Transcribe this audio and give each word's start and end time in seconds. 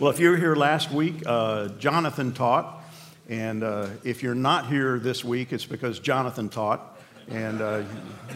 Well, 0.00 0.10
if 0.10 0.20
you 0.20 0.30
were 0.30 0.36
here 0.36 0.54
last 0.54 0.92
week, 0.92 1.24
uh, 1.26 1.70
Jonathan 1.70 2.32
taught. 2.32 2.84
And 3.28 3.64
uh, 3.64 3.88
if 4.04 4.22
you're 4.22 4.32
not 4.32 4.68
here 4.68 5.00
this 5.00 5.24
week, 5.24 5.52
it's 5.52 5.66
because 5.66 5.98
Jonathan 5.98 6.48
taught. 6.48 7.00
And 7.28 7.60
uh, 7.60 7.82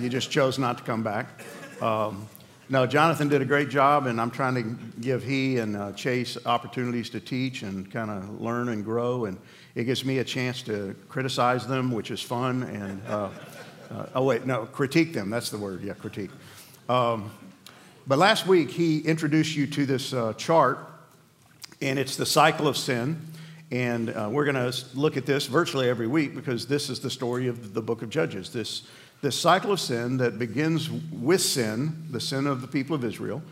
you 0.01 0.09
just 0.09 0.29
chose 0.29 0.59
not 0.59 0.79
to 0.79 0.83
come 0.83 1.05
back. 1.05 1.45
Um, 1.81 2.27
no, 2.69 2.85
Jonathan 2.85 3.29
did 3.29 3.43
a 3.43 3.45
great 3.45 3.69
job, 3.69 4.07
and 4.07 4.21
I'm 4.21 4.33
trying 4.33 4.55
to 4.57 4.63
give 5.01 5.23
he 5.23 5.59
and 5.59 5.77
uh, 5.77 5.93
Chase 5.93 6.37
opportunities 6.47 7.09
to 7.11 7.21
teach 7.21 7.63
and 7.63 7.89
kind 7.93 8.11
of 8.11 8.41
learn 8.41 8.71
and 8.71 8.85
grow. 8.85 9.27
And 9.27 9.39
it 9.77 9.85
gives 9.85 10.05
me 10.05 10.19
a 10.19 10.25
chance 10.25 10.63
to 10.63 10.97
criticize 11.09 11.65
them, 11.65 11.93
which 11.93 12.11
is 12.11 12.21
fun. 12.21 12.65
And 12.65 13.01
uh, 13.07 13.29
uh, 13.89 14.07
oh, 14.17 14.25
wait, 14.25 14.47
no, 14.47 14.67
critique 14.67 15.13
them. 15.13 15.31
That's 15.31 15.51
the 15.51 15.59
word. 15.59 15.85
Yeah, 15.85 15.93
critique. 15.93 16.31
Um, 16.89 17.31
but 18.09 18.19
last 18.19 18.49
week, 18.49 18.69
he 18.69 18.99
introduced 18.99 19.55
you 19.55 19.69
to 19.69 19.87
this 19.87 20.13
chart, 20.37 20.89
and 21.83 21.99
it's 21.99 22.17
the 22.17 22.27
cycle 22.27 22.69
of 22.69 22.77
sin. 22.77 23.21
And 23.71 24.11
uh, 24.11 24.29
we're 24.31 24.45
going 24.45 24.73
to 24.73 24.85
look 24.95 25.17
at 25.17 25.27
this 25.27 25.47
virtually 25.47 25.89
every 25.89 26.07
week 26.07 26.35
because 26.35 26.67
this 26.67 26.89
is 26.89 27.01
the 27.01 27.11
story 27.11 27.49
of 27.49 27.75
the 27.75 27.83
book 27.83 28.03
of 28.03 28.11
Judges. 28.11 28.53
This, 28.53 28.83
this 29.21 29.39
cycle 29.39 29.73
of 29.73 29.81
sin 29.81 30.19
that 30.19 30.39
begins 30.39 30.91
with 30.91 31.41
sin, 31.41 32.07
the 32.11 32.21
sin 32.21 32.47
of 32.47 32.61
the 32.61 32.69
people 32.69 32.95
of 32.95 33.05
Israel, 33.05 33.43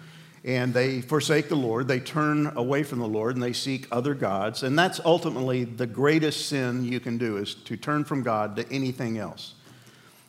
and 0.45 0.73
they 0.73 1.01
forsake 1.01 1.48
the 1.48 1.56
Lord. 1.56 1.89
They 1.89 2.01
turn 2.01 2.53
away 2.56 2.83
from 2.83 2.98
the 2.98 3.09
Lord 3.09 3.34
and 3.34 3.43
they 3.43 3.53
seek 3.53 3.87
other 3.91 4.15
gods. 4.15 4.62
And 4.62 4.78
that's 4.78 5.01
ultimately 5.05 5.65
the 5.65 5.87
greatest 5.87 6.48
sin 6.48 6.84
you 6.84 7.01
can 7.01 7.19
do 7.19 7.37
is 7.39 7.55
to 7.55 7.77
turn 7.77 8.05
from 8.05 8.23
God 8.23 8.56
to 8.56 8.73
anything 8.73 9.19
else. 9.19 9.55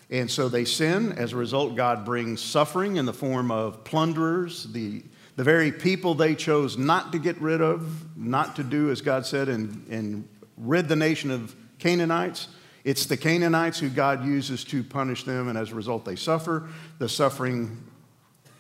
And 0.10 0.30
so 0.30 0.50
they 0.50 0.66
sin. 0.66 1.14
As 1.14 1.34
a 1.34 1.38
result, 1.38 1.76
God 1.76 2.04
brings 2.04 2.42
suffering 2.42 2.98
in 2.98 3.06
the 3.06 3.14
form 3.14 3.52
of 3.52 3.84
plunderers, 3.84 4.66
the, 4.66 5.04
the 5.36 5.44
very 5.44 5.72
people 5.72 6.14
they 6.14 6.36
chose 6.36 6.78
not 6.78 7.12
to 7.12 7.20
get 7.20 7.40
rid 7.42 7.62
of, 7.62 8.18
not 8.18 8.56
to 8.58 8.64
do 8.64 8.92
as 8.92 9.02
God 9.02 9.26
said, 9.26 9.50
and, 9.50 9.86
and 9.90 10.28
rid 10.58 10.88
the 10.88 10.96
nation 10.96 11.32
of 11.32 11.56
Canaanites. 11.80 12.48
It's 12.84 13.06
the 13.06 13.18
Canaanites 13.18 13.80
who 13.80 13.90
God 13.90 14.26
uses 14.26 14.64
to 14.66 14.84
punish 14.84 15.24
them, 15.24 15.48
and 15.48 15.58
as 15.58 15.72
a 15.72 15.76
result, 15.76 16.06
they 16.06 16.16
suffer. 16.16 16.70
The 17.00 17.08
suffering 17.08 17.78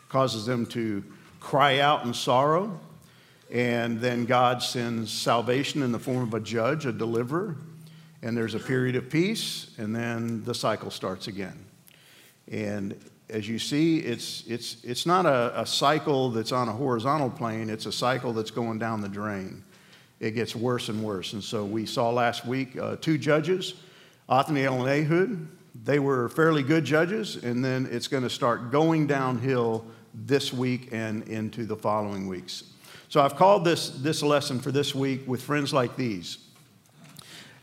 causes 0.10 0.46
them 0.46 0.66
to 0.68 1.04
cry 1.40 1.80
out 1.80 2.06
in 2.06 2.14
sorrow. 2.14 2.80
And 3.52 4.00
then 4.00 4.26
God 4.26 4.64
sends 4.64 5.12
salvation 5.12 5.82
in 5.84 5.92
the 5.92 6.00
form 6.00 6.24
of 6.24 6.34
a 6.34 6.40
judge, 6.40 6.86
a 6.86 6.92
deliverer, 6.94 7.58
and 8.22 8.38
there's 8.38 8.54
a 8.54 8.60
period 8.60 8.96
of 8.96 9.10
peace, 9.10 9.72
and 9.78 9.94
then 9.94 10.44
the 10.46 10.56
cycle 10.56 10.90
starts 10.90 11.28
again. 11.28 11.66
And 12.50 12.98
as 13.32 13.48
you 13.48 13.58
see, 13.58 14.00
it's, 14.00 14.44
it's, 14.46 14.84
it's 14.84 15.06
not 15.06 15.26
a, 15.26 15.62
a 15.62 15.66
cycle 15.66 16.30
that's 16.30 16.52
on 16.52 16.68
a 16.68 16.74
horizontal 16.74 17.30
plane, 17.30 17.70
it's 17.70 17.86
a 17.86 17.92
cycle 17.92 18.34
that's 18.34 18.52
going 18.52 18.78
down 18.78 19.02
the 19.02 19.10
drain. 19.10 19.64
It 20.20 20.32
gets 20.32 20.56
worse 20.56 20.90
and 20.90 21.02
worse. 21.02 21.34
And 21.34 21.44
so 21.44 21.66
we 21.66 21.86
saw 21.86 22.12
last 22.12 22.46
week 22.46 22.78
uh, 22.78 22.98
two 22.98 23.18
judges, 23.18 23.76
Othniel 24.30 24.86
and 24.86 24.90
Ehud. 24.90 25.48
They 25.84 25.98
were 25.98 26.30
fairly 26.30 26.62
good 26.62 26.84
judges, 26.84 27.38
and 27.38 27.64
then 27.64 27.88
it's 27.90 28.08
going 28.08 28.24
to 28.24 28.30
start 28.30 28.72
going 28.72 29.08
downhill 29.08 29.86
this 30.14 30.54
week 30.54 30.90
and 30.92 31.24
into 31.28 31.66
the 31.66 31.76
following 31.76 32.28
weeks. 32.28 32.66
So 33.08 33.22
I've 33.22 33.36
called 33.36 33.66
this, 33.66 33.90
this 33.90 34.22
lesson 34.22 34.60
for 34.60 34.72
this 34.72 34.94
week 34.94 35.28
with 35.28 35.42
friends 35.42 35.74
like 35.74 35.96
these 35.96 36.38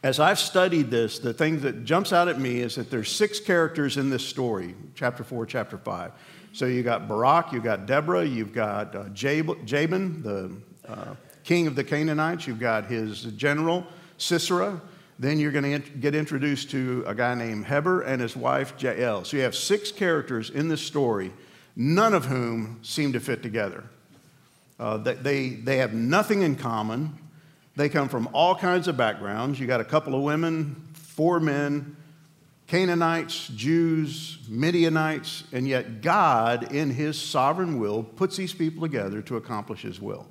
as 0.02 0.20
I've 0.20 0.38
studied 0.38 0.90
this, 0.90 1.18
the 1.18 1.32
thing 1.32 1.60
that 1.60 1.84
jumps 1.84 2.12
out 2.12 2.28
at 2.28 2.38
me 2.38 2.60
is 2.60 2.76
that 2.76 2.90
there's 2.90 3.10
six 3.10 3.40
characters 3.40 3.96
in 3.96 4.10
this 4.10 4.24
story, 4.24 4.74
chapter 4.94 5.24
four, 5.24 5.44
chapter 5.44 5.76
five. 5.78 6.12
So 6.52 6.66
you 6.66 6.82
got 6.82 7.08
Barak, 7.08 7.52
you 7.52 7.60
got 7.60 7.86
Deborah, 7.86 8.24
you've 8.24 8.52
got 8.52 8.94
uh, 8.94 9.08
Jab- 9.10 9.66
Jabin, 9.66 10.22
the 10.22 10.52
uh, 10.88 11.14
king 11.44 11.66
of 11.66 11.74
the 11.74 11.84
Canaanites, 11.84 12.46
you've 12.46 12.60
got 12.60 12.86
his 12.86 13.24
general 13.24 13.86
Sisera. 14.18 14.80
Then 15.18 15.40
you're 15.40 15.50
going 15.50 15.64
to 15.64 15.72
int- 15.72 16.00
get 16.00 16.14
introduced 16.14 16.70
to 16.70 17.02
a 17.06 17.14
guy 17.14 17.34
named 17.34 17.66
Heber 17.66 18.02
and 18.02 18.22
his 18.22 18.36
wife 18.36 18.74
Jael. 18.78 19.24
So 19.24 19.36
you 19.36 19.42
have 19.42 19.56
six 19.56 19.90
characters 19.90 20.48
in 20.48 20.68
this 20.68 20.80
story, 20.80 21.32
none 21.74 22.14
of 22.14 22.26
whom 22.26 22.78
seem 22.82 23.12
to 23.14 23.20
fit 23.20 23.42
together. 23.42 23.82
Uh, 24.78 24.98
they, 24.98 25.48
they 25.48 25.78
have 25.78 25.92
nothing 25.92 26.42
in 26.42 26.54
common. 26.54 27.18
They 27.78 27.88
come 27.88 28.08
from 28.08 28.28
all 28.32 28.56
kinds 28.56 28.88
of 28.88 28.96
backgrounds. 28.96 29.60
You 29.60 29.68
got 29.68 29.80
a 29.80 29.84
couple 29.84 30.12
of 30.16 30.22
women, 30.22 30.74
four 30.94 31.38
men, 31.38 31.96
Canaanites, 32.66 33.46
Jews, 33.54 34.40
Midianites, 34.48 35.44
and 35.52 35.66
yet 35.66 36.02
God, 36.02 36.72
in 36.72 36.90
His 36.90 37.16
sovereign 37.22 37.78
will, 37.78 38.02
puts 38.02 38.36
these 38.36 38.52
people 38.52 38.82
together 38.82 39.22
to 39.22 39.36
accomplish 39.36 39.82
His 39.82 40.00
will. 40.00 40.26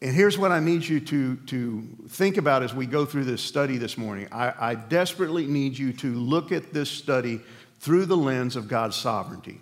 And 0.00 0.14
here's 0.14 0.38
what 0.38 0.52
I 0.52 0.60
need 0.60 0.84
you 0.84 1.00
to, 1.00 1.34
to 1.34 1.82
think 2.08 2.36
about 2.36 2.62
as 2.62 2.72
we 2.72 2.86
go 2.86 3.04
through 3.04 3.24
this 3.24 3.42
study 3.42 3.76
this 3.76 3.98
morning. 3.98 4.28
I, 4.30 4.70
I 4.70 4.74
desperately 4.76 5.48
need 5.48 5.76
you 5.76 5.92
to 5.94 6.14
look 6.14 6.52
at 6.52 6.72
this 6.72 6.90
study 6.90 7.40
through 7.80 8.06
the 8.06 8.16
lens 8.16 8.54
of 8.54 8.68
God's 8.68 8.94
sovereignty, 8.94 9.58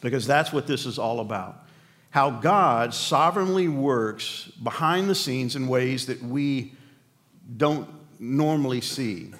because 0.00 0.28
that's 0.28 0.52
what 0.52 0.68
this 0.68 0.86
is 0.86 0.96
all 0.96 1.18
about 1.18 1.64
how 2.10 2.30
God 2.30 2.94
sovereignly 2.94 3.68
works 3.68 4.50
behind 4.62 5.08
the 5.10 5.14
scenes 5.14 5.56
in 5.56 5.68
ways 5.68 6.06
that 6.06 6.22
we 6.22 6.72
don't 7.56 7.88
normally 8.18 8.80
see. 8.80 9.32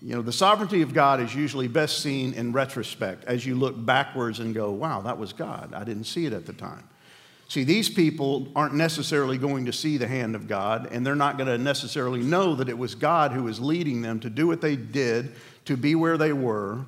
You 0.00 0.16
know, 0.16 0.22
the 0.22 0.32
sovereignty 0.32 0.82
of 0.82 0.92
God 0.92 1.20
is 1.20 1.34
usually 1.34 1.68
best 1.68 2.00
seen 2.00 2.34
in 2.34 2.52
retrospect 2.52 3.24
as 3.24 3.46
you 3.46 3.54
look 3.54 3.74
backwards 3.86 4.40
and 4.40 4.54
go, 4.54 4.70
wow, 4.70 5.00
that 5.02 5.18
was 5.18 5.32
God. 5.32 5.72
I 5.74 5.84
didn't 5.84 6.04
see 6.04 6.26
it 6.26 6.32
at 6.32 6.46
the 6.46 6.52
time. 6.52 6.88
See, 7.48 7.64
these 7.64 7.88
people 7.88 8.48
aren't 8.56 8.74
necessarily 8.74 9.38
going 9.38 9.66
to 9.66 9.72
see 9.72 9.96
the 9.96 10.08
hand 10.08 10.34
of 10.34 10.48
God, 10.48 10.88
and 10.90 11.06
they're 11.06 11.14
not 11.14 11.36
going 11.36 11.46
to 11.46 11.58
necessarily 11.58 12.20
know 12.20 12.54
that 12.54 12.68
it 12.68 12.76
was 12.76 12.94
God 12.94 13.32
who 13.32 13.44
was 13.44 13.60
leading 13.60 14.02
them 14.02 14.20
to 14.20 14.30
do 14.30 14.46
what 14.46 14.60
they 14.60 14.76
did, 14.76 15.34
to 15.66 15.76
be 15.76 15.94
where 15.94 16.18
they 16.18 16.32
were, 16.32 16.84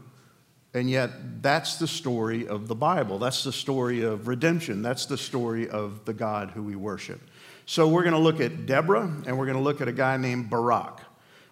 and 0.77 0.91
yet, 0.91 1.43
that's 1.43 1.77
the 1.77 1.87
story 1.89 2.47
of 2.47 2.69
the 2.69 2.75
Bible. 2.75 3.19
That's 3.19 3.43
the 3.43 3.53
story 3.53 4.03
of 4.03 4.29
redemption. 4.29 4.83
That's 4.83 5.07
the 5.07 5.17
story 5.17 5.71
of 5.71 6.05
the 6.05 6.13
God 6.13 6.51
who 6.51 6.63
we 6.63 6.77
worship. 6.77 7.19
So, 7.65 7.89
we're 7.89 8.03
going 8.03 8.13
to 8.13 8.21
look 8.21 8.41
at 8.41 8.67
Deborah 8.67 9.11
and 9.27 9.39
we're 9.39 9.47
going 9.47 9.57
to 9.57 9.63
look 9.63 9.81
at 9.81 9.89
a 9.89 9.93
guy 9.93 10.19
named 10.19 10.51
Barak. 10.51 11.01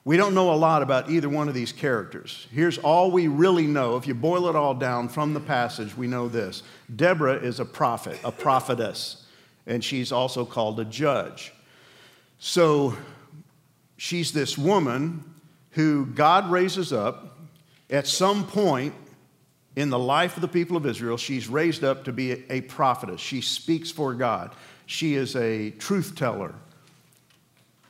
We 0.04 0.18
don't 0.18 0.34
know 0.34 0.52
a 0.52 0.56
lot 0.56 0.82
about 0.82 1.08
either 1.10 1.30
one 1.30 1.48
of 1.48 1.54
these 1.54 1.72
characters. 1.72 2.46
Here's 2.52 2.76
all 2.76 3.10
we 3.10 3.26
really 3.26 3.66
know. 3.66 3.96
If 3.96 4.06
you 4.06 4.14
boil 4.14 4.46
it 4.48 4.56
all 4.56 4.74
down 4.74 5.08
from 5.08 5.32
the 5.32 5.40
passage, 5.40 5.96
we 5.96 6.06
know 6.06 6.28
this 6.28 6.62
Deborah 6.94 7.36
is 7.36 7.60
a 7.60 7.64
prophet, 7.64 8.20
a 8.24 8.30
prophetess, 8.30 9.24
and 9.66 9.82
she's 9.82 10.12
also 10.12 10.44
called 10.44 10.78
a 10.80 10.84
judge. 10.84 11.54
So, 12.38 12.94
she's 13.96 14.32
this 14.32 14.58
woman 14.58 15.24
who 15.70 16.04
God 16.04 16.50
raises 16.50 16.92
up 16.92 17.38
at 17.88 18.06
some 18.06 18.46
point 18.46 18.94
in 19.76 19.90
the 19.90 19.98
life 19.98 20.36
of 20.36 20.42
the 20.42 20.48
people 20.48 20.76
of 20.76 20.86
Israel, 20.86 21.16
she's 21.16 21.48
raised 21.48 21.82
up 21.82 22.04
to 22.04 22.12
be 22.12 22.44
a 22.50 22.60
prophetess. 22.62 23.20
She 23.20 23.40
speaks 23.40 23.90
for 23.90 24.14
God. 24.14 24.54
She 24.86 25.14
is 25.14 25.34
a 25.34 25.70
truth 25.70 26.14
teller. 26.14 26.54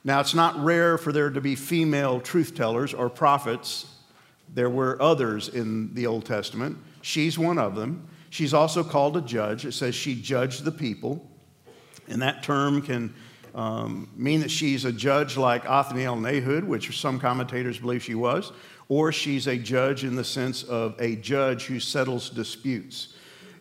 Now, 0.02 0.20
it's 0.20 0.34
not 0.34 0.62
rare 0.62 0.98
for 0.98 1.12
there 1.12 1.30
to 1.30 1.40
be 1.40 1.54
female 1.54 2.20
truth 2.20 2.54
tellers 2.54 2.94
or 2.94 3.08
prophets. 3.08 3.86
There 4.52 4.70
were 4.70 5.00
others 5.00 5.48
in 5.48 5.94
the 5.94 6.06
Old 6.06 6.26
Testament. 6.26 6.78
She's 7.02 7.38
one 7.38 7.58
of 7.58 7.74
them. 7.74 8.06
She's 8.30 8.52
also 8.52 8.82
called 8.84 9.16
a 9.16 9.22
judge. 9.22 9.64
It 9.64 9.72
says 9.72 9.94
she 9.94 10.14
judged 10.14 10.64
the 10.64 10.72
people. 10.72 11.26
And 12.08 12.20
that 12.22 12.42
term 12.42 12.82
can 12.82 13.14
um, 13.54 14.10
mean 14.16 14.40
that 14.40 14.50
she's 14.50 14.84
a 14.84 14.92
judge 14.92 15.36
like 15.36 15.64
Othniel 15.68 16.14
and 16.14 16.26
Ehud, 16.26 16.64
which 16.64 16.98
some 16.98 17.20
commentators 17.20 17.78
believe 17.78 18.02
she 18.02 18.14
was, 18.14 18.52
or 18.88 19.12
she's 19.12 19.46
a 19.46 19.56
judge 19.56 20.04
in 20.04 20.16
the 20.16 20.24
sense 20.24 20.62
of 20.62 20.94
a 21.00 21.16
judge 21.16 21.66
who 21.66 21.80
settles 21.80 22.30
disputes. 22.30 23.14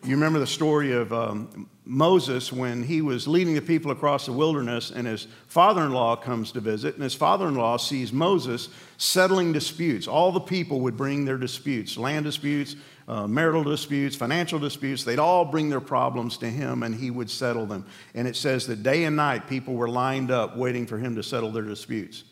You 0.04 0.16
remember 0.16 0.38
the 0.38 0.46
story 0.46 0.92
of 0.92 1.14
um, 1.14 1.66
Moses 1.86 2.52
when 2.52 2.82
he 2.82 3.00
was 3.00 3.26
leading 3.26 3.54
the 3.54 3.62
people 3.62 3.90
across 3.90 4.26
the 4.26 4.32
wilderness, 4.32 4.90
and 4.90 5.06
his 5.06 5.26
father 5.46 5.82
in 5.82 5.92
law 5.92 6.14
comes 6.14 6.52
to 6.52 6.60
visit, 6.60 6.94
and 6.94 7.02
his 7.02 7.14
father 7.14 7.48
in 7.48 7.54
law 7.54 7.78
sees 7.78 8.12
Moses 8.12 8.68
settling 8.98 9.54
disputes. 9.54 10.06
All 10.06 10.30
the 10.30 10.40
people 10.40 10.80
would 10.80 10.96
bring 10.96 11.24
their 11.24 11.38
disputes 11.38 11.96
land 11.96 12.26
disputes, 12.26 12.76
uh, 13.08 13.26
marital 13.26 13.64
disputes, 13.64 14.14
financial 14.14 14.58
disputes. 14.58 15.04
They'd 15.04 15.18
all 15.18 15.46
bring 15.46 15.70
their 15.70 15.80
problems 15.80 16.36
to 16.38 16.50
him, 16.50 16.82
and 16.82 16.94
he 16.94 17.10
would 17.10 17.30
settle 17.30 17.64
them. 17.64 17.86
And 18.14 18.28
it 18.28 18.36
says 18.36 18.66
that 18.66 18.82
day 18.82 19.04
and 19.04 19.16
night 19.16 19.48
people 19.48 19.72
were 19.72 19.88
lined 19.88 20.30
up 20.30 20.54
waiting 20.54 20.86
for 20.86 20.98
him 20.98 21.16
to 21.16 21.22
settle 21.22 21.50
their 21.50 21.62
disputes. 21.62 22.24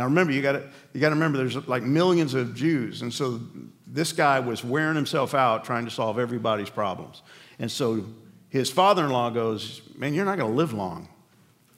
Now 0.00 0.06
remember, 0.06 0.32
you 0.32 0.40
got 0.40 0.62
you 0.94 1.00
to 1.00 1.10
remember 1.10 1.36
there's 1.36 1.68
like 1.68 1.82
millions 1.82 2.32
of 2.32 2.54
Jews, 2.54 3.02
and 3.02 3.12
so 3.12 3.38
this 3.86 4.14
guy 4.14 4.40
was 4.40 4.64
wearing 4.64 4.96
himself 4.96 5.34
out 5.34 5.62
trying 5.62 5.84
to 5.84 5.90
solve 5.90 6.18
everybody's 6.18 6.70
problems. 6.70 7.20
And 7.58 7.70
so 7.70 8.06
his 8.48 8.70
father-in-law 8.70 9.28
goes, 9.28 9.82
"Man, 9.98 10.14
you're 10.14 10.24
not 10.24 10.38
going 10.38 10.50
to 10.50 10.56
live 10.56 10.72
long 10.72 11.06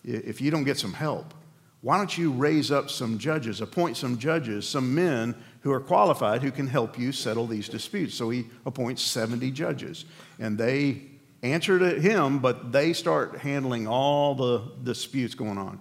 if 0.04 0.40
you 0.40 0.52
don't 0.52 0.62
get 0.62 0.78
some 0.78 0.92
help. 0.92 1.34
Why 1.80 1.96
don't 1.96 2.16
you 2.16 2.30
raise 2.30 2.70
up 2.70 2.90
some 2.90 3.18
judges, 3.18 3.60
appoint 3.60 3.96
some 3.96 4.16
judges, 4.18 4.68
some 4.68 4.94
men 4.94 5.34
who 5.62 5.72
are 5.72 5.80
qualified 5.80 6.42
who 6.42 6.52
can 6.52 6.68
help 6.68 6.96
you 6.96 7.10
settle 7.10 7.48
these 7.48 7.68
disputes?" 7.68 8.14
So 8.14 8.30
he 8.30 8.46
appoints 8.64 9.02
70 9.02 9.50
judges, 9.50 10.04
and 10.38 10.56
they 10.56 11.02
answer 11.42 11.76
to 11.80 12.00
him, 12.00 12.38
but 12.38 12.70
they 12.70 12.92
start 12.92 13.38
handling 13.38 13.88
all 13.88 14.36
the 14.36 14.62
disputes 14.84 15.34
going 15.34 15.58
on. 15.58 15.80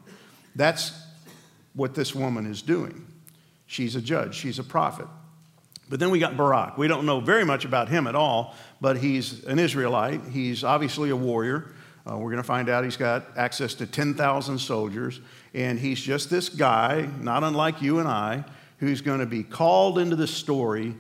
That's 0.55 0.91
what 1.73 1.95
this 1.95 2.13
woman 2.13 2.45
is 2.45 2.62
doing. 2.62 3.07
She's 3.65 3.95
a 3.95 4.01
judge, 4.01 4.35
she's 4.35 4.59
a 4.59 4.63
prophet. 4.63 5.07
But 5.89 6.00
then 6.00 6.09
we 6.09 6.19
got 6.19 6.38
Barak. 6.38 6.77
We 6.77 6.88
don't 6.88 7.06
know 7.06 7.19
very 7.19 7.44
much 7.44 7.65
about 7.65 7.89
him 7.89 8.07
at 8.07 8.15
all, 8.15 8.56
but 8.79 8.97
he's 8.97 9.44
an 9.44 9.59
Israelite. 9.59 10.21
He's 10.31 10.63
obviously 10.63 11.09
a 11.09 11.15
warrior. 11.18 11.73
Uh, 12.09 12.18
we're 12.18 12.31
going 12.31 12.38
to 12.38 12.44
find 12.44 12.69
out 12.69 12.85
he's 12.85 12.97
got 12.97 13.25
access 13.38 13.73
to 13.75 13.85
10,000 13.85 14.57
soldiers, 14.57 15.19
and 15.53 15.77
he's 15.77 16.00
just 16.00 16.29
this 16.29 16.47
guy, 16.47 17.09
not 17.19 17.44
unlike 17.44 17.81
you 17.81 18.00
and 18.00 18.07
I, 18.07 18.45
who's 18.77 19.01
going 19.01 19.19
to 19.19 19.25
be 19.25 19.44
called 19.44 20.00
into 20.00 20.15
this 20.15 20.31
story 20.31 20.95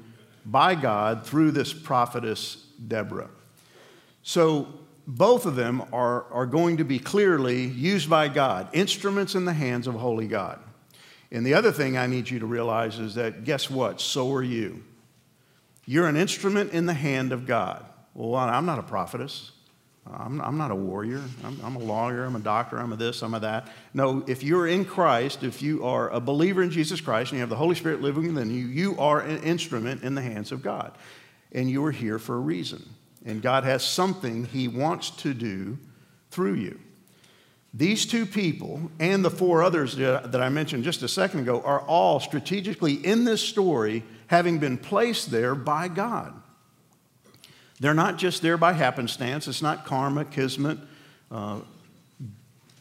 by 0.45 0.75
God 0.75 1.25
through 1.25 1.51
this 1.51 1.73
prophetess 1.73 2.55
Deborah. 2.87 3.29
So 4.23 4.67
both 5.17 5.45
of 5.45 5.55
them 5.55 5.83
are, 5.91 6.23
are 6.31 6.45
going 6.45 6.77
to 6.77 6.85
be 6.85 6.97
clearly 6.97 7.65
used 7.65 8.09
by 8.09 8.29
God, 8.29 8.69
instruments 8.71 9.35
in 9.35 9.43
the 9.43 9.53
hands 9.53 9.85
of 9.85 9.95
holy 9.95 10.27
God. 10.27 10.59
And 11.31 11.45
the 11.45 11.53
other 11.53 11.71
thing 11.71 11.97
I 11.97 12.07
need 12.07 12.29
you 12.29 12.39
to 12.39 12.45
realize 12.45 12.97
is 12.97 13.15
that 13.15 13.43
guess 13.43 13.69
what? 13.69 13.99
So 13.99 14.31
are 14.33 14.43
you. 14.43 14.83
You're 15.85 16.07
an 16.07 16.15
instrument 16.15 16.71
in 16.71 16.85
the 16.85 16.93
hand 16.93 17.33
of 17.33 17.45
God. 17.45 17.85
Well, 18.13 18.35
I'm 18.35 18.65
not 18.65 18.79
a 18.79 18.83
prophetess. 18.83 19.51
I'm, 20.09 20.39
I'm 20.41 20.57
not 20.57 20.71
a 20.71 20.75
warrior. 20.75 21.21
I'm, 21.43 21.59
I'm, 21.61 21.75
a 21.75 21.79
lawyer. 21.79 22.23
I'm 22.23 22.35
a 22.35 22.39
doctor. 22.39 22.77
I'm 22.77 22.93
a 22.93 22.95
this. 22.95 23.21
I'm 23.21 23.33
a 23.33 23.39
that. 23.41 23.69
No, 23.93 24.23
if 24.27 24.43
you're 24.43 24.67
in 24.67 24.85
Christ, 24.85 25.43
if 25.43 25.61
you 25.61 25.83
are 25.83 26.09
a 26.09 26.21
believer 26.21 26.63
in 26.63 26.71
Jesus 26.71 27.01
Christ 27.01 27.31
and 27.31 27.37
you 27.37 27.41
have 27.41 27.49
the 27.49 27.55
Holy 27.55 27.75
Spirit 27.75 28.01
living 28.01 28.33
within 28.33 28.49
you, 28.49 28.65
you 28.65 28.97
are 28.97 29.19
an 29.19 29.43
instrument 29.43 30.03
in 30.03 30.15
the 30.15 30.21
hands 30.21 30.51
of 30.51 30.61
God. 30.63 30.97
And 31.51 31.69
you 31.69 31.83
are 31.85 31.91
here 31.91 32.17
for 32.17 32.35
a 32.35 32.39
reason. 32.39 32.83
And 33.25 33.41
God 33.41 33.63
has 33.63 33.83
something 33.83 34.45
He 34.45 34.67
wants 34.67 35.09
to 35.11 35.33
do 35.33 35.77
through 36.29 36.55
you. 36.55 36.79
These 37.73 38.05
two 38.05 38.25
people 38.25 38.91
and 38.99 39.23
the 39.23 39.29
four 39.29 39.63
others 39.63 39.95
that 39.95 40.41
I 40.41 40.49
mentioned 40.49 40.83
just 40.83 41.03
a 41.03 41.07
second 41.07 41.41
ago 41.41 41.61
are 41.61 41.81
all 41.81 42.19
strategically 42.19 42.93
in 42.93 43.23
this 43.23 43.41
story 43.41 44.03
having 44.27 44.59
been 44.59 44.77
placed 44.77 45.31
there 45.31 45.55
by 45.55 45.87
God. 45.87 46.33
They're 47.79 47.93
not 47.93 48.17
just 48.17 48.41
there 48.41 48.57
by 48.57 48.73
happenstance, 48.73 49.47
it's 49.47 49.61
not 49.61 49.85
karma, 49.85 50.25
kismet, 50.25 50.77
uh, 51.31 51.61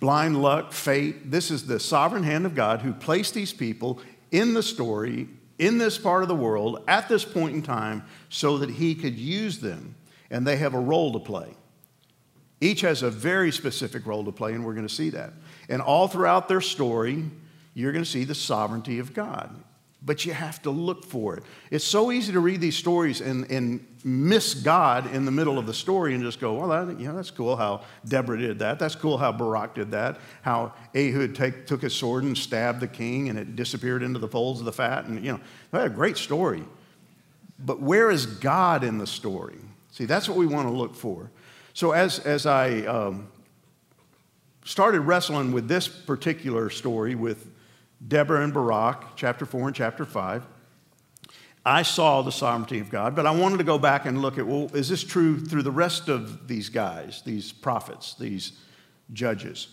blind 0.01 0.43
luck, 0.43 0.73
fate. 0.73 1.31
This 1.31 1.51
is 1.51 1.67
the 1.67 1.79
sovereign 1.79 2.25
hand 2.25 2.45
of 2.45 2.55
God 2.55 2.81
who 2.83 2.93
placed 2.93 3.33
these 3.33 3.53
people 3.53 4.01
in 4.33 4.55
the 4.55 4.63
story, 4.63 5.29
in 5.59 5.79
this 5.79 5.99
part 5.99 6.23
of 6.23 6.29
the 6.29 6.35
world, 6.35 6.83
at 6.89 7.09
this 7.09 7.25
point 7.25 7.55
in 7.55 7.63
time, 7.63 8.05
so 8.29 8.59
that 8.59 8.71
He 8.71 8.95
could 8.95 9.17
use 9.17 9.61
them. 9.61 9.95
And 10.31 10.47
they 10.47 10.57
have 10.57 10.75
a 10.75 10.81
role 10.81 11.13
to 11.13 11.19
play. 11.19 11.55
Each 12.61 12.83
has 12.83 13.03
a 13.03 13.11
very 13.11 13.51
specific 13.53 14.07
role 14.07 14.25
to 14.25 14.33
play, 14.33 14.53
and 14.53 14.65
we're 14.65 14.75
going 14.75 14.87
to 14.87 14.95
see 14.95 15.11
that. 15.11 15.33
And 15.69 15.81
all 15.81 16.09
throughout 16.09 16.47
their 16.47 16.61
story, 16.61 17.25
you're 17.75 17.93
going 17.93 18.05
to 18.05 18.11
see 18.11 18.25
the 18.25 18.35
sovereignty 18.35 18.99
of 18.99 19.15
God. 19.15 19.65
But 20.03 20.25
you 20.25 20.33
have 20.33 20.63
to 20.63 20.71
look 20.71 21.05
for 21.05 21.37
it. 21.37 21.43
It's 21.71 21.85
so 21.85 22.11
easy 22.11 22.33
to 22.33 22.41
read 22.41 22.61
these 22.63 22.77
stories 22.77 23.21
and, 23.21 23.51
and 23.51 23.87
miss 24.03 24.55
God 24.55 25.13
in 25.15 25.27
the 25.27 25.31
middle 25.31 25.59
of 25.59 25.67
the 25.67 25.75
story 25.75 26.15
and 26.15 26.23
just 26.23 26.41
go, 26.41 26.55
well, 26.55 26.87
that, 26.87 26.99
you 26.99 27.07
know, 27.07 27.15
that's 27.15 27.31
cool 27.31 27.55
how 27.55 27.83
Deborah 28.07 28.39
did 28.39 28.61
that. 28.61 28.79
That's 28.79 28.95
cool 28.95 29.19
how 29.19 29.31
Barak 29.31 29.75
did 29.75 29.91
that. 29.91 30.19
How 30.41 30.73
Ehud 30.95 31.35
take, 31.35 31.67
took 31.67 31.83
his 31.83 31.95
sword 31.95 32.25
and 32.25 32.37
stabbed 32.37 32.81
the 32.81 32.89
king 32.89 33.29
and 33.29 33.39
it 33.39 33.57
disappeared 33.57 34.03
into 34.03 34.19
the 34.19 34.29
folds 34.29 34.61
of 34.61 34.65
the 34.65 34.73
fat. 34.73 35.05
And, 35.05 35.23
you 35.23 35.33
know, 35.33 35.41
that 35.71 35.87
a 35.87 35.91
great 35.91 36.17
story. 36.17 36.65
But 37.59 37.83
where 37.83 38.11
is 38.11 38.25
God 38.25 38.85
in 38.85 38.97
the 38.97 39.07
story? 39.07 39.59
See, 40.01 40.07
that's 40.07 40.31
what 40.31 40.39
we 40.39 40.47
want 40.47 40.67
to 40.67 40.73
look 40.73 40.95
for. 40.95 41.31
So 41.75 41.93
as, 41.93 42.21
as 42.21 42.47
I 42.47 42.87
um, 42.87 43.29
started 44.65 45.01
wrestling 45.01 45.53
with 45.53 45.69
this 45.69 45.89
particular 45.89 46.71
story 46.71 47.15
with 47.15 47.51
Deborah 48.09 48.43
and 48.43 48.55
Barak, 48.55 49.15
chapter 49.15 49.45
4 49.45 49.67
and 49.67 49.77
chapter 49.77 50.07
5, 50.07 50.47
I 51.67 51.83
saw 51.83 52.23
the 52.23 52.33
sovereignty 52.33 52.79
of 52.79 52.89
God, 52.89 53.15
but 53.15 53.27
I 53.27 53.31
wanted 53.31 53.59
to 53.59 53.65
go 53.65 53.79
back 53.79 54.07
and 54.07 54.23
look 54.23 54.39
at 54.39 54.47
well, 54.47 54.75
is 54.75 54.89
this 54.89 55.05
true 55.05 55.39
through 55.39 55.65
the 55.65 55.71
rest 55.71 56.09
of 56.09 56.49
these 56.49 56.71
guys, 56.71 57.21
these 57.27 57.53
prophets, 57.53 58.15
these 58.15 58.53
judges? 59.13 59.69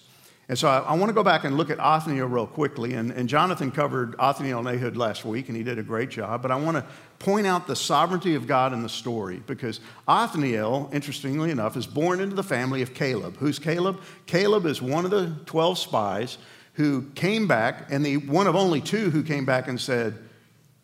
And 0.50 0.58
so 0.58 0.70
I, 0.70 0.80
I 0.80 0.94
want 0.94 1.10
to 1.10 1.14
go 1.14 1.24
back 1.24 1.44
and 1.44 1.58
look 1.58 1.70
at 1.70 1.80
Othniel 1.80 2.28
real 2.28 2.48
quickly. 2.48 2.94
And, 2.94 3.12
and 3.12 3.28
Jonathan 3.28 3.70
covered 3.70 4.16
Othniel 4.18 4.60
and 4.60 4.68
Ehud 4.68 4.96
last 4.96 5.26
week, 5.26 5.50
and 5.50 5.58
he 5.58 5.64
did 5.64 5.78
a 5.78 5.84
great 5.84 6.10
job. 6.10 6.42
But 6.42 6.52
I 6.52 6.56
want 6.56 6.78
to 6.78 6.86
point 7.20 7.46
out 7.46 7.68
the 7.68 7.76
sovereignty 7.76 8.36
of 8.36 8.48
God 8.48 8.72
in 8.72 8.82
the 8.82 8.90
story 8.90 9.42
because 9.46 9.82
Othniel, 10.08 10.90
interestingly 10.94 11.52
enough, 11.52 11.76
is 11.76 11.86
born 11.86 12.22
into 12.22 12.36
the 12.36 12.44
family 12.44 12.82
of 12.82 12.94
Caleb. 12.94 13.38
Who's 13.38 13.60
Caleb? 13.60 14.00
Caleb 14.26 14.66
is 14.66 14.82
one 14.82 15.04
of 15.04 15.12
the 15.12 15.36
12 15.48 15.78
spies 15.78 16.38
who 16.74 17.10
came 17.16 17.48
back, 17.48 17.88
and 17.90 18.06
the 18.06 18.18
one 18.18 18.48
of 18.48 18.56
only 18.56 18.80
two 18.80 19.10
who 19.10 19.24
came 19.24 19.46
back 19.46 19.68
and 19.68 19.82
said, 19.82 20.18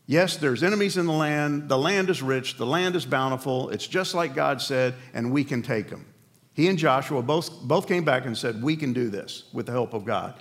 Yes, 0.06 0.36
there's 0.36 0.64
enemies 0.64 0.98
in 0.98 1.06
the 1.06 1.14
land. 1.14 1.70
The 1.70 1.78
land 1.78 2.10
is 2.10 2.22
rich. 2.22 2.58
The 2.58 2.66
land 2.66 2.98
is 2.98 3.06
bountiful. 3.06 3.70
It's 3.70 3.88
just 3.88 4.14
like 4.14 4.36
God 4.36 4.62
said, 4.62 4.96
and 5.14 5.32
we 5.32 5.46
can 5.46 5.62
take 5.62 5.90
them. 5.90 6.13
He 6.54 6.68
and 6.68 6.78
Joshua 6.78 7.22
both, 7.22 7.62
both 7.62 7.88
came 7.88 8.04
back 8.04 8.26
and 8.26 8.38
said, 8.38 8.62
We 8.62 8.76
can 8.76 8.94
do 8.94 9.10
this 9.10 9.46
with 9.54 9.66
the 9.66 9.72
help 9.72 9.94
of 9.94 10.06
God. 10.06 10.36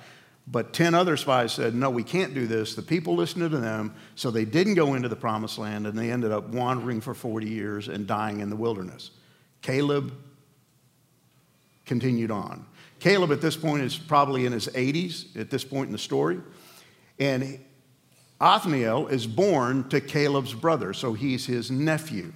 But 0.47 0.73
10 0.73 0.95
other 0.95 1.17
spies 1.17 1.53
said, 1.53 1.75
No, 1.75 1.89
we 1.89 2.03
can't 2.03 2.35
do 2.35 2.47
this. 2.47 2.75
The 2.75 2.83
people 2.83 3.15
listened 3.15 3.51
to 3.51 3.59
them, 3.59 3.95
so 4.15 4.31
they 4.31 4.45
didn't 4.45 4.75
go 4.75 4.95
into 4.95 5.09
the 5.09 5.17
promised 5.17 5.59
land, 5.59 5.87
and 5.87 5.99
they 5.99 6.11
ended 6.11 6.33
up 6.33 6.49
wandering 6.49 7.01
for 7.01 7.15
40 7.15 7.49
years 7.49 7.89
and 7.89 8.07
dying 8.07 8.41
in 8.41 8.51
the 8.51 8.57
wilderness. 8.57 9.11
Caleb 9.63 10.13
continued 11.87 12.31
on. 12.31 12.67
Caleb 13.01 13.33
at 13.33 13.41
this 13.41 13.57
point 13.57 13.83
is 13.83 13.97
probably 13.97 14.47
in 14.47 14.53
his 14.53 14.69
80s 14.69 15.37
at 15.39 15.51
this 15.51 15.65
point 15.65 15.87
in 15.87 15.93
the 15.93 15.99
story. 15.99 16.41
And 17.19 17.59
Othniel 18.41 19.09
is 19.09 19.27
born 19.27 19.89
to 19.89 20.01
Caleb's 20.01 20.55
brother, 20.55 20.93
so 20.93 21.13
he's 21.13 21.47
his 21.47 21.71
nephew 21.71 22.33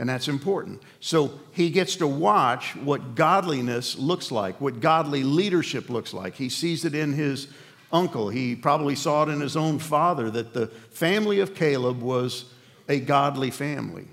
and 0.00 0.08
that's 0.08 0.28
important. 0.28 0.82
So 1.00 1.30
he 1.52 1.68
gets 1.68 1.96
to 1.96 2.06
watch 2.06 2.74
what 2.74 3.14
godliness 3.14 3.98
looks 3.98 4.32
like, 4.32 4.58
what 4.58 4.80
godly 4.80 5.22
leadership 5.22 5.90
looks 5.90 6.14
like. 6.14 6.34
He 6.34 6.48
sees 6.48 6.86
it 6.86 6.94
in 6.94 7.12
his 7.12 7.48
uncle. 7.92 8.30
He 8.30 8.56
probably 8.56 8.94
saw 8.94 9.24
it 9.24 9.28
in 9.28 9.42
his 9.42 9.58
own 9.58 9.78
father 9.78 10.30
that 10.30 10.54
the 10.54 10.68
family 10.68 11.40
of 11.40 11.54
Caleb 11.54 12.00
was 12.00 12.46
a 12.88 12.98
godly 12.98 13.50
family. 13.50 14.08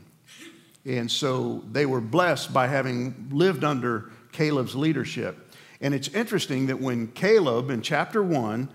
And 0.85 1.09
so 1.09 1.63
they 1.71 1.85
were 1.85 2.01
blessed 2.01 2.51
by 2.51 2.67
having 2.67 3.29
lived 3.31 3.63
under 3.63 4.11
Caleb's 4.33 4.75
leadership. 4.75 5.55
And 5.79 5.93
it's 5.93 6.09
interesting 6.09 6.67
that 6.67 6.81
when 6.81 7.07
Caleb 7.07 7.69
in 7.69 7.81
chapter 7.81 8.21
1 8.21 8.67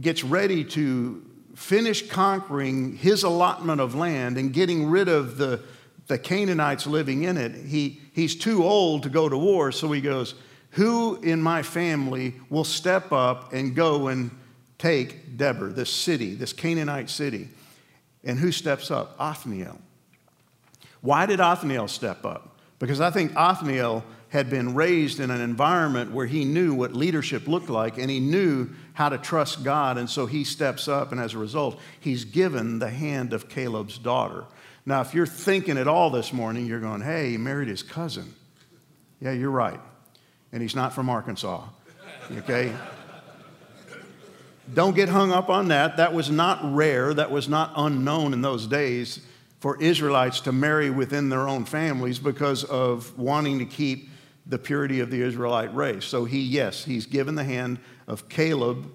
gets 0.00 0.24
ready 0.24 0.64
to 0.64 1.24
finish 1.54 2.08
conquering 2.08 2.96
his 2.96 3.22
allotment 3.22 3.80
of 3.80 3.94
land 3.94 4.36
and 4.36 4.52
getting 4.52 4.90
rid 4.90 5.06
of 5.06 5.38
the 5.38 5.62
the 6.08 6.18
Canaanites 6.18 6.86
living 6.86 7.22
in 7.22 7.36
it, 7.36 7.54
he, 7.54 8.00
he's 8.12 8.34
too 8.34 8.64
old 8.64 9.04
to 9.04 9.10
go 9.10 9.28
to 9.28 9.36
war. 9.36 9.70
So 9.70 9.92
he 9.92 10.00
goes, 10.00 10.34
Who 10.72 11.16
in 11.16 11.40
my 11.40 11.62
family 11.62 12.34
will 12.48 12.64
step 12.64 13.12
up 13.12 13.52
and 13.52 13.74
go 13.74 14.08
and 14.08 14.30
take 14.78 15.36
Debir, 15.36 15.74
this 15.74 15.90
city, 15.90 16.34
this 16.34 16.52
Canaanite 16.52 17.10
city? 17.10 17.48
And 18.24 18.38
who 18.38 18.50
steps 18.50 18.90
up? 18.90 19.14
Othniel. 19.18 19.78
Why 21.00 21.26
did 21.26 21.40
Othniel 21.40 21.88
step 21.88 22.24
up? 22.24 22.58
Because 22.78 23.00
I 23.00 23.10
think 23.10 23.32
Othniel 23.36 24.02
had 24.30 24.50
been 24.50 24.74
raised 24.74 25.20
in 25.20 25.30
an 25.30 25.40
environment 25.40 26.12
where 26.12 26.26
he 26.26 26.44
knew 26.44 26.74
what 26.74 26.92
leadership 26.92 27.48
looked 27.48 27.70
like 27.70 27.96
and 27.98 28.10
he 28.10 28.20
knew 28.20 28.68
how 28.94 29.08
to 29.08 29.18
trust 29.18 29.62
God. 29.62 29.96
And 29.96 30.08
so 30.08 30.26
he 30.26 30.44
steps 30.44 30.88
up, 30.88 31.12
and 31.12 31.20
as 31.20 31.34
a 31.34 31.38
result, 31.38 31.78
he's 32.00 32.24
given 32.24 32.78
the 32.78 32.90
hand 32.90 33.32
of 33.32 33.48
Caleb's 33.48 33.96
daughter. 33.96 34.44
Now, 34.88 35.02
if 35.02 35.12
you're 35.12 35.26
thinking 35.26 35.76
at 35.76 35.86
all 35.86 36.08
this 36.08 36.32
morning, 36.32 36.64
you're 36.64 36.80
going, 36.80 37.02
hey, 37.02 37.32
he 37.32 37.36
married 37.36 37.68
his 37.68 37.82
cousin. 37.82 38.34
Yeah, 39.20 39.32
you're 39.32 39.50
right. 39.50 39.78
And 40.50 40.62
he's 40.62 40.74
not 40.74 40.94
from 40.94 41.10
Arkansas. 41.10 41.62
Okay? 42.38 42.72
Don't 44.72 44.96
get 44.96 45.10
hung 45.10 45.30
up 45.30 45.50
on 45.50 45.68
that. 45.68 45.98
That 45.98 46.14
was 46.14 46.30
not 46.30 46.60
rare, 46.74 47.12
that 47.12 47.30
was 47.30 47.50
not 47.50 47.74
unknown 47.76 48.32
in 48.32 48.40
those 48.40 48.66
days 48.66 49.20
for 49.60 49.78
Israelites 49.78 50.40
to 50.40 50.52
marry 50.52 50.88
within 50.88 51.28
their 51.28 51.46
own 51.46 51.66
families 51.66 52.18
because 52.18 52.64
of 52.64 53.16
wanting 53.18 53.58
to 53.58 53.66
keep 53.66 54.08
the 54.46 54.58
purity 54.58 55.00
of 55.00 55.10
the 55.10 55.20
Israelite 55.20 55.74
race. 55.74 56.06
So 56.06 56.24
he, 56.24 56.40
yes, 56.40 56.82
he's 56.82 57.04
given 57.04 57.34
the 57.34 57.44
hand 57.44 57.78
of 58.06 58.30
Caleb 58.30 58.90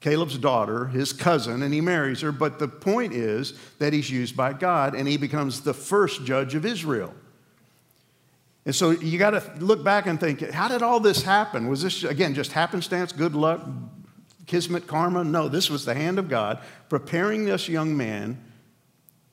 Caleb's 0.00 0.38
daughter, 0.38 0.86
his 0.86 1.12
cousin, 1.12 1.62
and 1.62 1.74
he 1.74 1.80
marries 1.80 2.20
her. 2.20 2.30
But 2.30 2.58
the 2.58 2.68
point 2.68 3.12
is 3.12 3.54
that 3.78 3.92
he's 3.92 4.10
used 4.10 4.36
by 4.36 4.52
God 4.52 4.94
and 4.94 5.08
he 5.08 5.16
becomes 5.16 5.62
the 5.62 5.74
first 5.74 6.24
judge 6.24 6.54
of 6.54 6.64
Israel. 6.64 7.12
And 8.64 8.74
so 8.74 8.90
you 8.90 9.18
got 9.18 9.30
to 9.30 9.42
look 9.58 9.82
back 9.82 10.06
and 10.06 10.20
think, 10.20 10.40
how 10.50 10.68
did 10.68 10.82
all 10.82 11.00
this 11.00 11.22
happen? 11.22 11.68
Was 11.68 11.82
this, 11.82 12.04
again, 12.04 12.34
just 12.34 12.52
happenstance, 12.52 13.12
good 13.12 13.34
luck, 13.34 13.66
kismet, 14.46 14.86
karma? 14.86 15.24
No, 15.24 15.48
this 15.48 15.70
was 15.70 15.84
the 15.84 15.94
hand 15.94 16.18
of 16.18 16.28
God 16.28 16.58
preparing 16.88 17.44
this 17.44 17.68
young 17.68 17.96
man 17.96 18.38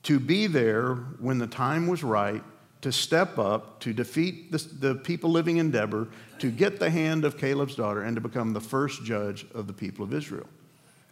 to 0.04 0.18
be 0.18 0.46
there 0.46 0.94
when 1.20 1.38
the 1.38 1.46
time 1.46 1.86
was 1.86 2.02
right 2.02 2.42
to 2.80 2.92
step 2.92 3.38
up, 3.38 3.80
to 3.80 3.92
defeat 3.92 4.52
the, 4.52 4.58
the 4.78 4.94
people 4.94 5.30
living 5.30 5.56
in 5.56 5.72
Debir, 5.72 6.08
to 6.38 6.50
get 6.50 6.78
the 6.78 6.88
hand 6.88 7.24
of 7.24 7.36
Caleb's 7.36 7.74
daughter, 7.74 8.02
and 8.02 8.14
to 8.14 8.20
become 8.20 8.52
the 8.52 8.60
first 8.60 9.04
judge 9.04 9.46
of 9.54 9.66
the 9.66 9.72
people 9.72 10.04
of 10.04 10.14
Israel. 10.14 10.46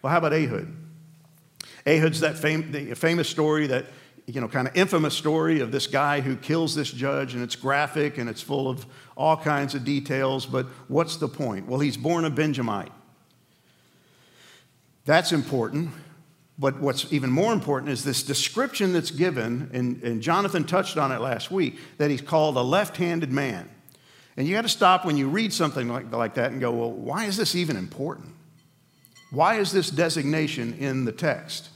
Well, 0.05 0.11
how 0.11 0.19
about 0.19 0.35
Ehud? 0.35 0.69
Ehud's 1.87 2.21
that 2.21 2.37
fam- 2.37 2.95
famous 2.95 3.27
story 3.27 3.69
that, 3.69 3.87
you 4.27 4.39
know, 4.39 4.49
kind 4.49 4.69
of 4.69 4.77
infamous 4.77 5.15
story 5.15 5.61
of 5.61 5.73
this 5.73 5.87
guy 5.87 6.21
who 6.21 6.37
kills 6.37 6.75
this 6.75 6.91
judge, 6.91 7.33
and 7.33 7.43
it's 7.43 7.57
graphic 7.57 8.19
and 8.19 8.29
it's 8.29 8.43
full 8.43 8.69
of 8.69 8.85
all 9.17 9.35
kinds 9.35 9.75
of 9.75 9.83
details, 9.83 10.45
but 10.45 10.67
what's 10.89 11.17
the 11.17 11.27
point? 11.27 11.67
Well, 11.69 11.81
he's 11.81 11.97
born 11.97 12.27
a 12.27 12.31
Benjamite. 12.31 12.93
That's 15.07 15.33
important. 15.33 15.93
But 16.59 16.81
what's 16.81 17.11
even 17.11 17.31
more 17.31 17.55
important 17.55 17.91
is 17.91 18.05
this 18.05 18.23
description 18.23 18.93
that's 18.93 19.11
given, 19.11 19.71
and, 19.73 20.03
and 20.03 20.21
Jonathan 20.21 20.65
touched 20.65 20.99
on 20.99 21.13
it 21.13 21.23
last 21.23 21.51
week, 21.51 21.79
that 21.97 22.11
he's 22.11 22.21
called 22.21 22.59
a 22.59 22.63
left 22.63 22.99
handed 22.99 23.33
man. 23.33 23.71
And 24.37 24.47
you 24.47 24.55
got 24.55 24.63
to 24.63 24.69
stop 24.69 25.07
when 25.07 25.17
you 25.17 25.31
read 25.31 25.51
something 25.51 25.89
like, 25.89 26.13
like 26.13 26.35
that 26.35 26.53
and 26.53 26.61
go, 26.61 26.73
well, 26.73 26.93
why 26.93 27.25
is 27.25 27.39
this 27.39 27.55
even 27.55 27.79
important? 27.79 28.34
Why 29.35 29.57
is 29.57 29.73
this 29.73 29.91
designation 29.91 30.75
in 30.75 31.05
the 31.05 31.13
text? 31.13 31.71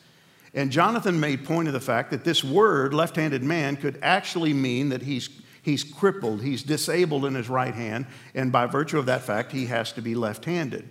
And 0.54 0.70
Jonathan 0.70 1.18
made 1.18 1.44
point 1.44 1.68
of 1.68 1.74
the 1.74 1.80
fact 1.80 2.10
that 2.12 2.24
this 2.24 2.42
word, 2.42 2.94
left 2.94 3.16
handed 3.16 3.42
man, 3.42 3.76
could 3.76 3.98
actually 4.00 4.54
mean 4.54 4.88
that 4.90 5.02
he's, 5.02 5.28
he's 5.62 5.84
crippled, 5.84 6.42
he's 6.42 6.62
disabled 6.62 7.24
in 7.24 7.34
his 7.34 7.48
right 7.48 7.74
hand, 7.74 8.06
and 8.34 8.52
by 8.52 8.66
virtue 8.66 8.98
of 8.98 9.06
that 9.06 9.22
fact, 9.22 9.52
he 9.52 9.66
has 9.66 9.92
to 9.92 10.00
be 10.00 10.14
left 10.14 10.44
handed. 10.44 10.88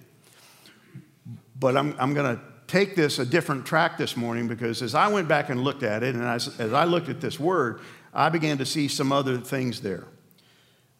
But 1.59 1.75
I'm, 1.75 1.95
I'm 1.99 2.13
going 2.13 2.35
to 2.35 2.41
take 2.67 2.95
this 2.95 3.17
a 3.17 3.25
different 3.25 3.65
track 3.65 3.97
this 3.97 4.17
morning 4.17 4.47
because 4.47 4.81
as 4.81 4.93
I 4.93 5.07
went 5.07 5.27
back 5.27 5.49
and 5.49 5.63
looked 5.63 5.83
at 5.83 6.03
it, 6.03 6.15
and 6.15 6.23
as, 6.23 6.59
as 6.59 6.73
I 6.73 6.83
looked 6.83 7.09
at 7.09 7.21
this 7.21 7.39
word, 7.39 7.81
I 8.13 8.29
began 8.29 8.57
to 8.57 8.65
see 8.65 8.87
some 8.87 9.11
other 9.11 9.37
things 9.37 9.81
there 9.81 10.05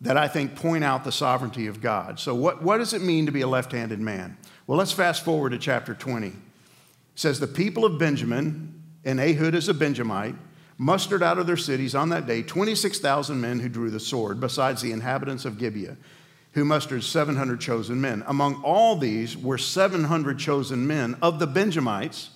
that 0.01 0.17
I 0.17 0.27
think 0.27 0.55
point 0.55 0.83
out 0.83 1.03
the 1.03 1.11
sovereignty 1.11 1.67
of 1.67 1.81
God. 1.81 2.19
So, 2.19 2.35
what, 2.35 2.61
what 2.61 2.77
does 2.77 2.93
it 2.93 3.01
mean 3.01 3.25
to 3.25 3.31
be 3.31 3.41
a 3.41 3.47
left 3.47 3.71
handed 3.71 3.99
man? 3.99 4.37
Well, 4.67 4.77
let's 4.77 4.91
fast 4.91 5.23
forward 5.23 5.51
to 5.51 5.57
chapter 5.57 5.93
20. 5.93 6.27
It 6.27 6.33
says, 7.15 7.39
The 7.39 7.47
people 7.47 7.83
of 7.83 7.97
Benjamin, 7.97 8.81
and 9.03 9.19
Ehud 9.19 9.55
is 9.55 9.69
a 9.69 9.73
Benjamite, 9.73 10.35
mustered 10.77 11.23
out 11.23 11.39
of 11.39 11.47
their 11.47 11.57
cities 11.57 11.95
on 11.95 12.09
that 12.09 12.27
day 12.27 12.43
26,000 12.43 13.41
men 13.41 13.59
who 13.59 13.69
drew 13.69 13.89
the 13.89 13.99
sword, 13.99 14.39
besides 14.39 14.81
the 14.81 14.91
inhabitants 14.91 15.45
of 15.45 15.57
Gibeah 15.57 15.97
who 16.57 16.65
mustered 16.65 17.03
700 17.03 17.61
chosen 17.61 18.01
men. 18.01 18.23
Among 18.25 18.63
all 18.63 18.95
these 18.95 19.37
were 19.37 19.59
700 19.59 20.39
chosen 20.39 20.87
men 20.87 21.15
of 21.21 21.37
the 21.37 21.45
Benjamites. 21.45 22.31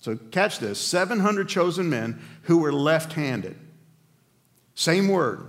So 0.00 0.16
catch 0.32 0.58
this 0.58 0.80
700 0.80 1.48
chosen 1.48 1.88
men 1.88 2.20
who 2.42 2.58
were 2.58 2.72
left 2.72 3.12
handed. 3.12 3.56
Same 4.74 5.06
word. 5.06 5.46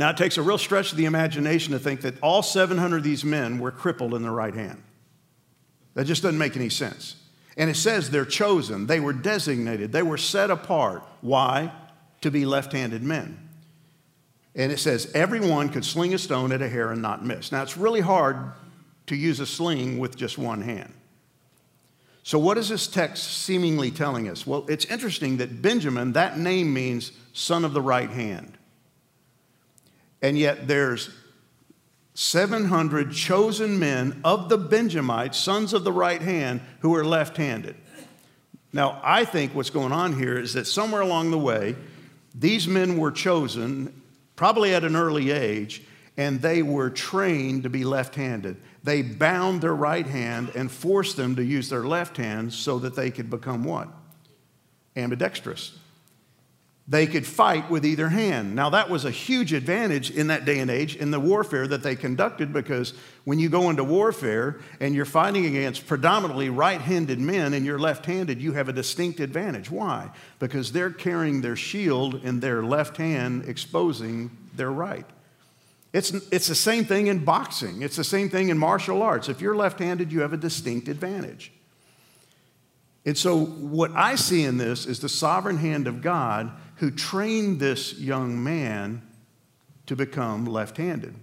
Now, 0.00 0.08
it 0.08 0.16
takes 0.16 0.38
a 0.38 0.42
real 0.42 0.56
stretch 0.56 0.92
of 0.92 0.96
the 0.96 1.04
imagination 1.04 1.74
to 1.74 1.78
think 1.78 2.00
that 2.00 2.14
all 2.22 2.42
700 2.42 2.96
of 2.96 3.02
these 3.02 3.22
men 3.22 3.58
were 3.58 3.70
crippled 3.70 4.14
in 4.14 4.22
their 4.22 4.32
right 4.32 4.54
hand. 4.54 4.82
That 5.92 6.06
just 6.06 6.22
doesn't 6.22 6.38
make 6.38 6.56
any 6.56 6.70
sense. 6.70 7.16
And 7.58 7.68
it 7.68 7.76
says 7.76 8.08
they're 8.08 8.24
chosen, 8.24 8.86
they 8.86 8.98
were 8.98 9.12
designated, 9.12 9.92
they 9.92 10.02
were 10.02 10.16
set 10.16 10.50
apart. 10.50 11.02
Why? 11.20 11.70
To 12.22 12.30
be 12.30 12.46
left 12.46 12.72
handed 12.72 13.02
men. 13.02 13.46
And 14.54 14.72
it 14.72 14.78
says, 14.78 15.12
everyone 15.14 15.68
could 15.68 15.84
sling 15.84 16.14
a 16.14 16.18
stone 16.18 16.50
at 16.50 16.62
a 16.62 16.68
hair 16.70 16.90
and 16.90 17.02
not 17.02 17.22
miss. 17.22 17.52
Now, 17.52 17.62
it's 17.62 17.76
really 17.76 18.00
hard 18.00 18.38
to 19.08 19.14
use 19.14 19.38
a 19.38 19.44
sling 19.46 19.98
with 19.98 20.16
just 20.16 20.38
one 20.38 20.62
hand. 20.62 20.94
So, 22.22 22.38
what 22.38 22.56
is 22.56 22.70
this 22.70 22.86
text 22.86 23.42
seemingly 23.42 23.90
telling 23.90 24.30
us? 24.30 24.46
Well, 24.46 24.64
it's 24.66 24.86
interesting 24.86 25.36
that 25.36 25.60
Benjamin, 25.60 26.12
that 26.12 26.38
name 26.38 26.72
means 26.72 27.12
son 27.34 27.66
of 27.66 27.74
the 27.74 27.82
right 27.82 28.08
hand. 28.08 28.56
And 30.22 30.38
yet, 30.38 30.68
there's 30.68 31.10
700 32.14 33.12
chosen 33.12 33.78
men 33.78 34.20
of 34.24 34.48
the 34.48 34.58
Benjamites, 34.58 35.38
sons 35.38 35.72
of 35.72 35.84
the 35.84 35.92
right 35.92 36.20
hand, 36.20 36.60
who 36.80 36.94
are 36.94 37.04
left 37.04 37.36
handed. 37.36 37.76
Now, 38.72 39.00
I 39.02 39.24
think 39.24 39.54
what's 39.54 39.70
going 39.70 39.92
on 39.92 40.16
here 40.16 40.38
is 40.38 40.52
that 40.54 40.66
somewhere 40.66 41.00
along 41.00 41.30
the 41.30 41.38
way, 41.38 41.76
these 42.34 42.68
men 42.68 42.98
were 42.98 43.10
chosen 43.10 44.02
probably 44.36 44.74
at 44.74 44.84
an 44.84 44.96
early 44.96 45.30
age, 45.30 45.82
and 46.16 46.40
they 46.40 46.62
were 46.62 46.90
trained 46.90 47.62
to 47.62 47.70
be 47.70 47.84
left 47.84 48.14
handed. 48.14 48.56
They 48.82 49.02
bound 49.02 49.60
their 49.60 49.74
right 49.74 50.06
hand 50.06 50.52
and 50.54 50.70
forced 50.70 51.16
them 51.16 51.36
to 51.36 51.44
use 51.44 51.68
their 51.68 51.84
left 51.84 52.16
hand 52.16 52.52
so 52.52 52.78
that 52.78 52.94
they 52.94 53.10
could 53.10 53.28
become 53.28 53.64
what? 53.64 53.88
Ambidextrous. 54.96 55.78
They 56.90 57.06
could 57.06 57.24
fight 57.24 57.70
with 57.70 57.86
either 57.86 58.08
hand. 58.08 58.56
Now, 58.56 58.70
that 58.70 58.90
was 58.90 59.04
a 59.04 59.12
huge 59.12 59.52
advantage 59.52 60.10
in 60.10 60.26
that 60.26 60.44
day 60.44 60.58
and 60.58 60.68
age 60.68 60.96
in 60.96 61.12
the 61.12 61.20
warfare 61.20 61.68
that 61.68 61.84
they 61.84 61.94
conducted 61.94 62.52
because 62.52 62.94
when 63.22 63.38
you 63.38 63.48
go 63.48 63.70
into 63.70 63.84
warfare 63.84 64.58
and 64.80 64.92
you're 64.92 65.04
fighting 65.04 65.46
against 65.46 65.86
predominantly 65.86 66.50
right 66.50 66.80
handed 66.80 67.20
men 67.20 67.54
and 67.54 67.64
you're 67.64 67.78
left 67.78 68.06
handed, 68.06 68.42
you 68.42 68.54
have 68.54 68.68
a 68.68 68.72
distinct 68.72 69.20
advantage. 69.20 69.70
Why? 69.70 70.10
Because 70.40 70.72
they're 70.72 70.90
carrying 70.90 71.42
their 71.42 71.54
shield 71.54 72.24
in 72.24 72.40
their 72.40 72.60
left 72.64 72.96
hand, 72.96 73.44
exposing 73.46 74.36
their 74.56 74.72
right. 74.72 75.06
It's, 75.92 76.10
it's 76.32 76.48
the 76.48 76.56
same 76.56 76.84
thing 76.84 77.06
in 77.06 77.24
boxing, 77.24 77.82
it's 77.82 77.96
the 77.96 78.04
same 78.04 78.28
thing 78.28 78.48
in 78.48 78.58
martial 78.58 79.00
arts. 79.00 79.28
If 79.28 79.40
you're 79.40 79.56
left 79.56 79.78
handed, 79.78 80.10
you 80.10 80.22
have 80.22 80.32
a 80.32 80.36
distinct 80.36 80.88
advantage. 80.88 81.52
And 83.06 83.16
so, 83.16 83.44
what 83.44 83.92
I 83.92 84.16
see 84.16 84.44
in 84.44 84.58
this 84.58 84.84
is 84.84 85.00
the 85.00 85.08
sovereign 85.08 85.56
hand 85.56 85.86
of 85.86 86.02
God 86.02 86.52
who 86.80 86.90
trained 86.90 87.60
this 87.60 87.98
young 87.98 88.42
man 88.42 89.02
to 89.84 89.94
become 89.94 90.46
left 90.46 90.78
handed. 90.78 91.14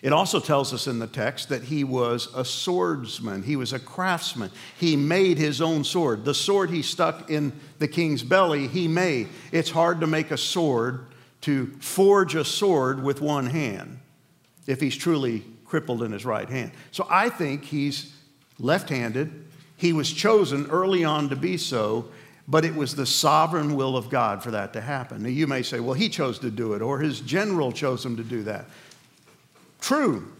It 0.00 0.12
also 0.12 0.40
tells 0.40 0.72
us 0.72 0.86
in 0.86 0.98
the 0.98 1.06
text 1.06 1.50
that 1.50 1.64
he 1.64 1.84
was 1.84 2.28
a 2.34 2.46
swordsman, 2.46 3.42
he 3.42 3.56
was 3.56 3.74
a 3.74 3.78
craftsman. 3.78 4.50
He 4.78 4.96
made 4.96 5.36
his 5.36 5.60
own 5.60 5.84
sword. 5.84 6.24
The 6.24 6.34
sword 6.34 6.70
he 6.70 6.80
stuck 6.80 7.30
in 7.30 7.52
the 7.78 7.88
king's 7.88 8.22
belly, 8.22 8.68
he 8.68 8.88
made. 8.88 9.28
It's 9.52 9.70
hard 9.70 10.00
to 10.00 10.06
make 10.06 10.30
a 10.30 10.38
sword, 10.38 11.06
to 11.42 11.66
forge 11.80 12.34
a 12.34 12.44
sword 12.44 13.02
with 13.02 13.20
one 13.20 13.46
hand 13.46 13.98
if 14.66 14.80
he's 14.80 14.96
truly 14.96 15.44
crippled 15.66 16.02
in 16.02 16.12
his 16.12 16.24
right 16.24 16.48
hand. 16.48 16.72
So 16.90 17.06
I 17.10 17.28
think 17.28 17.64
he's 17.64 18.14
left 18.58 18.88
handed. 18.88 19.44
He 19.76 19.92
was 19.92 20.10
chosen 20.10 20.70
early 20.70 21.04
on 21.04 21.28
to 21.28 21.36
be 21.36 21.58
so, 21.58 22.08
but 22.48 22.64
it 22.64 22.74
was 22.74 22.94
the 22.94 23.04
sovereign 23.04 23.76
will 23.76 23.96
of 23.96 24.08
God 24.08 24.42
for 24.42 24.50
that 24.52 24.72
to 24.72 24.80
happen. 24.80 25.22
Now, 25.22 25.28
you 25.28 25.46
may 25.46 25.62
say, 25.62 25.80
well, 25.80 25.92
he 25.92 26.08
chose 26.08 26.38
to 26.38 26.50
do 26.50 26.72
it, 26.72 26.80
or 26.80 26.98
his 26.98 27.20
general 27.20 27.70
chose 27.70 28.04
him 28.04 28.16
to 28.16 28.24
do 28.24 28.42
that. 28.44 28.64
True. 29.82 30.32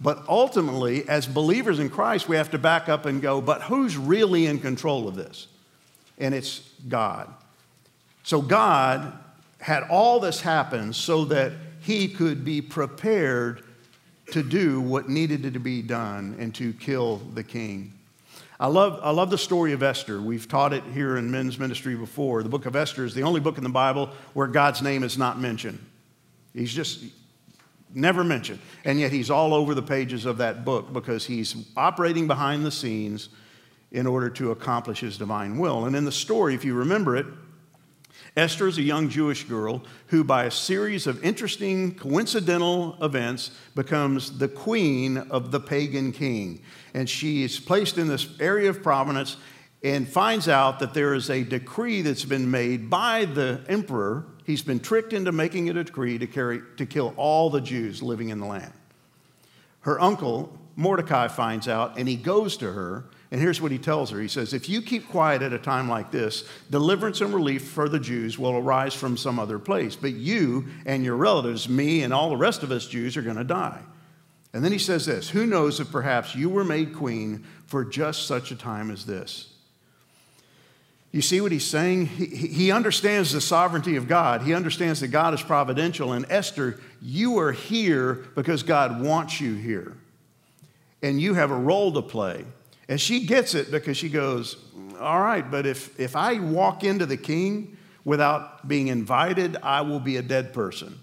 But 0.00 0.24
ultimately, 0.28 1.08
as 1.08 1.26
believers 1.26 1.80
in 1.80 1.90
Christ, 1.90 2.28
we 2.28 2.36
have 2.36 2.52
to 2.52 2.58
back 2.58 2.88
up 2.88 3.04
and 3.04 3.20
go, 3.20 3.40
but 3.40 3.62
who's 3.62 3.96
really 3.96 4.46
in 4.46 4.60
control 4.60 5.08
of 5.08 5.16
this? 5.16 5.48
And 6.18 6.32
it's 6.34 6.70
God. 6.88 7.28
So 8.22 8.40
God 8.40 9.12
had 9.60 9.82
all 9.90 10.20
this 10.20 10.40
happen 10.40 10.92
so 10.92 11.24
that 11.26 11.52
he 11.80 12.06
could 12.06 12.44
be 12.44 12.60
prepared 12.60 13.64
to 14.30 14.42
do 14.44 14.80
what 14.80 15.08
needed 15.08 15.42
to 15.52 15.58
be 15.58 15.82
done 15.82 16.36
and 16.38 16.54
to 16.54 16.72
kill 16.74 17.16
the 17.34 17.42
king. 17.42 17.97
I 18.60 18.66
love, 18.66 18.98
I 19.02 19.10
love 19.10 19.30
the 19.30 19.38
story 19.38 19.72
of 19.72 19.84
Esther. 19.84 20.20
We've 20.20 20.48
taught 20.48 20.72
it 20.72 20.82
here 20.92 21.16
in 21.16 21.30
men's 21.30 21.58
ministry 21.58 21.94
before. 21.94 22.42
The 22.42 22.48
book 22.48 22.66
of 22.66 22.74
Esther 22.74 23.04
is 23.04 23.14
the 23.14 23.22
only 23.22 23.38
book 23.38 23.56
in 23.56 23.62
the 23.62 23.70
Bible 23.70 24.10
where 24.34 24.48
God's 24.48 24.82
name 24.82 25.04
is 25.04 25.16
not 25.16 25.38
mentioned. 25.38 25.78
He's 26.52 26.74
just 26.74 27.04
never 27.94 28.24
mentioned. 28.24 28.58
And 28.84 28.98
yet 28.98 29.12
he's 29.12 29.30
all 29.30 29.54
over 29.54 29.74
the 29.74 29.82
pages 29.82 30.26
of 30.26 30.38
that 30.38 30.64
book 30.64 30.92
because 30.92 31.24
he's 31.24 31.68
operating 31.76 32.26
behind 32.26 32.64
the 32.64 32.72
scenes 32.72 33.28
in 33.92 34.06
order 34.06 34.28
to 34.28 34.50
accomplish 34.50 35.00
his 35.00 35.16
divine 35.16 35.58
will. 35.58 35.86
And 35.86 35.94
in 35.94 36.04
the 36.04 36.12
story, 36.12 36.54
if 36.54 36.64
you 36.64 36.74
remember 36.74 37.16
it, 37.16 37.26
Esther 38.38 38.68
is 38.68 38.78
a 38.78 38.82
young 38.82 39.08
Jewish 39.08 39.42
girl 39.44 39.82
who, 40.06 40.22
by 40.22 40.44
a 40.44 40.50
series 40.50 41.08
of 41.08 41.24
interesting 41.24 41.92
coincidental 41.96 42.96
events, 43.02 43.50
becomes 43.74 44.38
the 44.38 44.46
queen 44.46 45.18
of 45.18 45.50
the 45.50 45.58
pagan 45.58 46.12
king. 46.12 46.62
And 46.94 47.10
she 47.10 47.42
is 47.42 47.58
placed 47.58 47.98
in 47.98 48.06
this 48.06 48.28
area 48.38 48.70
of 48.70 48.80
prominence 48.80 49.38
and 49.82 50.08
finds 50.08 50.48
out 50.48 50.78
that 50.78 50.94
there 50.94 51.14
is 51.14 51.30
a 51.30 51.42
decree 51.42 52.02
that's 52.02 52.24
been 52.24 52.48
made 52.48 52.88
by 52.88 53.24
the 53.24 53.60
emperor. 53.68 54.24
He's 54.44 54.62
been 54.62 54.78
tricked 54.78 55.12
into 55.12 55.32
making 55.32 55.68
a 55.68 55.72
decree 55.72 56.18
to, 56.18 56.26
carry, 56.28 56.60
to 56.76 56.86
kill 56.86 57.14
all 57.16 57.50
the 57.50 57.60
Jews 57.60 58.04
living 58.04 58.28
in 58.28 58.38
the 58.38 58.46
land. 58.46 58.72
Her 59.80 60.00
uncle, 60.00 60.56
Mordecai, 60.76 61.26
finds 61.26 61.66
out 61.66 61.98
and 61.98 62.08
he 62.08 62.14
goes 62.14 62.56
to 62.58 62.72
her 62.72 63.04
and 63.30 63.40
here's 63.40 63.60
what 63.60 63.72
he 63.72 63.78
tells 63.78 64.10
her 64.10 64.20
He 64.20 64.28
says, 64.28 64.54
If 64.54 64.68
you 64.68 64.80
keep 64.80 65.08
quiet 65.08 65.42
at 65.42 65.52
a 65.52 65.58
time 65.58 65.88
like 65.88 66.10
this, 66.10 66.44
deliverance 66.70 67.20
and 67.20 67.34
relief 67.34 67.68
for 67.68 67.88
the 67.88 68.00
Jews 68.00 68.38
will 68.38 68.56
arise 68.56 68.94
from 68.94 69.16
some 69.16 69.38
other 69.38 69.58
place. 69.58 69.96
But 69.96 70.14
you 70.14 70.66
and 70.86 71.04
your 71.04 71.16
relatives, 71.16 71.68
me 71.68 72.02
and 72.02 72.12
all 72.12 72.30
the 72.30 72.36
rest 72.36 72.62
of 72.62 72.70
us 72.70 72.86
Jews, 72.86 73.16
are 73.16 73.22
going 73.22 73.36
to 73.36 73.44
die. 73.44 73.80
And 74.54 74.64
then 74.64 74.72
he 74.72 74.78
says 74.78 75.06
this 75.06 75.28
Who 75.30 75.46
knows 75.46 75.78
if 75.78 75.92
perhaps 75.92 76.34
you 76.34 76.48
were 76.48 76.64
made 76.64 76.94
queen 76.94 77.44
for 77.66 77.84
just 77.84 78.26
such 78.26 78.50
a 78.50 78.56
time 78.56 78.90
as 78.90 79.04
this? 79.04 79.52
You 81.10 81.22
see 81.22 81.40
what 81.40 81.52
he's 81.52 81.66
saying? 81.66 82.06
He, 82.06 82.26
he 82.26 82.70
understands 82.70 83.32
the 83.32 83.40
sovereignty 83.40 83.96
of 83.96 84.08
God. 84.08 84.42
He 84.42 84.52
understands 84.52 85.00
that 85.00 85.08
God 85.08 85.32
is 85.32 85.42
providential. 85.42 86.12
And 86.12 86.26
Esther, 86.30 86.80
you 87.00 87.38
are 87.38 87.52
here 87.52 88.26
because 88.34 88.62
God 88.62 89.00
wants 89.00 89.40
you 89.40 89.54
here. 89.54 89.96
And 91.02 91.20
you 91.20 91.34
have 91.34 91.50
a 91.50 91.56
role 91.56 91.92
to 91.92 92.02
play. 92.02 92.44
And 92.88 93.00
she 93.00 93.26
gets 93.26 93.54
it 93.54 93.70
because 93.70 93.96
she 93.96 94.08
goes, 94.08 94.56
All 94.98 95.20
right, 95.20 95.48
but 95.48 95.66
if, 95.66 95.98
if 96.00 96.16
I 96.16 96.38
walk 96.38 96.84
into 96.84 97.06
the 97.06 97.16
king 97.16 97.76
without 98.04 98.66
being 98.66 98.88
invited, 98.88 99.56
I 99.62 99.82
will 99.82 100.00
be 100.00 100.16
a 100.16 100.22
dead 100.22 100.52
person. 100.52 100.98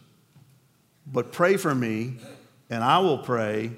But 1.06 1.32
pray 1.32 1.58
for 1.58 1.76
me, 1.76 2.16
and 2.70 2.84
I 2.84 2.98
will 2.98 3.20
pray 3.20 3.72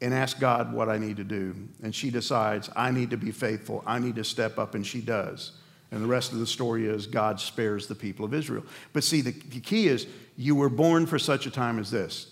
and 0.00 0.14
ask 0.14 0.40
God 0.40 0.72
what 0.72 0.88
I 0.88 0.98
need 0.98 1.18
to 1.18 1.24
do. 1.24 1.54
And 1.82 1.94
she 1.94 2.10
decides, 2.10 2.70
I 2.74 2.90
need 2.90 3.10
to 3.10 3.16
be 3.16 3.30
faithful. 3.30 3.84
I 3.86 3.98
need 3.98 4.16
to 4.16 4.24
step 4.24 4.58
up, 4.58 4.74
and 4.74 4.84
she 4.84 5.00
does. 5.00 5.52
And 5.92 6.02
the 6.02 6.06
rest 6.06 6.32
of 6.32 6.38
the 6.38 6.46
story 6.46 6.86
is 6.86 7.06
God 7.06 7.40
spares 7.40 7.86
the 7.86 7.94
people 7.94 8.24
of 8.24 8.32
Israel. 8.32 8.64
But 8.92 9.04
see, 9.04 9.20
the, 9.20 9.32
key 9.32 9.88
is 9.88 10.06
you 10.36 10.54
were 10.54 10.68
born 10.68 11.06
for 11.06 11.18
such 11.18 11.46
a 11.46 11.50
time 11.50 11.78
as 11.78 11.90
this. 11.90 12.29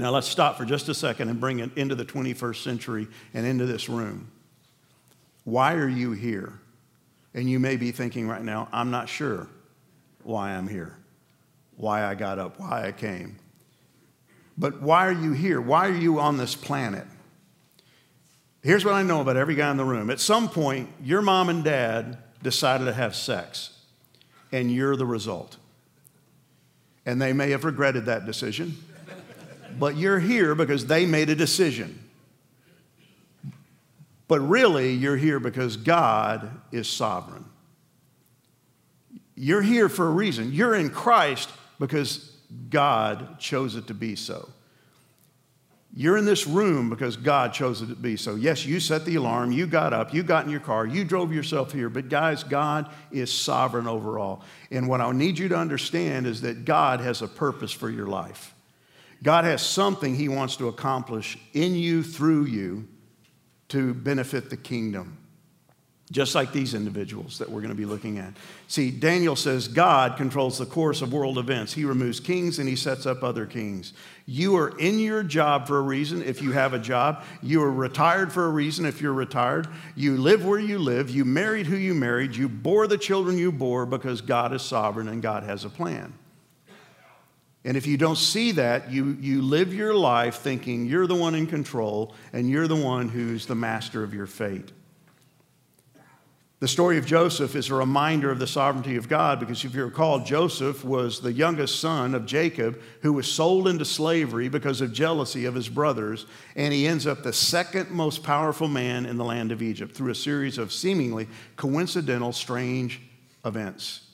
Now 0.00 0.12
let's 0.12 0.28
stop 0.28 0.56
for 0.56 0.64
just 0.64 0.88
a 0.88 0.94
second 0.94 1.28
and 1.28 1.38
bring 1.38 1.58
it 1.58 1.76
into 1.76 1.94
the 1.94 2.06
21st 2.06 2.62
century 2.62 3.06
and 3.34 3.44
into 3.44 3.66
this 3.66 3.90
room. 3.90 4.30
Why 5.44 5.74
are 5.74 5.88
you 5.88 6.12
here? 6.12 6.58
And 7.34 7.50
you 7.50 7.60
may 7.60 7.76
be 7.76 7.92
thinking 7.92 8.26
right 8.26 8.42
now, 8.42 8.66
I'm 8.72 8.90
not 8.90 9.10
sure 9.10 9.46
why 10.22 10.52
I'm 10.52 10.68
here, 10.68 10.96
why 11.76 12.02
I 12.02 12.14
got 12.14 12.38
up, 12.38 12.58
why 12.58 12.86
I 12.86 12.92
came. 12.92 13.36
But 14.56 14.80
why 14.80 15.06
are 15.06 15.12
you 15.12 15.32
here? 15.32 15.60
Why 15.60 15.88
are 15.88 15.94
you 15.94 16.18
on 16.18 16.38
this 16.38 16.54
planet? 16.54 17.06
Here's 18.62 18.86
what 18.86 18.94
I 18.94 19.02
know 19.02 19.20
about 19.20 19.36
every 19.36 19.54
guy 19.54 19.70
in 19.70 19.76
the 19.76 19.84
room. 19.84 20.08
At 20.08 20.18
some 20.18 20.48
point, 20.48 20.88
your 21.02 21.20
mom 21.20 21.50
and 21.50 21.62
dad 21.62 22.16
decided 22.42 22.86
to 22.86 22.94
have 22.94 23.14
sex, 23.14 23.78
and 24.50 24.72
you're 24.72 24.96
the 24.96 25.04
result. 25.04 25.58
And 27.04 27.20
they 27.20 27.34
may 27.34 27.50
have 27.50 27.64
regretted 27.64 28.06
that 28.06 28.24
decision, 28.24 28.78
but 29.78 29.96
you're 29.96 30.18
here 30.18 30.54
because 30.54 30.86
they 30.86 31.06
made 31.06 31.30
a 31.30 31.34
decision. 31.34 31.98
But 34.28 34.40
really, 34.40 34.92
you're 34.92 35.16
here 35.16 35.40
because 35.40 35.76
God 35.76 36.60
is 36.70 36.88
sovereign. 36.88 37.44
You're 39.34 39.62
here 39.62 39.88
for 39.88 40.06
a 40.06 40.10
reason. 40.10 40.52
You're 40.52 40.74
in 40.74 40.90
Christ 40.90 41.50
because 41.78 42.36
God 42.68 43.38
chose 43.38 43.74
it 43.74 43.86
to 43.88 43.94
be 43.94 44.14
so. 44.14 44.48
You're 45.92 46.16
in 46.16 46.24
this 46.24 46.46
room 46.46 46.88
because 46.88 47.16
God 47.16 47.52
chose 47.52 47.82
it 47.82 47.86
to 47.86 47.96
be 47.96 48.16
so. 48.16 48.36
Yes, 48.36 48.64
you 48.64 48.78
set 48.78 49.04
the 49.04 49.16
alarm, 49.16 49.50
you 49.50 49.66
got 49.66 49.92
up, 49.92 50.14
you 50.14 50.22
got 50.22 50.44
in 50.44 50.50
your 50.50 50.60
car, 50.60 50.86
you 50.86 51.04
drove 51.04 51.32
yourself 51.32 51.72
here, 51.72 51.88
but 51.88 52.08
guys, 52.08 52.44
God 52.44 52.88
is 53.10 53.32
sovereign 53.32 53.88
over 53.88 54.18
all. 54.18 54.44
And 54.70 54.88
what 54.88 55.00
I 55.00 55.10
need 55.10 55.38
you 55.38 55.48
to 55.48 55.56
understand 55.56 56.28
is 56.28 56.42
that 56.42 56.64
God 56.64 57.00
has 57.00 57.22
a 57.22 57.28
purpose 57.28 57.72
for 57.72 57.90
your 57.90 58.06
life. 58.06 58.54
God 59.22 59.44
has 59.44 59.62
something 59.62 60.14
He 60.14 60.28
wants 60.28 60.56
to 60.56 60.68
accomplish 60.68 61.38
in 61.52 61.74
you, 61.74 62.02
through 62.02 62.44
you, 62.44 62.88
to 63.68 63.94
benefit 63.94 64.50
the 64.50 64.56
kingdom 64.56 65.20
just 66.10 66.34
like 66.34 66.52
these 66.52 66.74
individuals 66.74 67.38
that 67.38 67.48
we're 67.48 67.60
going 67.60 67.70
to 67.70 67.76
be 67.76 67.84
looking 67.84 68.18
at. 68.18 68.34
See, 68.66 68.90
Daniel 68.90 69.36
says 69.36 69.68
God 69.68 70.16
controls 70.16 70.58
the 70.58 70.66
course 70.66 71.02
of 71.02 71.12
world 71.12 71.38
events. 71.38 71.72
He 71.72 71.84
removes 71.84 72.18
kings 72.18 72.58
and 72.58 72.68
he 72.68 72.74
sets 72.74 73.06
up 73.06 73.22
other 73.22 73.46
kings. 73.46 73.92
You 74.26 74.56
are 74.56 74.76
in 74.78 74.98
your 74.98 75.22
job 75.22 75.68
for 75.68 75.78
a 75.78 75.82
reason 75.82 76.22
if 76.22 76.42
you 76.42 76.50
have 76.50 76.74
a 76.74 76.80
job. 76.80 77.22
You 77.42 77.62
are 77.62 77.70
retired 77.70 78.32
for 78.32 78.46
a 78.46 78.50
reason 78.50 78.86
if 78.86 79.00
you're 79.00 79.12
retired. 79.12 79.68
You 79.94 80.16
live 80.16 80.44
where 80.44 80.58
you 80.58 80.80
live. 80.80 81.10
You 81.10 81.24
married 81.24 81.66
who 81.66 81.76
you 81.76 81.94
married. 81.94 82.34
You 82.34 82.48
bore 82.48 82.88
the 82.88 82.98
children 82.98 83.38
you 83.38 83.52
bore 83.52 83.86
because 83.86 84.20
God 84.20 84.52
is 84.52 84.62
sovereign 84.62 85.06
and 85.06 85.22
God 85.22 85.44
has 85.44 85.64
a 85.64 85.70
plan. 85.70 86.12
And 87.64 87.76
if 87.76 87.86
you 87.86 87.96
don't 87.96 88.16
see 88.16 88.52
that, 88.52 88.90
you, 88.90 89.16
you 89.20 89.42
live 89.42 89.74
your 89.74 89.94
life 89.94 90.36
thinking 90.36 90.86
you're 90.86 91.06
the 91.06 91.14
one 91.14 91.34
in 91.34 91.46
control 91.46 92.14
and 92.32 92.48
you're 92.48 92.68
the 92.68 92.76
one 92.76 93.08
who's 93.08 93.46
the 93.46 93.54
master 93.54 94.02
of 94.02 94.14
your 94.14 94.26
fate. 94.26 94.72
The 96.60 96.68
story 96.68 96.98
of 96.98 97.06
Joseph 97.06 97.56
is 97.56 97.70
a 97.70 97.74
reminder 97.74 98.30
of 98.30 98.38
the 98.38 98.46
sovereignty 98.46 98.96
of 98.96 99.08
God 99.08 99.40
because 99.40 99.64
if 99.64 99.74
you 99.74 99.82
recall, 99.82 100.20
Joseph 100.20 100.84
was 100.84 101.20
the 101.20 101.32
youngest 101.32 101.80
son 101.80 102.14
of 102.14 102.26
Jacob 102.26 102.78
who 103.00 103.14
was 103.14 103.26
sold 103.26 103.66
into 103.66 103.86
slavery 103.86 104.50
because 104.50 104.82
of 104.82 104.92
jealousy 104.92 105.46
of 105.46 105.54
his 105.54 105.70
brothers, 105.70 106.26
and 106.56 106.74
he 106.74 106.86
ends 106.86 107.06
up 107.06 107.22
the 107.22 107.32
second 107.32 107.90
most 107.90 108.22
powerful 108.22 108.68
man 108.68 109.06
in 109.06 109.16
the 109.16 109.24
land 109.24 109.52
of 109.52 109.62
Egypt 109.62 109.94
through 109.94 110.10
a 110.10 110.14
series 110.14 110.58
of 110.58 110.70
seemingly 110.70 111.28
coincidental, 111.56 112.30
strange 112.30 113.00
events. 113.46 114.06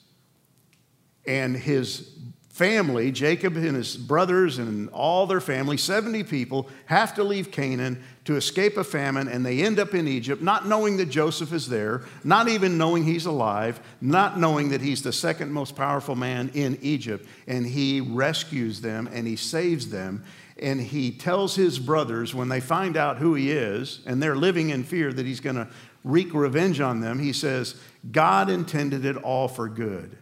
And 1.25 1.53
his 1.53 2.17
family, 2.57 3.11
Jacob 3.11 3.55
and 3.55 3.75
his 3.75 3.95
brothers 3.95 4.57
and 4.57 4.89
all 4.89 5.27
their 5.27 5.39
family, 5.39 5.77
70 5.77 6.23
people, 6.23 6.67
have 6.87 7.13
to 7.13 7.23
leave 7.23 7.51
Canaan 7.51 8.03
to 8.25 8.35
escape 8.35 8.77
a 8.77 8.83
famine, 8.83 9.27
and 9.27 9.45
they 9.45 9.61
end 9.61 9.77
up 9.77 9.93
in 9.93 10.07
Egypt, 10.07 10.41
not 10.41 10.67
knowing 10.67 10.97
that 10.97 11.05
Joseph 11.05 11.53
is 11.53 11.69
there, 11.69 12.01
not 12.23 12.49
even 12.49 12.75
knowing 12.75 13.03
he's 13.03 13.27
alive, 13.27 13.79
not 14.01 14.39
knowing 14.39 14.69
that 14.69 14.81
he's 14.81 15.03
the 15.03 15.13
second 15.13 15.51
most 15.51 15.75
powerful 15.75 16.15
man 16.15 16.49
in 16.55 16.79
Egypt. 16.81 17.27
And 17.45 17.63
he 17.63 18.01
rescues 18.01 18.81
them 18.81 19.07
and 19.13 19.27
he 19.27 19.35
saves 19.35 19.89
them. 19.89 20.23
And 20.59 20.81
he 20.81 21.11
tells 21.11 21.55
his 21.55 21.77
brothers 21.77 22.33
when 22.33 22.49
they 22.49 22.59
find 22.59 22.97
out 22.97 23.17
who 23.17 23.35
he 23.35 23.51
is, 23.51 23.99
and 24.07 24.21
they're 24.21 24.35
living 24.35 24.71
in 24.71 24.83
fear 24.83 25.13
that 25.13 25.27
he's 25.27 25.39
going 25.39 25.57
to 25.57 25.67
wreak 26.03 26.33
revenge 26.33 26.81
on 26.81 27.01
them, 27.01 27.19
he 27.19 27.33
says, 27.33 27.75
God 28.11 28.49
intended 28.49 29.05
it 29.05 29.15
all 29.17 29.47
for 29.47 29.69
good. 29.69 30.17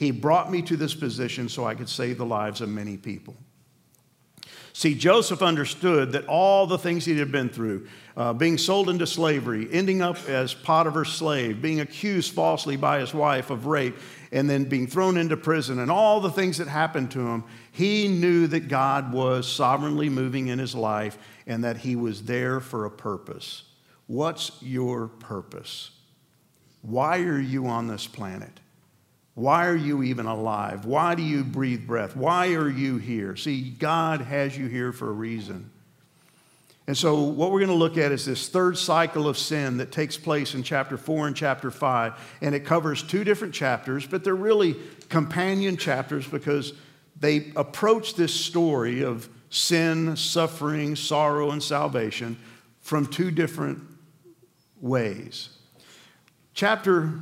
He 0.00 0.12
brought 0.12 0.50
me 0.50 0.62
to 0.62 0.78
this 0.78 0.94
position 0.94 1.50
so 1.50 1.66
I 1.66 1.74
could 1.74 1.90
save 1.90 2.16
the 2.16 2.24
lives 2.24 2.62
of 2.62 2.70
many 2.70 2.96
people. 2.96 3.36
See, 4.72 4.94
Joseph 4.94 5.42
understood 5.42 6.12
that 6.12 6.24
all 6.26 6.66
the 6.66 6.78
things 6.78 7.04
he 7.04 7.18
had 7.18 7.30
been 7.30 7.50
through, 7.50 7.86
uh, 8.16 8.32
being 8.32 8.56
sold 8.56 8.88
into 8.88 9.06
slavery, 9.06 9.68
ending 9.70 10.00
up 10.00 10.16
as 10.26 10.54
Potiphar's 10.54 11.12
slave, 11.12 11.60
being 11.60 11.80
accused 11.80 12.32
falsely 12.32 12.78
by 12.78 13.00
his 13.00 13.12
wife 13.12 13.50
of 13.50 13.66
rape, 13.66 13.94
and 14.32 14.48
then 14.48 14.64
being 14.64 14.86
thrown 14.86 15.18
into 15.18 15.36
prison, 15.36 15.78
and 15.80 15.90
all 15.90 16.22
the 16.22 16.30
things 16.30 16.56
that 16.56 16.68
happened 16.68 17.10
to 17.10 17.20
him, 17.20 17.44
he 17.70 18.08
knew 18.08 18.46
that 18.46 18.68
God 18.68 19.12
was 19.12 19.46
sovereignly 19.46 20.08
moving 20.08 20.46
in 20.48 20.58
his 20.58 20.74
life 20.74 21.18
and 21.46 21.62
that 21.64 21.76
he 21.76 21.94
was 21.94 22.22
there 22.22 22.58
for 22.58 22.86
a 22.86 22.90
purpose. 22.90 23.64
What's 24.06 24.50
your 24.62 25.08
purpose? 25.08 25.90
Why 26.80 27.18
are 27.18 27.38
you 27.38 27.66
on 27.66 27.86
this 27.86 28.06
planet? 28.06 28.59
Why 29.34 29.66
are 29.66 29.76
you 29.76 30.02
even 30.02 30.26
alive? 30.26 30.84
Why 30.84 31.14
do 31.14 31.22
you 31.22 31.44
breathe 31.44 31.86
breath? 31.86 32.16
Why 32.16 32.54
are 32.54 32.68
you 32.68 32.98
here? 32.98 33.36
See, 33.36 33.70
God 33.70 34.20
has 34.22 34.56
you 34.56 34.66
here 34.66 34.92
for 34.92 35.08
a 35.08 35.12
reason. 35.12 35.70
And 36.86 36.96
so, 36.98 37.20
what 37.22 37.52
we're 37.52 37.60
going 37.60 37.70
to 37.70 37.76
look 37.76 37.96
at 37.96 38.10
is 38.10 38.26
this 38.26 38.48
third 38.48 38.76
cycle 38.76 39.28
of 39.28 39.38
sin 39.38 39.76
that 39.76 39.92
takes 39.92 40.16
place 40.16 40.54
in 40.54 40.64
chapter 40.64 40.96
4 40.96 41.28
and 41.28 41.36
chapter 41.36 41.70
5. 41.70 42.36
And 42.40 42.52
it 42.52 42.64
covers 42.64 43.02
two 43.02 43.22
different 43.22 43.54
chapters, 43.54 44.06
but 44.06 44.24
they're 44.24 44.34
really 44.34 44.74
companion 45.08 45.76
chapters 45.76 46.26
because 46.26 46.72
they 47.18 47.52
approach 47.54 48.16
this 48.16 48.34
story 48.34 49.04
of 49.04 49.28
sin, 49.50 50.16
suffering, 50.16 50.96
sorrow, 50.96 51.52
and 51.52 51.62
salvation 51.62 52.36
from 52.80 53.06
two 53.06 53.30
different 53.30 53.82
ways. 54.80 55.50
Chapter 56.54 57.12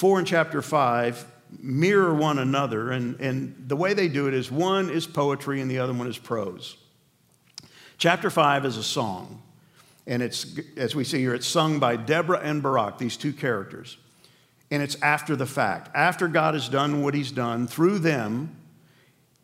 4 0.00 0.20
and 0.20 0.26
chapter 0.26 0.62
5 0.62 1.26
mirror 1.60 2.14
one 2.14 2.38
another, 2.38 2.90
and, 2.90 3.20
and 3.20 3.54
the 3.68 3.76
way 3.76 3.92
they 3.92 4.08
do 4.08 4.28
it 4.28 4.32
is 4.32 4.50
one 4.50 4.88
is 4.88 5.06
poetry 5.06 5.60
and 5.60 5.70
the 5.70 5.78
other 5.78 5.92
one 5.92 6.06
is 6.06 6.16
prose. 6.16 6.78
Chapter 7.98 8.30
5 8.30 8.64
is 8.64 8.78
a 8.78 8.82
song, 8.82 9.42
and 10.06 10.22
it's, 10.22 10.58
as 10.78 10.94
we 10.94 11.04
see 11.04 11.18
here, 11.18 11.34
it's 11.34 11.46
sung 11.46 11.78
by 11.78 11.96
Deborah 11.96 12.40
and 12.42 12.62
Barak, 12.62 12.96
these 12.96 13.18
two 13.18 13.34
characters. 13.34 13.98
And 14.70 14.82
it's 14.82 14.96
after 15.02 15.36
the 15.36 15.44
fact. 15.44 15.94
After 15.94 16.28
God 16.28 16.54
has 16.54 16.70
done 16.70 17.02
what 17.02 17.12
he's 17.12 17.30
done, 17.30 17.66
through 17.66 17.98
them, 17.98 18.56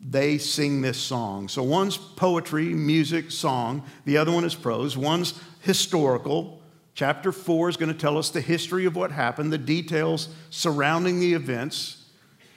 they 0.01 0.39
sing 0.39 0.81
this 0.81 0.97
song. 0.97 1.49
So 1.49 1.61
one's 1.61 1.97
poetry, 1.97 2.69
music, 2.69 3.29
song, 3.29 3.83
the 4.05 4.17
other 4.17 4.31
one 4.31 4.43
is 4.43 4.55
prose. 4.55 4.97
One's 4.97 5.39
historical, 5.59 6.56
Chapter 6.97 7.31
4 7.31 7.69
is 7.69 7.77
going 7.77 7.93
to 7.93 7.97
tell 7.97 8.17
us 8.17 8.31
the 8.31 8.41
history 8.41 8.85
of 8.85 8.95
what 8.95 9.11
happened, 9.11 9.53
the 9.53 9.57
details 9.59 10.29
surrounding 10.49 11.19
the 11.19 11.35
events, 11.35 12.05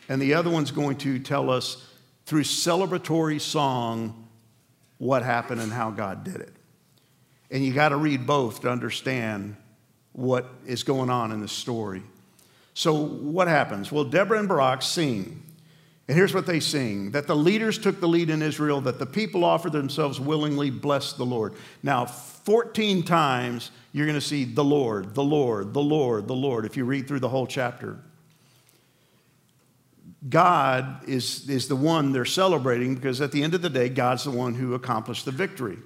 and 0.09 0.20
the 0.20 0.33
other 0.33 0.48
one's 0.48 0.70
going 0.70 0.96
to 0.96 1.18
tell 1.18 1.50
us 1.50 1.87
through 2.24 2.44
celebratory 2.44 3.38
song 3.38 4.26
what 4.96 5.22
happened 5.22 5.61
and 5.61 5.70
how 5.70 5.90
God 5.90 6.24
did 6.24 6.37
it. 6.37 6.55
And 7.50 7.62
you 7.62 7.74
got 7.74 7.90
to 7.90 7.96
read 7.96 8.26
both 8.26 8.62
to 8.62 8.70
understand 8.70 9.57
what 10.12 10.48
is 10.66 10.85
going 10.85 11.11
on 11.11 11.33
in 11.33 11.42
the 11.42 11.48
story. 11.48 12.03
So, 12.72 12.94
what 12.94 13.46
happens? 13.46 13.92
Well, 13.92 14.05
Deborah 14.05 14.38
and 14.38 14.48
Barak 14.48 14.81
sing. 14.81 15.42
And 16.09 16.16
here's 16.16 16.33
what 16.33 16.46
they 16.46 16.61
sing 16.61 17.11
that 17.11 17.26
the 17.26 17.37
leaders 17.37 17.76
took 17.76 18.00
the 18.00 18.09
lead 18.09 18.31
in 18.31 18.40
Israel, 18.40 18.81
that 18.81 18.98
the 18.98 19.05
people 19.05 19.44
offered 19.44 19.72
themselves 19.72 20.18
willingly, 20.18 20.70
bless 20.70 21.12
the 21.12 21.26
Lord. 21.26 21.53
Now, 21.83 22.07
14 22.07 23.03
times 23.03 23.70
you're 23.92 24.07
going 24.07 24.18
to 24.18 24.24
see 24.24 24.44
the 24.44 24.64
Lord, 24.64 25.14
the 25.14 25.22
Lord, 25.22 25.74
the 25.74 25.83
Lord, 25.83 26.29
the 26.29 26.35
Lord, 26.35 26.64
if 26.64 26.76
you 26.76 26.85
read 26.85 27.09
through 27.09 27.20
the 27.20 27.29
whole 27.29 27.46
chapter. 27.46 27.98
God 30.29 31.09
is, 31.09 31.48
is 31.48 31.66
the 31.66 31.76
one 31.76 32.12
they're 32.12 32.24
celebrating 32.24 32.94
because 32.94 33.20
at 33.20 33.33
the 33.33 33.42
end 33.42 33.55
of 33.55 33.62
the 33.62 33.70
day, 33.70 33.88
God's 33.88 34.24
the 34.24 34.31
one 34.31 34.55
who 34.55 34.74
accomplished 34.74 35.24
the 35.24 35.31
victory. 35.31 35.79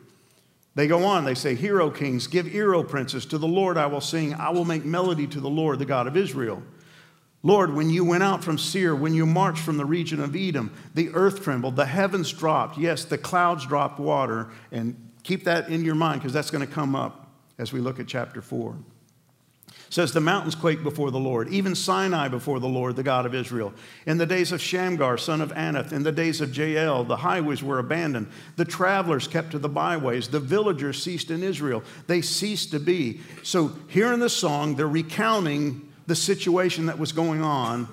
They 0.75 0.88
go 0.88 1.05
on, 1.05 1.25
they 1.25 1.35
say, 1.35 1.55
Hero 1.55 1.88
kings, 1.88 2.27
give 2.27 2.53
ear, 2.53 2.75
O 2.75 2.83
princes, 2.83 3.25
to 3.27 3.38
the 3.38 3.47
Lord 3.47 3.79
I 3.79 3.87
will 3.87 4.01
sing. 4.01 4.35
I 4.35 4.51
will 4.51 4.64
make 4.64 4.85
melody 4.85 5.27
to 5.29 5.40
the 5.40 5.49
Lord, 5.49 5.79
the 5.79 5.85
God 5.85 6.09
of 6.09 6.17
Israel. 6.17 6.62
Lord, 7.45 7.75
when 7.75 7.90
you 7.90 8.05
went 8.05 8.23
out 8.23 8.43
from 8.43 8.59
Seir, 8.59 8.97
when 8.97 9.14
you 9.14 9.25
marched 9.25 9.62
from 9.62 9.77
the 9.77 9.85
region 9.85 10.19
of 10.19 10.35
Edom, 10.35 10.73
the 10.95 11.11
earth 11.11 11.45
trembled, 11.45 11.77
the 11.77 11.87
heavens 11.87 12.33
dropped. 12.33 12.77
Yes, 12.77 13.05
the 13.05 13.19
clouds 13.19 13.67
dropped 13.67 14.01
water. 14.01 14.49
And 14.73 15.12
keep 15.23 15.45
that 15.45 15.69
in 15.69 15.85
your 15.85 15.95
mind 15.95 16.21
because 16.21 16.33
that's 16.33 16.51
going 16.51 16.67
to 16.67 16.73
come 16.73 16.97
up 16.97 17.24
as 17.59 17.73
we 17.73 17.81
look 17.81 18.01
at 18.01 18.07
chapter 18.07 18.43
4. 18.43 18.77
It 19.69 19.75
says, 19.95 20.12
The 20.12 20.21
mountains 20.21 20.55
quake 20.55 20.83
before 20.83 21.11
the 21.11 21.21
Lord, 21.21 21.49
even 21.49 21.75
Sinai 21.75 22.29
before 22.29 22.59
the 22.59 22.69
Lord, 22.69 22.97
the 22.97 23.03
God 23.03 23.27
of 23.27 23.35
Israel. 23.35 23.73
In 24.07 24.19
the 24.19 24.27
days 24.27 24.51
of 24.53 24.61
Shamgar, 24.61 25.19
son 25.19 25.40
of 25.40 25.53
Anath, 25.53 25.93
in 25.93 26.03
the 26.03 26.12
days 26.12 26.40
of 26.40 26.57
Jael, 26.57 27.05
the 27.05 27.17
highways 27.17 27.62
were 27.62 27.79
abandoned. 27.79 28.29
The 28.57 28.64
travelers 28.64 29.29
kept 29.29 29.53
to 29.53 29.59
the 29.59 29.69
byways. 29.69 30.29
The 30.29 30.40
villagers 30.40 31.03
ceased 31.03 31.31
in 31.31 31.43
Israel. 31.43 31.83
They 32.07 32.23
ceased 32.23 32.73
to 32.73 32.81
be. 32.81 33.21
So 33.43 33.73
here 33.88 34.12
in 34.12 34.21
the 34.21 34.31
song, 34.31 34.75
they're 34.77 34.88
recounting 34.88 35.93
the 36.07 36.17
situation 36.17 36.87
that 36.87 36.99
was 36.99 37.12
going 37.12 37.43
on 37.43 37.88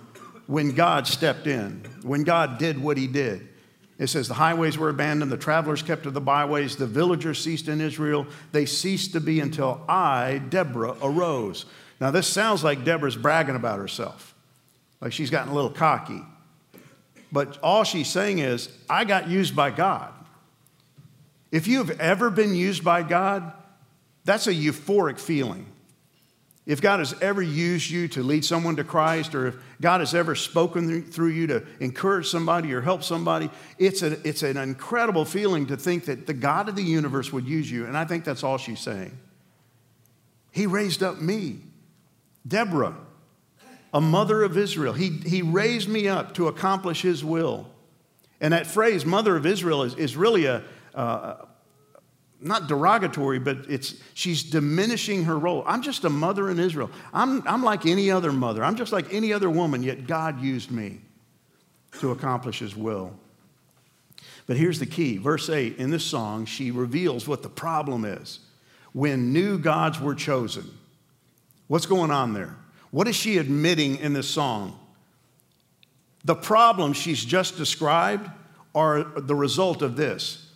when 0.47 0.71
God 0.71 1.07
stepped 1.07 1.47
in, 1.47 1.85
when 2.03 2.23
God 2.23 2.57
did 2.57 2.81
what 2.81 2.97
he 2.97 3.07
did. 3.07 3.47
It 3.97 4.07
says, 4.07 4.27
The 4.27 4.33
highways 4.35 4.77
were 4.77 4.89
abandoned, 4.89 5.31
the 5.31 5.37
travelers 5.37 5.81
kept 5.81 6.03
to 6.03 6.11
the 6.11 6.21
byways, 6.21 6.75
the 6.75 6.87
villagers 6.87 7.41
ceased 7.43 7.67
in 7.67 7.81
Israel. 7.81 8.25
They 8.51 8.65
ceased 8.65 9.13
to 9.13 9.19
be 9.19 9.39
until 9.39 9.81
I, 9.87 10.41
Deborah, 10.49 10.95
arose. 11.01 11.65
Now, 11.99 12.11
this 12.11 12.27
sounds 12.27 12.63
like 12.63 12.83
Deborah's 12.83 13.15
bragging 13.15 13.55
about 13.55 13.77
herself, 13.77 14.33
like 15.01 15.13
she's 15.13 15.29
gotten 15.29 15.51
a 15.51 15.55
little 15.55 15.69
cocky. 15.69 16.21
But 17.31 17.59
all 17.63 17.83
she's 17.83 18.09
saying 18.09 18.39
is, 18.39 18.69
I 18.89 19.05
got 19.05 19.29
used 19.29 19.55
by 19.55 19.71
God. 19.71 20.11
If 21.51 21.67
you've 21.67 21.91
ever 21.99 22.29
been 22.29 22.55
used 22.55 22.83
by 22.83 23.03
God, 23.03 23.53
that's 24.25 24.47
a 24.47 24.53
euphoric 24.53 25.19
feeling. 25.19 25.65
If 26.65 26.79
God 26.79 26.99
has 26.99 27.19
ever 27.21 27.41
used 27.41 27.89
you 27.89 28.07
to 28.09 28.21
lead 28.21 28.45
someone 28.45 28.75
to 28.75 28.83
Christ, 28.83 29.33
or 29.33 29.47
if 29.47 29.55
God 29.81 29.99
has 29.99 30.13
ever 30.13 30.35
spoken 30.35 31.03
through 31.03 31.29
you 31.29 31.47
to 31.47 31.65
encourage 31.79 32.27
somebody 32.27 32.71
or 32.73 32.81
help 32.81 33.03
somebody, 33.03 33.49
it's, 33.79 34.03
a, 34.03 34.25
it's 34.27 34.43
an 34.43 34.57
incredible 34.57 35.25
feeling 35.25 35.65
to 35.67 35.77
think 35.77 36.05
that 36.05 36.27
the 36.27 36.35
God 36.35 36.69
of 36.69 36.75
the 36.75 36.83
universe 36.83 37.33
would 37.33 37.47
use 37.47 37.69
you. 37.69 37.87
And 37.87 37.97
I 37.97 38.05
think 38.05 38.25
that's 38.25 38.43
all 38.43 38.59
she's 38.59 38.79
saying. 38.79 39.17
He 40.51 40.67
raised 40.67 41.01
up 41.01 41.19
me, 41.19 41.61
Deborah, 42.47 42.95
a 43.91 44.01
mother 44.01 44.43
of 44.43 44.55
Israel. 44.55 44.93
He, 44.93 45.09
he 45.09 45.41
raised 45.41 45.89
me 45.89 46.07
up 46.07 46.35
to 46.35 46.47
accomplish 46.47 47.01
his 47.01 47.25
will. 47.25 47.67
And 48.39 48.53
that 48.53 48.67
phrase, 48.67 49.03
mother 49.03 49.35
of 49.35 49.47
Israel, 49.47 49.81
is, 49.83 49.95
is 49.95 50.15
really 50.15 50.45
a, 50.45 50.63
uh, 50.93 51.45
not 52.41 52.67
derogatory, 52.67 53.39
but 53.39 53.57
it's 53.69 53.95
she's 54.13 54.43
diminishing 54.43 55.25
her 55.25 55.37
role. 55.37 55.63
I'm 55.67 55.81
just 55.81 56.03
a 56.03 56.09
mother 56.09 56.49
in 56.49 56.59
Israel. 56.59 56.89
I'm, 57.13 57.47
I'm 57.47 57.63
like 57.63 57.85
any 57.85 58.09
other 58.09 58.31
mother. 58.31 58.63
I'm 58.63 58.75
just 58.75 58.91
like 58.91 59.13
any 59.13 59.31
other 59.31 59.49
woman, 59.49 59.83
yet 59.83 60.07
God 60.07 60.41
used 60.41 60.71
me 60.71 60.99
to 61.99 62.11
accomplish 62.11 62.59
his 62.59 62.75
will. 62.75 63.13
But 64.47 64.57
here's 64.57 64.79
the 64.79 64.85
key. 64.85 65.17
Verse 65.17 65.49
8 65.49 65.77
in 65.77 65.91
this 65.91 66.03
song, 66.03 66.45
she 66.45 66.71
reveals 66.71 67.27
what 67.27 67.43
the 67.43 67.49
problem 67.49 68.05
is. 68.05 68.39
When 68.93 69.31
new 69.31 69.57
gods 69.57 69.99
were 69.99 70.15
chosen, 70.15 70.65
what's 71.67 71.85
going 71.85 72.11
on 72.11 72.33
there? 72.33 72.55
What 72.89 73.07
is 73.07 73.15
she 73.15 73.37
admitting 73.37 73.97
in 73.97 74.13
this 74.13 74.27
song? 74.27 74.77
The 76.25 76.35
problem 76.35 76.93
she's 76.93 77.23
just 77.23 77.57
described 77.57 78.29
are 78.75 79.03
the 79.03 79.35
result 79.35 79.81
of 79.81 79.95
this 79.95 80.50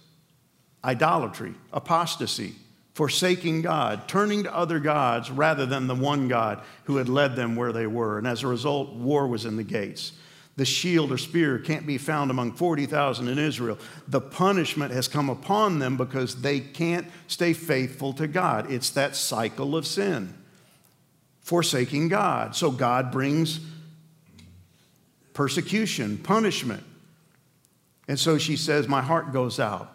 idolatry, 0.85 1.55
apostasy, 1.73 2.55
forsaking 2.93 3.61
God, 3.61 4.07
turning 4.07 4.43
to 4.43 4.55
other 4.55 4.79
gods 4.79 5.29
rather 5.29 5.65
than 5.65 5.87
the 5.87 5.95
one 5.95 6.27
God 6.29 6.61
who 6.85 6.97
had 6.97 7.09
led 7.09 7.35
them 7.35 7.55
where 7.55 7.73
they 7.73 7.87
were. 7.87 8.17
And 8.17 8.25
as 8.25 8.43
a 8.43 8.47
result, 8.47 8.93
war 8.93 9.27
was 9.27 9.45
in 9.45 9.57
the 9.57 9.63
gates. 9.63 10.13
The 10.55 10.63
shield 10.63 11.11
or 11.11 11.17
spear 11.17 11.59
can't 11.59 11.85
be 11.85 11.97
found 11.97 12.31
among 12.31 12.53
40,000 12.53 13.27
in 13.27 13.37
Israel. 13.37 13.77
The 14.07 14.21
punishment 14.21 14.93
has 14.93 15.09
come 15.09 15.29
upon 15.29 15.79
them 15.79 15.97
because 15.97 16.41
they 16.41 16.61
can't 16.61 17.07
stay 17.27 17.51
faithful 17.51 18.13
to 18.13 18.27
God. 18.27 18.71
It's 18.71 18.91
that 18.91 19.17
cycle 19.17 19.75
of 19.75 19.85
sin, 19.85 20.33
forsaking 21.41 22.07
God. 22.07 22.55
So 22.55 22.71
God 22.71 23.11
brings 23.11 23.59
persecution, 25.33 26.17
punishment. 26.17 26.83
And 28.07 28.17
so 28.17 28.37
she 28.37 28.55
says, 28.55 28.87
My 28.87 29.01
heart 29.01 29.33
goes 29.33 29.59
out. 29.59 29.94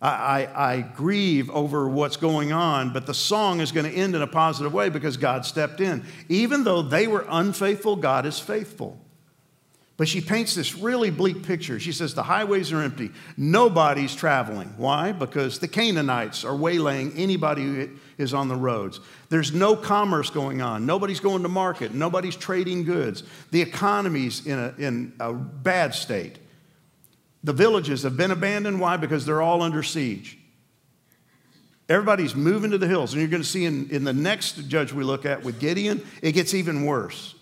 I, 0.00 0.08
I, 0.08 0.72
I, 0.72 0.80
grieve 0.82 1.48
over 1.50 1.88
what's 1.88 2.18
going 2.18 2.52
on, 2.52 2.92
but 2.92 3.06
the 3.06 3.14
song 3.14 3.60
is 3.60 3.72
going 3.72 3.90
to 3.90 3.96
end 3.96 4.14
in 4.14 4.20
a 4.20 4.26
positive 4.26 4.74
way 4.74 4.90
because 4.90 5.16
God 5.16 5.46
stepped 5.46 5.80
in. 5.80 6.04
Even 6.28 6.64
though 6.64 6.82
they 6.82 7.06
were 7.06 7.24
unfaithful, 7.28 7.96
God 7.96 8.26
is 8.26 8.38
faithful. 8.38 8.98
But 9.96 10.08
she 10.08 10.20
paints 10.20 10.54
this 10.54 10.74
really 10.74 11.10
bleak 11.10 11.42
picture. 11.42 11.80
She 11.80 11.92
says 11.92 12.14
the 12.14 12.22
highways 12.22 12.70
are 12.70 12.82
empty. 12.82 13.12
Nobody's 13.38 14.14
traveling. 14.14 14.74
Why? 14.76 15.12
Because 15.12 15.58
the 15.58 15.68
Canaanites 15.68 16.44
are 16.44 16.54
waylaying 16.54 17.14
anybody 17.16 17.62
who 17.62 17.88
is 18.18 18.34
on 18.34 18.48
the 18.48 18.56
roads. 18.56 19.00
There's 19.30 19.52
no 19.52 19.74
commerce 19.74 20.28
going 20.28 20.60
on. 20.60 20.84
Nobody's 20.84 21.20
going 21.20 21.42
to 21.44 21.48
market. 21.48 21.94
Nobody's 21.94 22.36
trading 22.36 22.84
goods. 22.84 23.22
The 23.52 23.62
economy's 23.62 24.46
in 24.46 24.58
a, 24.58 24.74
in 24.76 25.14
a 25.18 25.32
bad 25.32 25.94
state. 25.94 26.38
The 27.46 27.52
villages 27.52 28.02
have 28.02 28.16
been 28.16 28.32
abandoned. 28.32 28.80
Why? 28.80 28.96
Because 28.96 29.24
they're 29.24 29.40
all 29.40 29.62
under 29.62 29.84
siege. 29.84 30.36
Everybody's 31.88 32.34
moving 32.34 32.72
to 32.72 32.78
the 32.78 32.88
hills. 32.88 33.12
And 33.12 33.22
you're 33.22 33.30
going 33.30 33.42
to 33.44 33.48
see 33.48 33.64
in, 33.64 33.88
in 33.90 34.02
the 34.02 34.12
next 34.12 34.66
judge 34.66 34.92
we 34.92 35.04
look 35.04 35.24
at 35.24 35.44
with 35.44 35.60
Gideon, 35.60 36.04
it 36.22 36.32
gets 36.32 36.54
even 36.54 36.84
worse. 36.84 37.36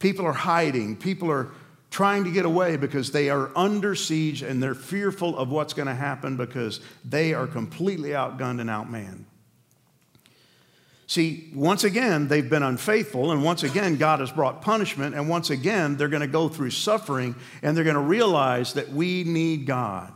People 0.00 0.26
are 0.26 0.34
hiding, 0.34 0.98
people 0.98 1.30
are 1.30 1.48
trying 1.90 2.24
to 2.24 2.30
get 2.30 2.44
away 2.44 2.76
because 2.76 3.10
they 3.10 3.30
are 3.30 3.50
under 3.56 3.94
siege 3.94 4.42
and 4.42 4.62
they're 4.62 4.74
fearful 4.74 5.38
of 5.38 5.48
what's 5.48 5.72
going 5.72 5.88
to 5.88 5.94
happen 5.94 6.36
because 6.36 6.80
they 7.02 7.32
are 7.32 7.46
completely 7.46 8.10
outgunned 8.10 8.60
and 8.60 8.68
outmanned. 8.68 9.24
See, 11.08 11.52
once 11.54 11.84
again, 11.84 12.26
they've 12.26 12.48
been 12.48 12.64
unfaithful, 12.64 13.30
and 13.30 13.44
once 13.44 13.62
again, 13.62 13.96
God 13.96 14.18
has 14.18 14.32
brought 14.32 14.60
punishment, 14.60 15.14
and 15.14 15.28
once 15.28 15.50
again, 15.50 15.96
they're 15.96 16.08
going 16.08 16.20
to 16.20 16.26
go 16.26 16.48
through 16.48 16.70
suffering, 16.70 17.36
and 17.62 17.76
they're 17.76 17.84
going 17.84 17.94
to 17.94 18.00
realize 18.00 18.72
that 18.72 18.88
we 18.88 19.22
need 19.22 19.66
God. 19.66 20.12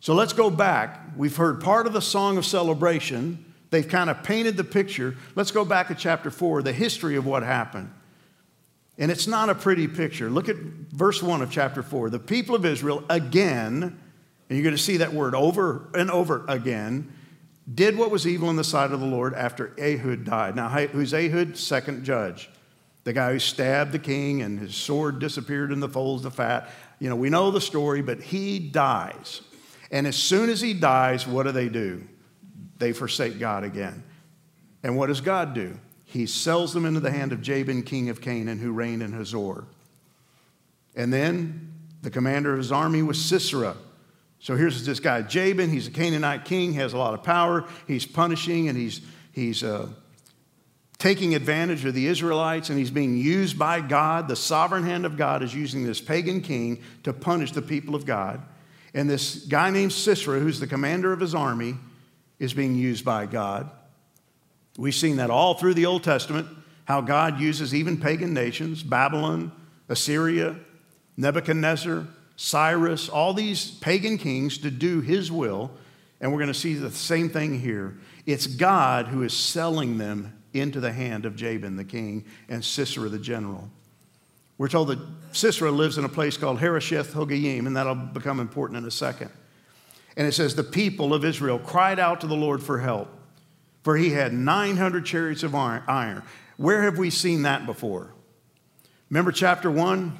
So 0.00 0.12
let's 0.14 0.32
go 0.32 0.50
back. 0.50 1.00
We've 1.16 1.36
heard 1.36 1.62
part 1.62 1.86
of 1.86 1.92
the 1.92 2.02
song 2.02 2.36
of 2.36 2.44
celebration. 2.44 3.44
They've 3.70 3.88
kind 3.88 4.10
of 4.10 4.24
painted 4.24 4.56
the 4.56 4.64
picture. 4.64 5.16
Let's 5.36 5.52
go 5.52 5.64
back 5.64 5.88
to 5.88 5.94
chapter 5.94 6.30
4, 6.30 6.62
the 6.62 6.72
history 6.72 7.16
of 7.16 7.24
what 7.24 7.42
happened. 7.44 7.92
And 8.98 9.10
it's 9.10 9.26
not 9.26 9.50
a 9.50 9.54
pretty 9.54 9.88
picture. 9.88 10.30
Look 10.30 10.48
at 10.48 10.56
verse 10.56 11.22
1 11.22 11.42
of 11.42 11.50
chapter 11.50 11.82
4. 11.82 12.10
The 12.10 12.18
people 12.18 12.54
of 12.54 12.64
Israel 12.64 13.04
again, 13.08 13.82
and 13.82 14.58
you're 14.58 14.62
going 14.62 14.76
to 14.76 14.82
see 14.82 14.98
that 14.98 15.12
word 15.12 15.34
over 15.34 15.88
and 15.94 16.10
over 16.10 16.44
again, 16.48 17.12
did 17.72 17.96
what 17.96 18.10
was 18.10 18.26
evil 18.26 18.50
in 18.50 18.56
the 18.56 18.64
sight 18.64 18.92
of 18.92 19.00
the 19.00 19.06
Lord 19.06 19.32
after 19.34 19.72
Ehud 19.78 20.24
died. 20.24 20.54
Now, 20.54 20.68
who's 20.68 21.14
Ehud? 21.14 21.56
Second 21.56 22.04
judge. 22.04 22.50
The 23.04 23.12
guy 23.12 23.32
who 23.32 23.38
stabbed 23.38 23.92
the 23.92 23.98
king 23.98 24.42
and 24.42 24.58
his 24.58 24.74
sword 24.74 25.18
disappeared 25.18 25.72
in 25.72 25.80
the 25.80 25.88
folds 25.88 26.24
of 26.24 26.34
fat. 26.34 26.70
You 26.98 27.08
know, 27.08 27.16
we 27.16 27.30
know 27.30 27.50
the 27.50 27.60
story, 27.60 28.02
but 28.02 28.20
he 28.20 28.58
dies. 28.58 29.42
And 29.90 30.06
as 30.06 30.16
soon 30.16 30.50
as 30.50 30.60
he 30.60 30.74
dies, 30.74 31.26
what 31.26 31.44
do 31.44 31.52
they 31.52 31.68
do? 31.68 32.06
They 32.78 32.92
forsake 32.92 33.38
God 33.38 33.64
again. 33.64 34.02
And 34.82 34.96
what 34.96 35.06
does 35.06 35.20
God 35.20 35.54
do? 35.54 35.78
He 36.04 36.26
sells 36.26 36.72
them 36.72 36.86
into 36.86 37.00
the 37.00 37.10
hand 37.10 37.32
of 37.32 37.42
Jabin, 37.42 37.82
king 37.82 38.08
of 38.08 38.20
Canaan, 38.20 38.58
who 38.58 38.72
reigned 38.72 39.02
in 39.02 39.12
Hazor. 39.12 39.64
And 40.94 41.12
then 41.12 41.72
the 42.02 42.10
commander 42.10 42.52
of 42.52 42.58
his 42.58 42.72
army 42.72 43.02
was 43.02 43.22
Sisera, 43.22 43.76
so 44.44 44.56
here's 44.56 44.84
this 44.84 45.00
guy, 45.00 45.22
Jabin. 45.22 45.70
He's 45.70 45.86
a 45.86 45.90
Canaanite 45.90 46.44
king, 46.44 46.74
has 46.74 46.92
a 46.92 46.98
lot 46.98 47.14
of 47.14 47.22
power. 47.22 47.64
He's 47.86 48.04
punishing 48.04 48.68
and 48.68 48.76
he's, 48.76 49.00
he's 49.32 49.64
uh, 49.64 49.88
taking 50.98 51.34
advantage 51.34 51.86
of 51.86 51.94
the 51.94 52.08
Israelites, 52.08 52.68
and 52.68 52.78
he's 52.78 52.90
being 52.90 53.16
used 53.16 53.58
by 53.58 53.80
God. 53.80 54.28
The 54.28 54.36
sovereign 54.36 54.84
hand 54.84 55.06
of 55.06 55.16
God 55.16 55.42
is 55.42 55.54
using 55.54 55.82
this 55.82 55.98
pagan 55.98 56.42
king 56.42 56.82
to 57.04 57.14
punish 57.14 57.52
the 57.52 57.62
people 57.62 57.94
of 57.94 58.04
God. 58.04 58.42
And 58.92 59.08
this 59.08 59.46
guy 59.46 59.70
named 59.70 59.94
Sisera, 59.94 60.40
who's 60.40 60.60
the 60.60 60.66
commander 60.66 61.14
of 61.14 61.20
his 61.20 61.34
army, 61.34 61.76
is 62.38 62.52
being 62.52 62.74
used 62.74 63.02
by 63.02 63.24
God. 63.24 63.70
We've 64.76 64.94
seen 64.94 65.16
that 65.16 65.30
all 65.30 65.54
through 65.54 65.72
the 65.72 65.86
Old 65.86 66.04
Testament, 66.04 66.48
how 66.84 67.00
God 67.00 67.40
uses 67.40 67.74
even 67.74 67.98
pagan 67.98 68.34
nations, 68.34 68.82
Babylon, 68.82 69.52
Assyria, 69.88 70.56
Nebuchadnezzar, 71.16 72.06
Cyrus, 72.36 73.08
all 73.08 73.32
these 73.32 73.70
pagan 73.70 74.18
kings 74.18 74.58
to 74.58 74.70
do 74.70 75.00
his 75.00 75.30
will. 75.30 75.70
And 76.20 76.32
we're 76.32 76.38
going 76.38 76.52
to 76.52 76.58
see 76.58 76.74
the 76.74 76.90
same 76.90 77.28
thing 77.28 77.60
here. 77.60 77.96
It's 78.26 78.46
God 78.46 79.08
who 79.08 79.22
is 79.22 79.34
selling 79.34 79.98
them 79.98 80.32
into 80.52 80.80
the 80.80 80.92
hand 80.92 81.26
of 81.26 81.36
Jabin 81.36 81.76
the 81.76 81.84
king 81.84 82.24
and 82.48 82.64
Sisera 82.64 83.08
the 83.08 83.18
general. 83.18 83.68
We're 84.56 84.68
told 84.68 84.88
that 84.88 85.00
Sisera 85.32 85.70
lives 85.70 85.98
in 85.98 86.04
a 86.04 86.08
place 86.08 86.36
called 86.36 86.60
Harosheth 86.60 87.12
Hagoyim, 87.12 87.66
and 87.66 87.76
that'll 87.76 87.96
become 87.96 88.38
important 88.38 88.78
in 88.78 88.84
a 88.84 88.90
second. 88.90 89.30
And 90.16 90.28
it 90.28 90.32
says, 90.32 90.54
The 90.54 90.62
people 90.62 91.12
of 91.12 91.24
Israel 91.24 91.58
cried 91.58 91.98
out 91.98 92.20
to 92.20 92.28
the 92.28 92.36
Lord 92.36 92.62
for 92.62 92.78
help, 92.78 93.08
for 93.82 93.96
he 93.96 94.10
had 94.10 94.32
900 94.32 95.04
chariots 95.04 95.42
of 95.42 95.54
iron. 95.54 96.22
Where 96.56 96.82
have 96.84 96.98
we 96.98 97.10
seen 97.10 97.42
that 97.42 97.66
before? 97.66 98.14
Remember 99.10 99.32
chapter 99.32 99.70
1? 99.70 100.16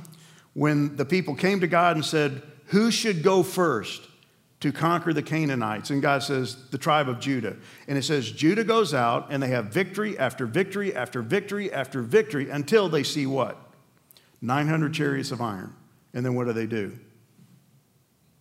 When 0.55 0.97
the 0.97 1.05
people 1.05 1.35
came 1.35 1.61
to 1.61 1.67
God 1.67 1.97
and 1.97 2.05
said, 2.05 2.43
Who 2.67 2.90
should 2.90 3.23
go 3.23 3.43
first 3.43 4.09
to 4.61 4.73
conquer 4.73 5.12
the 5.12 5.23
Canaanites? 5.23 5.90
And 5.90 6.01
God 6.01 6.23
says, 6.23 6.57
The 6.71 6.79
tribe 6.79 7.09
of 7.09 7.21
Judah. 7.21 7.57
And 7.87 7.99
it 7.99 8.03
says, 8.03 8.31
Judah 8.31 8.64
goes 8.64 8.95
out 8.95 9.27
and 9.31 9.43
they 9.43 9.49
have 9.49 9.67
victory 9.67 10.19
after 10.19 10.47
victory 10.47 10.95
after 10.95 11.23
victory 11.23 11.73
after 11.73 12.03
victory 12.03 12.51
until 12.51 12.88
they 12.88 13.03
see 13.03 13.27
what? 13.27 13.59
900 14.40 14.95
chariots 14.95 15.31
of 15.31 15.40
iron. 15.40 15.75
And 16.12 16.25
then 16.25 16.35
what 16.35 16.47
do 16.47 16.53
they 16.53 16.67
do? 16.67 16.97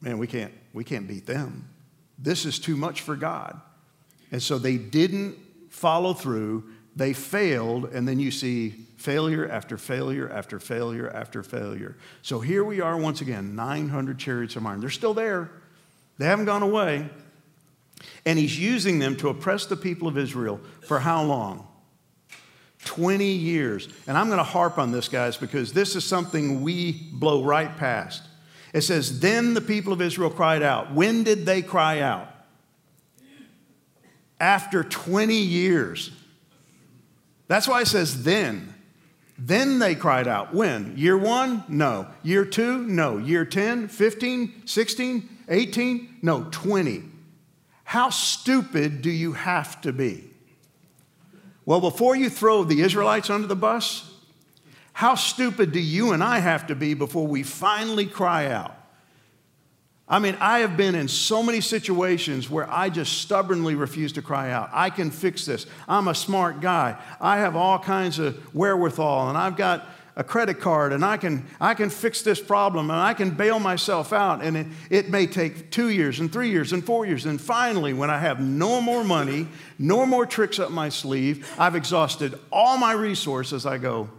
Man, 0.01 0.17
we 0.17 0.27
can't, 0.27 0.53
we 0.73 0.83
can't 0.83 1.07
beat 1.07 1.25
them. 1.25 1.69
This 2.19 2.45
is 2.45 2.59
too 2.59 2.75
much 2.75 3.01
for 3.01 3.15
God. 3.15 3.59
And 4.31 4.41
so 4.41 4.57
they 4.57 4.77
didn't 4.77 5.37
follow 5.69 6.13
through. 6.13 6.65
They 6.95 7.13
failed. 7.13 7.85
And 7.85 8.07
then 8.07 8.19
you 8.19 8.31
see 8.31 8.75
failure 8.97 9.49
after 9.49 9.77
failure 9.77 10.29
after 10.29 10.59
failure 10.59 11.09
after 11.09 11.43
failure. 11.43 11.97
So 12.21 12.39
here 12.39 12.63
we 12.63 12.79
are 12.79 12.97
once 12.97 13.21
again 13.21 13.55
900 13.55 14.17
chariots 14.17 14.55
of 14.55 14.65
iron. 14.65 14.79
They're 14.79 14.89
still 14.89 15.13
there, 15.13 15.51
they 16.17 16.25
haven't 16.25 16.45
gone 16.45 16.63
away. 16.63 17.09
And 18.25 18.39
he's 18.39 18.59
using 18.59 18.99
them 18.99 19.15
to 19.17 19.29
oppress 19.29 19.65
the 19.65 19.75
people 19.75 20.07
of 20.07 20.17
Israel 20.17 20.59
for 20.87 20.99
how 20.99 21.23
long? 21.23 21.67
20 22.85 23.25
years. 23.25 23.87
And 24.07 24.17
I'm 24.17 24.27
going 24.27 24.39
to 24.39 24.43
harp 24.43 24.77
on 24.77 24.91
this, 24.91 25.07
guys, 25.07 25.37
because 25.37 25.73
this 25.73 25.95
is 25.95 26.03
something 26.03 26.61
we 26.61 26.93
blow 27.13 27.43
right 27.43 27.75
past. 27.77 28.23
It 28.73 28.81
says, 28.81 29.19
Then 29.19 29.53
the 29.53 29.61
people 29.61 29.93
of 29.93 30.01
Israel 30.01 30.29
cried 30.29 30.63
out. 30.63 30.93
When 30.93 31.23
did 31.23 31.45
they 31.45 31.61
cry 31.61 31.99
out? 31.99 32.29
After 34.39 34.83
20 34.83 35.35
years. 35.35 36.11
That's 37.47 37.67
why 37.67 37.81
it 37.81 37.87
says 37.87 38.23
then. 38.23 38.73
Then 39.37 39.79
they 39.79 39.95
cried 39.95 40.27
out. 40.27 40.53
When? 40.53 40.95
Year 40.97 41.17
one? 41.17 41.63
No. 41.67 42.07
Year 42.21 42.45
two? 42.45 42.79
No. 42.79 43.17
Year 43.17 43.45
10, 43.45 43.87
15, 43.87 44.63
16, 44.65 45.29
18? 45.49 46.17
No, 46.21 46.47
20. 46.51 47.03
How 47.83 48.09
stupid 48.09 49.01
do 49.01 49.09
you 49.09 49.33
have 49.33 49.81
to 49.81 49.91
be? 49.91 50.29
Well, 51.65 51.81
before 51.81 52.15
you 52.15 52.29
throw 52.29 52.63
the 52.63 52.81
Israelites 52.81 53.29
under 53.29 53.47
the 53.47 53.55
bus, 53.55 54.09
how 54.93 55.15
stupid 55.15 55.71
do 55.71 55.79
you 55.79 56.11
and 56.11 56.23
I 56.23 56.39
have 56.39 56.67
to 56.67 56.75
be 56.75 56.93
before 56.93 57.25
we 57.25 57.43
finally 57.43 58.05
cry 58.05 58.47
out? 58.47 58.75
I 60.13 60.19
mean, 60.19 60.37
I 60.39 60.59
have 60.59 60.77
been 60.77 60.93
in 60.93 61.07
so 61.07 61.41
many 61.41 61.59
situations 61.59 62.47
where 62.47 62.69
I 62.71 62.91
just 62.91 63.13
stubbornly 63.13 63.73
refuse 63.73 64.11
to 64.11 64.21
cry 64.21 64.51
out. 64.51 64.69
I 64.71 64.91
can 64.91 65.09
fix 65.09 65.43
this. 65.43 65.65
I'm 65.87 66.07
a 66.07 66.13
smart 66.13 66.61
guy. 66.61 66.99
I 67.19 67.39
have 67.39 67.55
all 67.55 67.79
kinds 67.79 68.19
of 68.19 68.37
wherewithal, 68.53 69.29
and 69.29 69.37
I've 69.39 69.57
got 69.57 69.87
a 70.15 70.23
credit 70.23 70.59
card 70.59 70.93
and 70.93 71.03
I 71.03 71.17
can, 71.17 71.47
I 71.59 71.73
can 71.73 71.89
fix 71.89 72.21
this 72.21 72.39
problem 72.39 72.91
and 72.91 72.99
I 72.99 73.15
can 73.15 73.31
bail 73.31 73.57
myself 73.57 74.13
out. 74.13 74.43
And 74.43 74.55
it, 74.55 74.67
it 74.91 75.09
may 75.09 75.25
take 75.25 75.71
two 75.71 75.89
years 75.89 76.19
and 76.19 76.31
three 76.31 76.51
years 76.51 76.73
and 76.73 76.85
four 76.85 77.07
years. 77.07 77.25
And 77.25 77.41
finally, 77.41 77.93
when 77.93 78.11
I 78.11 78.19
have 78.19 78.39
no 78.39 78.81
more 78.81 79.03
money, 79.03 79.47
no 79.79 80.05
more 80.05 80.27
tricks 80.27 80.59
up 80.59 80.69
my 80.69 80.89
sleeve, 80.89 81.51
I've 81.57 81.75
exhausted 81.75 82.37
all 82.51 82.77
my 82.77 82.91
resources, 82.91 83.65
I 83.65 83.79
go, 83.79 84.11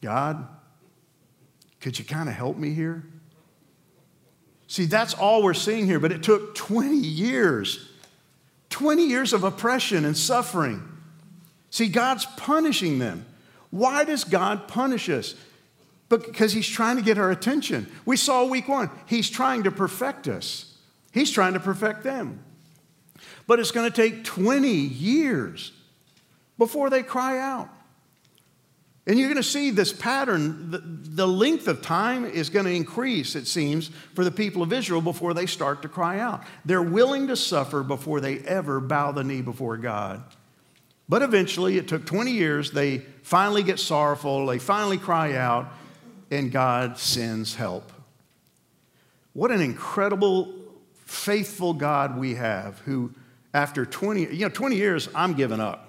God, 0.00 0.44
could 1.80 1.96
you 2.00 2.04
kind 2.04 2.28
of 2.28 2.34
help 2.34 2.56
me 2.56 2.74
here? 2.74 3.04
See, 4.72 4.86
that's 4.86 5.12
all 5.12 5.42
we're 5.42 5.52
seeing 5.52 5.84
here, 5.84 6.00
but 6.00 6.12
it 6.12 6.22
took 6.22 6.54
20 6.54 6.96
years 6.96 7.90
20 8.70 9.06
years 9.06 9.34
of 9.34 9.44
oppression 9.44 10.06
and 10.06 10.16
suffering. 10.16 10.82
See, 11.68 11.88
God's 11.88 12.24
punishing 12.38 12.98
them. 12.98 13.26
Why 13.68 14.04
does 14.04 14.24
God 14.24 14.66
punish 14.68 15.10
us? 15.10 15.34
Because 16.08 16.54
He's 16.54 16.66
trying 16.66 16.96
to 16.96 17.02
get 17.02 17.18
our 17.18 17.30
attention. 17.30 17.86
We 18.06 18.16
saw 18.16 18.46
week 18.46 18.68
one, 18.68 18.88
He's 19.04 19.28
trying 19.28 19.64
to 19.64 19.70
perfect 19.70 20.26
us, 20.26 20.74
He's 21.12 21.30
trying 21.30 21.52
to 21.52 21.60
perfect 21.60 22.02
them. 22.02 22.42
But 23.46 23.60
it's 23.60 23.72
going 23.72 23.92
to 23.92 23.94
take 23.94 24.24
20 24.24 24.70
years 24.70 25.72
before 26.56 26.88
they 26.88 27.02
cry 27.02 27.38
out. 27.38 27.68
And 29.06 29.18
you're 29.18 29.28
going 29.28 29.36
to 29.36 29.42
see 29.42 29.70
this 29.70 29.92
pattern. 29.92 30.70
The, 30.70 30.78
the, 30.78 31.26
length 31.26 31.66
of 31.66 31.82
time 31.82 32.24
is 32.24 32.50
going 32.50 32.66
to 32.66 32.72
increase, 32.72 33.34
it 33.34 33.48
seems, 33.48 33.88
for 34.14 34.22
the 34.22 34.30
people 34.30 34.62
of 34.62 34.72
Israel 34.72 35.00
before 35.00 35.34
they 35.34 35.46
start 35.46 35.82
to 35.82 35.88
cry 35.88 36.20
out. 36.20 36.44
They're 36.64 36.82
willing 36.82 37.26
to 37.26 37.36
suffer 37.36 37.82
before 37.82 38.20
they 38.20 38.38
ever 38.38 38.78
bow 38.78 39.10
the 39.10 39.24
knee 39.24 39.42
before 39.42 39.76
God. 39.76 40.22
But 41.08 41.22
eventually, 41.22 41.78
it 41.78 41.88
took 41.88 42.06
20 42.06 42.30
years. 42.30 42.70
They 42.70 42.98
finally 43.22 43.64
get 43.64 43.80
sorrowful, 43.80 44.46
they 44.46 44.58
finally 44.58 44.98
cry 44.98 45.34
out, 45.34 45.72
and 46.30 46.52
God 46.52 46.96
sends 46.96 47.56
help. 47.56 47.92
What 49.32 49.50
an 49.50 49.60
incredible, 49.60 50.54
faithful 51.04 51.74
God 51.74 52.16
we 52.16 52.34
have 52.34 52.78
who, 52.80 53.12
after 53.52 53.84
20, 53.84 54.32
you 54.32 54.46
know, 54.46 54.48
20 54.48 54.76
years, 54.76 55.08
I'm 55.14 55.34
giving 55.34 55.60
up. 55.60 55.88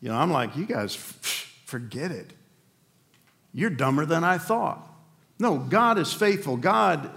You 0.00 0.08
know, 0.08 0.16
I'm 0.16 0.30
like, 0.30 0.56
you 0.56 0.64
guys, 0.64 0.96
forget 1.68 2.10
it. 2.10 2.32
You're 3.52 3.70
dumber 3.70 4.06
than 4.06 4.24
I 4.24 4.38
thought. 4.38 4.90
No, 5.38 5.58
God 5.58 5.98
is 5.98 6.12
faithful. 6.12 6.56
God, 6.56 7.10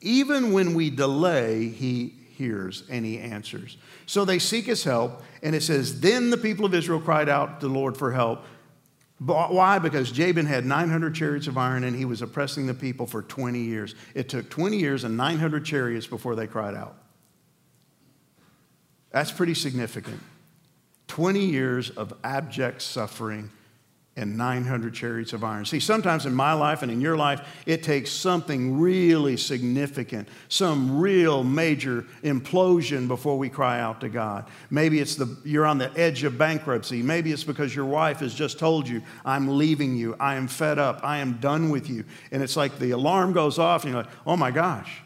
even 0.00 0.52
when 0.52 0.74
we 0.74 0.90
delay, 0.90 1.68
He 1.68 2.14
hears 2.36 2.84
and 2.88 3.04
He 3.04 3.18
answers. 3.18 3.76
So 4.06 4.24
they 4.24 4.38
seek 4.38 4.66
his 4.66 4.84
help, 4.84 5.22
and 5.42 5.56
it 5.56 5.62
says, 5.62 6.00
Then 6.00 6.30
the 6.30 6.36
people 6.36 6.64
of 6.64 6.72
Israel 6.72 7.00
cried 7.00 7.28
out 7.28 7.60
to 7.60 7.68
the 7.68 7.72
Lord 7.72 7.96
for 7.96 8.12
help. 8.12 8.44
Why? 9.18 9.78
Because 9.80 10.12
Jabin 10.12 10.46
had 10.46 10.64
900 10.64 11.14
chariots 11.14 11.46
of 11.46 11.56
iron 11.56 11.84
and 11.84 11.96
he 11.96 12.04
was 12.04 12.20
oppressing 12.20 12.66
the 12.66 12.74
people 12.74 13.06
for 13.06 13.22
20 13.22 13.58
years. 13.58 13.94
It 14.14 14.28
took 14.28 14.50
20 14.50 14.76
years 14.76 15.04
and 15.04 15.16
900 15.16 15.64
chariots 15.64 16.06
before 16.06 16.34
they 16.34 16.46
cried 16.46 16.74
out. 16.74 16.98
That's 19.12 19.32
pretty 19.32 19.54
significant. 19.54 20.20
20 21.08 21.46
years 21.46 21.88
of 21.88 22.12
abject 22.22 22.82
suffering 22.82 23.50
and 24.18 24.38
900 24.38 24.94
chariots 24.94 25.34
of 25.34 25.44
iron. 25.44 25.66
See, 25.66 25.78
sometimes 25.78 26.24
in 26.24 26.34
my 26.34 26.54
life 26.54 26.82
and 26.82 26.90
in 26.90 27.02
your 27.02 27.18
life, 27.18 27.46
it 27.66 27.82
takes 27.82 28.10
something 28.10 28.80
really 28.80 29.36
significant, 29.36 30.28
some 30.48 30.98
real 30.98 31.44
major 31.44 32.06
implosion 32.24 33.08
before 33.08 33.36
we 33.36 33.50
cry 33.50 33.78
out 33.78 34.00
to 34.00 34.08
God. 34.08 34.46
Maybe 34.70 35.00
it's 35.00 35.16
the 35.16 35.36
you're 35.44 35.66
on 35.66 35.76
the 35.76 35.92
edge 35.98 36.24
of 36.24 36.38
bankruptcy. 36.38 37.02
Maybe 37.02 37.30
it's 37.30 37.44
because 37.44 37.74
your 37.76 37.84
wife 37.84 38.20
has 38.20 38.32
just 38.32 38.58
told 38.58 38.88
you, 38.88 39.02
"I'm 39.24 39.58
leaving 39.58 39.94
you. 39.96 40.16
I 40.18 40.36
am 40.36 40.48
fed 40.48 40.78
up. 40.78 41.00
I 41.02 41.18
am 41.18 41.34
done 41.34 41.68
with 41.68 41.90
you." 41.90 42.04
And 42.32 42.42
it's 42.42 42.56
like 42.56 42.78
the 42.78 42.92
alarm 42.92 43.34
goes 43.34 43.58
off 43.58 43.84
and 43.84 43.92
you're 43.92 44.02
like, 44.02 44.12
"Oh 44.26 44.36
my 44.36 44.50
gosh. 44.50 45.02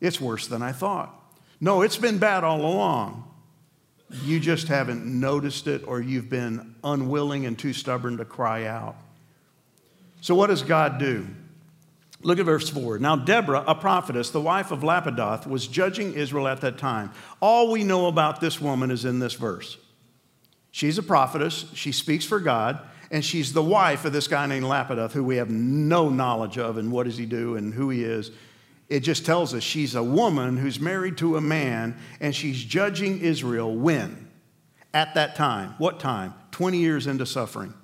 It's 0.00 0.20
worse 0.20 0.46
than 0.46 0.62
I 0.62 0.72
thought." 0.72 1.14
No, 1.60 1.82
it's 1.82 1.98
been 1.98 2.16
bad 2.16 2.44
all 2.44 2.60
along. 2.60 3.24
You 4.10 4.40
just 4.40 4.68
haven't 4.68 5.04
noticed 5.04 5.66
it, 5.66 5.86
or 5.86 6.00
you've 6.00 6.30
been 6.30 6.74
unwilling 6.82 7.44
and 7.46 7.58
too 7.58 7.72
stubborn 7.72 8.16
to 8.16 8.24
cry 8.24 8.64
out. 8.64 8.96
So, 10.20 10.34
what 10.34 10.48
does 10.48 10.62
God 10.62 10.98
do? 10.98 11.26
Look 12.22 12.38
at 12.38 12.46
verse 12.46 12.68
4. 12.68 12.98
Now, 12.98 13.16
Deborah, 13.16 13.62
a 13.66 13.74
prophetess, 13.74 14.30
the 14.30 14.40
wife 14.40 14.72
of 14.72 14.80
Lapidoth, 14.80 15.46
was 15.46 15.68
judging 15.68 16.14
Israel 16.14 16.48
at 16.48 16.60
that 16.62 16.78
time. 16.78 17.12
All 17.40 17.70
we 17.70 17.84
know 17.84 18.06
about 18.06 18.40
this 18.40 18.60
woman 18.60 18.90
is 18.90 19.04
in 19.04 19.20
this 19.20 19.34
verse. 19.34 19.76
She's 20.72 20.98
a 20.98 21.02
prophetess, 21.02 21.66
she 21.74 21.92
speaks 21.92 22.24
for 22.24 22.40
God, 22.40 22.80
and 23.10 23.24
she's 23.24 23.52
the 23.52 23.62
wife 23.62 24.04
of 24.04 24.12
this 24.12 24.26
guy 24.26 24.46
named 24.46 24.66
Lapidoth, 24.66 25.12
who 25.12 25.24
we 25.24 25.36
have 25.36 25.48
no 25.48 26.08
knowledge 26.08 26.58
of 26.58 26.76
and 26.76 26.90
what 26.90 27.04
does 27.04 27.16
he 27.16 27.24
do 27.24 27.56
and 27.56 27.72
who 27.72 27.88
he 27.90 28.02
is. 28.02 28.30
It 28.88 29.00
just 29.00 29.26
tells 29.26 29.52
us 29.54 29.62
she's 29.62 29.94
a 29.94 30.02
woman 30.02 30.56
who's 30.56 30.80
married 30.80 31.18
to 31.18 31.36
a 31.36 31.40
man 31.40 31.96
and 32.20 32.34
she's 32.34 32.62
judging 32.62 33.20
Israel 33.20 33.74
when? 33.74 34.28
At 34.94 35.14
that 35.14 35.36
time. 35.36 35.74
What 35.78 36.00
time? 36.00 36.34
20 36.52 36.78
years 36.78 37.06
into 37.06 37.26
suffering. 37.26 37.74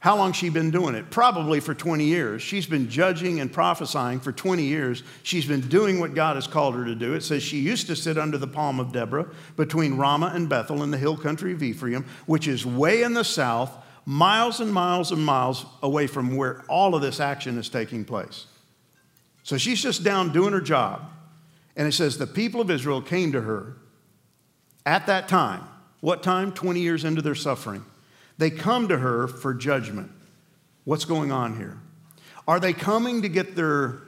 How 0.00 0.16
long 0.16 0.32
she 0.32 0.48
been 0.48 0.70
doing 0.70 0.94
it? 0.94 1.10
Probably 1.10 1.58
for 1.58 1.74
20 1.74 2.04
years. 2.04 2.40
She's 2.40 2.66
been 2.66 2.88
judging 2.88 3.40
and 3.40 3.52
prophesying 3.52 4.20
for 4.20 4.30
20 4.30 4.62
years. 4.62 5.02
She's 5.24 5.44
been 5.44 5.60
doing 5.60 5.98
what 5.98 6.14
God 6.14 6.36
has 6.36 6.46
called 6.46 6.76
her 6.76 6.84
to 6.84 6.94
do. 6.94 7.14
It 7.14 7.22
says 7.22 7.42
she 7.42 7.58
used 7.58 7.88
to 7.88 7.96
sit 7.96 8.16
under 8.16 8.38
the 8.38 8.46
palm 8.46 8.78
of 8.78 8.92
Deborah 8.92 9.28
between 9.56 9.96
Ramah 9.96 10.32
and 10.34 10.48
Bethel 10.48 10.84
in 10.84 10.92
the 10.92 10.98
hill 10.98 11.16
country 11.16 11.52
of 11.52 11.64
Ephraim, 11.64 12.06
which 12.26 12.46
is 12.46 12.64
way 12.64 13.02
in 13.02 13.12
the 13.12 13.24
south, 13.24 13.76
miles 14.06 14.60
and 14.60 14.72
miles 14.72 15.10
and 15.10 15.22
miles 15.22 15.66
away 15.82 16.06
from 16.06 16.36
where 16.36 16.62
all 16.68 16.94
of 16.94 17.02
this 17.02 17.18
action 17.18 17.58
is 17.58 17.68
taking 17.68 18.04
place. 18.04 18.46
So 19.48 19.56
she's 19.56 19.82
just 19.82 20.04
down 20.04 20.34
doing 20.34 20.52
her 20.52 20.60
job. 20.60 21.10
And 21.74 21.88
it 21.88 21.92
says, 21.92 22.18
The 22.18 22.26
people 22.26 22.60
of 22.60 22.70
Israel 22.70 23.00
came 23.00 23.32
to 23.32 23.40
her 23.40 23.78
at 24.84 25.06
that 25.06 25.26
time. 25.26 25.64
What 26.00 26.22
time? 26.22 26.52
20 26.52 26.80
years 26.80 27.02
into 27.02 27.22
their 27.22 27.34
suffering. 27.34 27.82
They 28.36 28.50
come 28.50 28.88
to 28.88 28.98
her 28.98 29.26
for 29.26 29.54
judgment. 29.54 30.10
What's 30.84 31.06
going 31.06 31.32
on 31.32 31.56
here? 31.56 31.78
Are 32.46 32.60
they 32.60 32.74
coming 32.74 33.22
to 33.22 33.30
get 33.30 33.56
their 33.56 34.00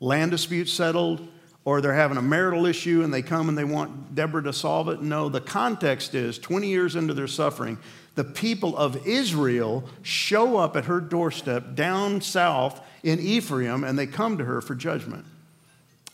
land 0.00 0.32
dispute 0.32 0.68
settled? 0.68 1.24
Or 1.64 1.80
they're 1.80 1.94
having 1.94 2.16
a 2.16 2.22
marital 2.22 2.66
issue 2.66 3.04
and 3.04 3.14
they 3.14 3.22
come 3.22 3.48
and 3.48 3.56
they 3.56 3.62
want 3.62 4.16
Deborah 4.16 4.42
to 4.42 4.52
solve 4.52 4.88
it? 4.88 5.00
No, 5.00 5.28
the 5.28 5.40
context 5.40 6.16
is 6.16 6.36
20 6.36 6.66
years 6.66 6.96
into 6.96 7.14
their 7.14 7.28
suffering, 7.28 7.78
the 8.16 8.24
people 8.24 8.76
of 8.76 9.06
Israel 9.06 9.84
show 10.02 10.56
up 10.56 10.76
at 10.76 10.86
her 10.86 11.00
doorstep 11.00 11.76
down 11.76 12.20
south 12.20 12.80
in 13.02 13.18
Ephraim 13.18 13.84
and 13.84 13.98
they 13.98 14.06
come 14.06 14.38
to 14.38 14.44
her 14.44 14.60
for 14.60 14.74
judgment. 14.74 15.24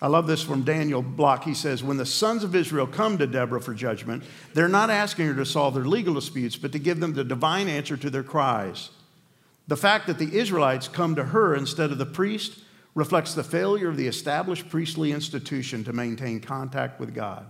I 0.01 0.09
love 0.09 0.27
this 0.27 0.42
from 0.42 0.62
Daniel 0.62 1.01
Block. 1.01 1.44
He 1.44 1.55
says, 1.55 1.83
When 1.83 1.96
the 1.96 2.05
sons 2.05 2.44
of 2.44 2.55
Israel 2.55 2.87
come 2.87 3.16
to 3.18 3.27
Deborah 3.27 3.62
for 3.62 3.72
judgment, 3.72 4.25
they're 4.53 4.68
not 4.68 4.90
asking 4.90 5.27
her 5.27 5.35
to 5.35 5.46
solve 5.46 5.75
their 5.75 5.87
legal 5.87 6.12
disputes, 6.12 6.57
but 6.57 6.72
to 6.72 6.79
give 6.79 7.01
them 7.01 7.14
the 7.14 7.25
divine 7.25 7.66
answer 7.68 7.96
to 7.96 8.11
their 8.11 8.22
cries. 8.22 8.90
The 9.68 9.77
fact 9.77 10.07
that 10.07 10.18
the 10.18 10.37
Israelites 10.37 10.87
come 10.87 11.16
to 11.16 11.25
her 11.25 11.55
instead 11.55 11.90
of 11.90 11.99
the 11.99 12.07
priest 12.07 12.59
reflects 12.94 13.35
the 13.35 13.42
failure 13.42 13.88
of 13.88 13.96
the 13.96 14.07
established 14.07 14.68
priestly 14.68 15.12
institution 15.12 15.83
to 15.85 15.92
maintain 15.92 16.40
contact 16.40 17.01
with 17.01 17.14
God. 17.14 17.46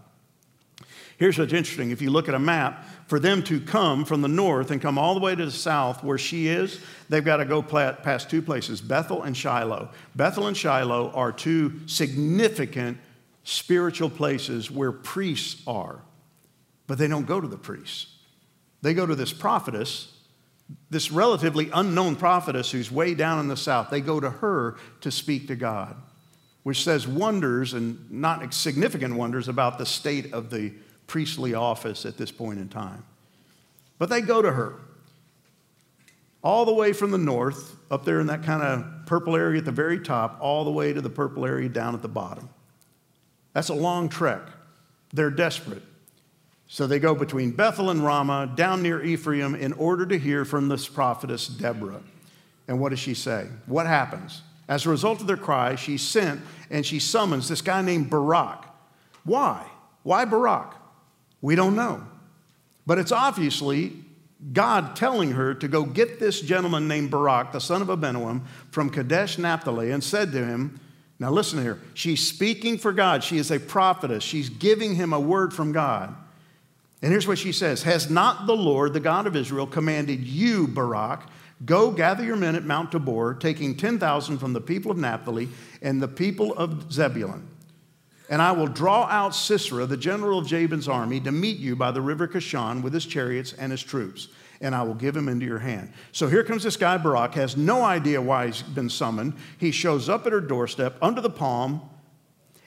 Here's 1.18 1.38
what's 1.38 1.52
interesting 1.52 1.90
if 1.90 2.02
you 2.02 2.10
look 2.10 2.28
at 2.28 2.34
a 2.34 2.38
map, 2.38 2.84
for 3.06 3.18
them 3.18 3.42
to 3.44 3.60
come 3.60 4.04
from 4.04 4.20
the 4.20 4.28
north 4.28 4.70
and 4.70 4.82
come 4.82 4.98
all 4.98 5.14
the 5.14 5.20
way 5.20 5.34
to 5.34 5.44
the 5.44 5.50
south 5.50 6.04
where 6.04 6.18
she 6.18 6.48
is, 6.48 6.80
they've 7.08 7.24
got 7.24 7.38
to 7.38 7.44
go 7.44 7.62
past 7.62 8.28
two 8.28 8.42
places 8.42 8.80
Bethel 8.80 9.22
and 9.22 9.36
Shiloh. 9.36 9.90
Bethel 10.14 10.46
and 10.46 10.56
Shiloh 10.56 11.10
are 11.12 11.32
two 11.32 11.80
significant 11.86 12.98
spiritual 13.44 14.10
places 14.10 14.70
where 14.70 14.92
priests 14.92 15.62
are, 15.66 16.00
but 16.86 16.98
they 16.98 17.08
don't 17.08 17.26
go 17.26 17.40
to 17.40 17.48
the 17.48 17.56
priests. 17.56 18.08
They 18.82 18.92
go 18.92 19.06
to 19.06 19.14
this 19.14 19.32
prophetess, 19.32 20.12
this 20.90 21.10
relatively 21.10 21.70
unknown 21.72 22.16
prophetess 22.16 22.72
who's 22.72 22.90
way 22.90 23.14
down 23.14 23.38
in 23.38 23.48
the 23.48 23.56
south. 23.56 23.88
They 23.88 24.00
go 24.00 24.20
to 24.20 24.30
her 24.30 24.76
to 25.00 25.10
speak 25.10 25.46
to 25.48 25.56
God, 25.56 25.96
which 26.62 26.82
says 26.82 27.08
wonders 27.08 27.72
and 27.72 28.10
not 28.10 28.52
significant 28.52 29.14
wonders 29.14 29.48
about 29.48 29.78
the 29.78 29.86
state 29.86 30.34
of 30.34 30.50
the 30.50 30.74
priestly 31.06 31.54
office 31.54 32.04
at 32.04 32.16
this 32.16 32.30
point 32.30 32.58
in 32.58 32.68
time. 32.68 33.04
But 33.98 34.08
they 34.08 34.20
go 34.20 34.42
to 34.42 34.52
her 34.52 34.74
all 36.42 36.64
the 36.64 36.72
way 36.72 36.92
from 36.92 37.10
the 37.10 37.18
north, 37.18 37.76
up 37.90 38.04
there 38.04 38.20
in 38.20 38.28
that 38.28 38.44
kind 38.44 38.62
of 38.62 39.06
purple 39.06 39.34
area 39.34 39.58
at 39.58 39.64
the 39.64 39.72
very 39.72 39.98
top, 39.98 40.38
all 40.40 40.64
the 40.64 40.70
way 40.70 40.92
to 40.92 41.00
the 41.00 41.10
purple 41.10 41.44
area 41.44 41.68
down 41.68 41.94
at 41.94 42.02
the 42.02 42.08
bottom. 42.08 42.48
That's 43.52 43.68
a 43.68 43.74
long 43.74 44.08
trek. 44.08 44.42
They're 45.12 45.30
desperate. 45.30 45.82
So 46.68 46.86
they 46.86 46.98
go 46.98 47.14
between 47.14 47.52
Bethel 47.52 47.90
and 47.90 48.04
Ramah, 48.04 48.52
down 48.54 48.82
near 48.82 49.02
Ephraim, 49.02 49.54
in 49.54 49.72
order 49.72 50.06
to 50.06 50.18
hear 50.18 50.44
from 50.44 50.68
this 50.68 50.88
prophetess 50.88 51.46
Deborah. 51.46 52.02
And 52.68 52.80
what 52.80 52.90
does 52.90 52.98
she 52.98 53.14
say? 53.14 53.46
What 53.66 53.86
happens? 53.86 54.42
As 54.68 54.84
a 54.84 54.90
result 54.90 55.20
of 55.20 55.26
their 55.26 55.36
cry, 55.36 55.76
she 55.76 55.96
sent 55.96 56.40
and 56.70 56.84
she 56.84 56.98
summons 56.98 57.48
this 57.48 57.62
guy 57.62 57.82
named 57.82 58.10
Barak. 58.10 58.66
Why? 59.24 59.66
Why 60.02 60.24
Barak? 60.24 60.74
We 61.40 61.54
don't 61.54 61.76
know. 61.76 62.06
But 62.86 62.98
it's 62.98 63.12
obviously 63.12 63.92
God 64.52 64.96
telling 64.96 65.32
her 65.32 65.54
to 65.54 65.68
go 65.68 65.84
get 65.84 66.20
this 66.20 66.40
gentleman 66.40 66.88
named 66.88 67.10
Barak, 67.10 67.52
the 67.52 67.60
son 67.60 67.82
of 67.82 67.88
Abinoam, 67.88 68.42
from 68.70 68.90
Kadesh 68.90 69.38
Naphtali, 69.38 69.90
and 69.90 70.02
said 70.02 70.32
to 70.32 70.44
him, 70.44 70.78
Now 71.18 71.30
listen 71.30 71.60
here, 71.60 71.80
she's 71.94 72.26
speaking 72.26 72.78
for 72.78 72.92
God. 72.92 73.24
She 73.24 73.38
is 73.38 73.50
a 73.50 73.58
prophetess. 73.58 74.22
She's 74.22 74.48
giving 74.48 74.94
him 74.94 75.12
a 75.12 75.20
word 75.20 75.52
from 75.52 75.72
God. 75.72 76.14
And 77.02 77.10
here's 77.10 77.26
what 77.26 77.38
she 77.38 77.52
says 77.52 77.82
Has 77.82 78.10
not 78.10 78.46
the 78.46 78.56
Lord, 78.56 78.92
the 78.92 79.00
God 79.00 79.26
of 79.26 79.36
Israel, 79.36 79.66
commanded 79.66 80.24
you, 80.24 80.68
Barak, 80.68 81.22
go 81.64 81.90
gather 81.90 82.24
your 82.24 82.36
men 82.36 82.54
at 82.54 82.64
Mount 82.64 82.92
Tabor, 82.92 83.34
taking 83.34 83.76
10,000 83.76 84.38
from 84.38 84.52
the 84.52 84.60
people 84.60 84.90
of 84.90 84.98
Naphtali 84.98 85.48
and 85.82 86.02
the 86.02 86.08
people 86.08 86.54
of 86.54 86.92
Zebulun? 86.92 87.48
And 88.28 88.42
I 88.42 88.52
will 88.52 88.66
draw 88.66 89.04
out 89.04 89.34
Sisera, 89.34 89.86
the 89.86 89.96
general 89.96 90.38
of 90.38 90.46
Jabin's 90.46 90.88
army, 90.88 91.20
to 91.20 91.32
meet 91.32 91.58
you 91.58 91.76
by 91.76 91.92
the 91.92 92.00
river 92.00 92.26
Kishon 92.26 92.82
with 92.82 92.92
his 92.92 93.06
chariots 93.06 93.52
and 93.52 93.70
his 93.70 93.82
troops, 93.82 94.28
and 94.60 94.74
I 94.74 94.82
will 94.82 94.94
give 94.94 95.16
him 95.16 95.28
into 95.28 95.46
your 95.46 95.60
hand. 95.60 95.92
So 96.10 96.26
here 96.26 96.42
comes 96.42 96.64
this 96.64 96.76
guy, 96.76 96.98
Barak, 96.98 97.34
has 97.34 97.56
no 97.56 97.84
idea 97.84 98.20
why 98.20 98.46
he's 98.46 98.62
been 98.62 98.90
summoned. 98.90 99.34
He 99.58 99.70
shows 99.70 100.08
up 100.08 100.26
at 100.26 100.32
her 100.32 100.40
doorstep 100.40 100.96
under 101.00 101.20
the 101.20 101.30
palm, 101.30 101.82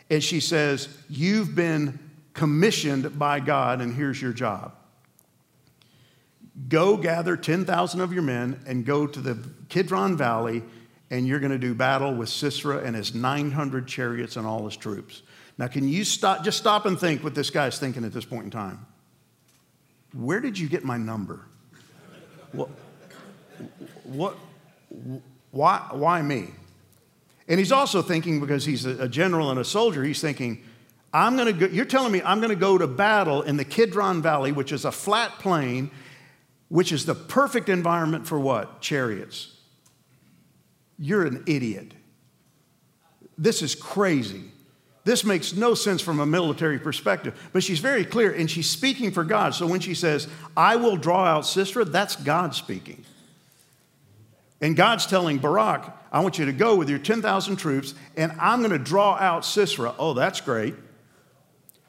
and 0.10 0.24
she 0.24 0.40
says, 0.40 0.88
You've 1.10 1.56
been 1.56 2.00
commissioned 2.34 3.20
by 3.20 3.42
God, 3.42 3.82
and 3.82 3.94
here's 3.94 4.22
your 4.22 4.32
job. 4.32 4.74
Go 6.68 6.98
gather 6.98 7.36
10,000 7.38 8.02
of 8.02 8.14
your 8.14 8.22
men 8.22 8.62
and 8.66 8.86
go 8.86 9.08
to 9.08 9.20
the 9.20 9.38
Kidron 9.70 10.16
Valley, 10.16 10.64
and 11.10 11.28
you're 11.28 11.40
going 11.40 11.52
to 11.52 11.58
do 11.58 11.74
battle 11.74 12.14
with 12.14 12.30
Sisera 12.30 12.78
and 12.78 12.96
his 12.96 13.14
900 13.14 13.88
chariots 13.88 14.38
and 14.38 14.48
all 14.48 14.66
his 14.66 14.78
troops. 14.78 15.22
Now, 15.60 15.68
can 15.68 15.90
you 15.90 16.06
stop, 16.06 16.46
just 16.46 16.58
stop 16.58 16.86
and 16.86 16.98
think 16.98 17.22
what 17.22 17.36
this 17.36 17.50
guy's 17.50 17.78
thinking 17.78 18.06
at 18.06 18.14
this 18.14 18.24
point 18.24 18.46
in 18.46 18.50
time? 18.50 18.86
Where 20.14 20.40
did 20.40 20.58
you 20.58 20.70
get 20.70 20.86
my 20.86 20.96
number? 20.98 21.42
What, 22.54 22.70
what, 24.06 24.38
why, 25.52 25.86
why 25.92 26.22
me? 26.22 26.48
And 27.50 27.60
he's 27.60 27.74
also 27.74 28.02
thinking, 28.02 28.40
because 28.40 28.64
he's 28.64 28.86
a 28.86 29.10
general 29.10 29.52
and 29.52 29.60
a 29.60 29.66
soldier, 29.66 30.02
he's 30.02 30.22
thinking, 30.22 30.64
I'm 31.14 31.36
to 31.36 31.52
go, 31.52 31.66
you're 31.66 31.84
telling 31.84 32.14
me 32.14 32.22
I'm 32.24 32.40
to 32.42 32.56
go 32.56 32.78
to 32.78 32.88
battle 32.88 33.42
in 33.42 33.58
the 33.58 33.66
Kidron 33.66 34.22
Valley, 34.22 34.54
which 34.54 34.72
is 34.72 34.86
a 34.86 34.94
flat 34.94 35.40
plain, 35.40 35.92
which 36.70 36.94
is 36.94 37.06
the 37.06 37.16
perfect 37.16 37.68
environment 37.68 38.26
for 38.26 38.40
what? 38.40 38.80
Chariots. 38.80 39.58
You're 40.98 41.26
an 41.26 41.44
idiot. 41.48 41.94
This 43.38 43.62
is 43.62 43.76
crazy. 43.76 44.52
This 45.06 45.24
makes 45.24 45.54
no 45.54 45.74
sense 45.74 46.02
from 46.02 46.20
a 46.20 46.26
military 46.26 46.78
perspective, 46.78 47.50
but 47.54 47.64
she's 47.64 47.80
very 47.80 48.04
clear 48.06 48.32
and 48.32 48.52
she's 48.52 48.70
speaking 48.70 49.12
for 49.12 49.24
God. 49.24 49.56
So 49.56 49.66
when 49.66 49.80
she 49.80 49.94
says, 49.94 50.28
I 50.58 50.76
will 50.76 50.98
draw 50.98 51.26
out 51.26 51.46
Sisera, 51.46 51.86
that's 51.86 52.16
God 52.16 52.54
speaking. 52.54 53.06
And 54.62 54.76
God's 54.76 55.06
telling 55.06 55.38
Barak, 55.38 55.96
I 56.12 56.20
want 56.20 56.38
you 56.38 56.46
to 56.46 56.52
go 56.52 56.76
with 56.76 56.90
your 56.90 57.00
10,000 57.00 57.56
troops 57.56 57.94
and 58.18 58.34
I'm 58.40 58.60
going 58.60 58.72
to 58.72 58.78
draw 58.78 59.16
out 59.16 59.46
Sisera. 59.46 59.96
Oh, 59.98 60.14
that's 60.14 60.42
great. 60.42 60.76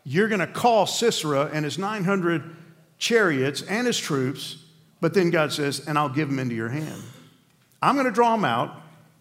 You're 0.04 0.28
going 0.28 0.40
to 0.40 0.46
call 0.46 0.86
Sisera 0.86 1.50
and 1.52 1.64
his 1.64 1.78
900 1.78 2.56
chariots 2.98 3.62
and 3.62 3.86
his 3.86 3.98
troops, 3.98 4.56
but 5.00 5.14
then 5.14 5.30
God 5.30 5.52
says, 5.52 5.86
and 5.86 5.98
I'll 5.98 6.08
give 6.08 6.28
them 6.28 6.38
into 6.38 6.54
your 6.54 6.68
hand. 6.68 7.02
I'm 7.82 7.96
going 7.96 8.06
to 8.06 8.12
draw 8.12 8.36
them 8.36 8.44
out 8.44 8.80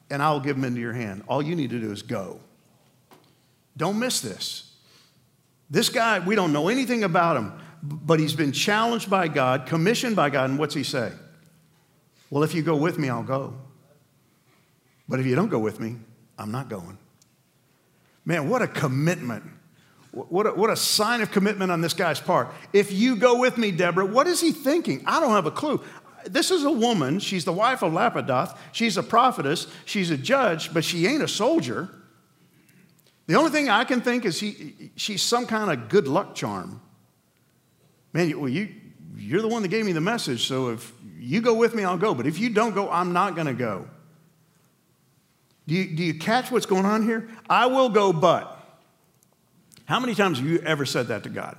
and 0.09 0.21
I'll 0.21 0.39
give 0.39 0.55
them 0.55 0.65
into 0.65 0.79
your 0.79 0.93
hand. 0.93 1.23
All 1.27 1.41
you 1.41 1.55
need 1.55 1.71
to 1.71 1.79
do 1.79 1.91
is 1.91 2.01
go. 2.01 2.39
Don't 3.79 3.97
miss 3.97 4.19
this. 4.19 4.73
This 5.69 5.87
guy, 5.87 6.19
we 6.19 6.35
don't 6.35 6.51
know 6.51 6.67
anything 6.67 7.05
about 7.05 7.37
him, 7.37 7.53
but 7.81 8.19
he's 8.19 8.35
been 8.35 8.51
challenged 8.51 9.09
by 9.09 9.29
God, 9.29 9.65
commissioned 9.67 10.17
by 10.17 10.29
God, 10.29 10.49
and 10.49 10.59
what's 10.59 10.75
he 10.75 10.83
say? 10.83 11.13
Well, 12.29 12.43
if 12.43 12.53
you 12.53 12.61
go 12.61 12.75
with 12.75 12.99
me, 12.99 13.07
I'll 13.07 13.23
go. 13.23 13.53
But 15.07 15.21
if 15.21 15.25
you 15.25 15.33
don't 15.33 15.47
go 15.47 15.59
with 15.59 15.79
me, 15.79 15.95
I'm 16.37 16.51
not 16.51 16.67
going. 16.69 16.97
Man, 18.25 18.49
what 18.49 18.61
a 18.61 18.67
commitment. 18.67 19.43
What 20.11 20.45
a, 20.45 20.49
what 20.51 20.69
a 20.69 20.75
sign 20.75 21.21
of 21.21 21.31
commitment 21.31 21.71
on 21.71 21.79
this 21.79 21.93
guy's 21.93 22.19
part. 22.19 22.49
If 22.73 22.91
you 22.91 23.15
go 23.15 23.39
with 23.39 23.57
me, 23.57 23.71
Deborah, 23.71 24.05
what 24.05 24.27
is 24.27 24.41
he 24.41 24.51
thinking? 24.51 25.03
I 25.05 25.21
don't 25.21 25.31
have 25.31 25.45
a 25.45 25.51
clue. 25.51 25.81
This 26.25 26.51
is 26.51 26.65
a 26.65 26.71
woman. 26.71 27.19
She's 27.19 27.45
the 27.45 27.53
wife 27.53 27.81
of 27.81 27.93
Lapidoth. 27.93 28.57
She's 28.73 28.97
a 28.97 29.03
prophetess. 29.03 29.67
She's 29.85 30.11
a 30.11 30.17
judge, 30.17 30.73
but 30.73 30.83
she 30.83 31.07
ain't 31.07 31.23
a 31.23 31.29
soldier. 31.29 31.89
The 33.29 33.35
only 33.35 33.51
thing 33.51 33.69
I 33.69 33.83
can 33.83 34.01
think 34.01 34.25
is 34.25 34.39
he, 34.39 34.89
she's 34.95 35.21
some 35.21 35.45
kind 35.45 35.69
of 35.69 35.87
good 35.87 36.07
luck 36.07 36.33
charm. 36.33 36.81
Man, 38.11 38.39
well, 38.39 38.49
you, 38.49 38.69
you're 39.15 39.43
the 39.43 39.47
one 39.47 39.61
that 39.61 39.67
gave 39.67 39.85
me 39.85 39.91
the 39.91 40.01
message, 40.01 40.47
so 40.47 40.69
if 40.69 40.91
you 41.19 41.39
go 41.39 41.53
with 41.53 41.75
me, 41.75 41.83
I'll 41.83 41.95
go. 41.95 42.15
But 42.15 42.25
if 42.25 42.39
you 42.39 42.49
don't 42.49 42.73
go, 42.73 42.89
I'm 42.89 43.13
not 43.13 43.35
going 43.35 43.45
to 43.45 43.53
go. 43.53 43.87
Do 45.67 45.75
you, 45.75 45.95
do 45.95 46.01
you 46.01 46.15
catch 46.17 46.49
what's 46.49 46.65
going 46.65 46.85
on 46.85 47.03
here? 47.03 47.29
I 47.47 47.67
will 47.67 47.89
go, 47.89 48.11
but. 48.11 48.55
How 49.85 49.99
many 49.99 50.15
times 50.15 50.39
have 50.39 50.47
you 50.47 50.57
ever 50.61 50.83
said 50.83 51.09
that 51.09 51.21
to 51.21 51.29
God? 51.29 51.55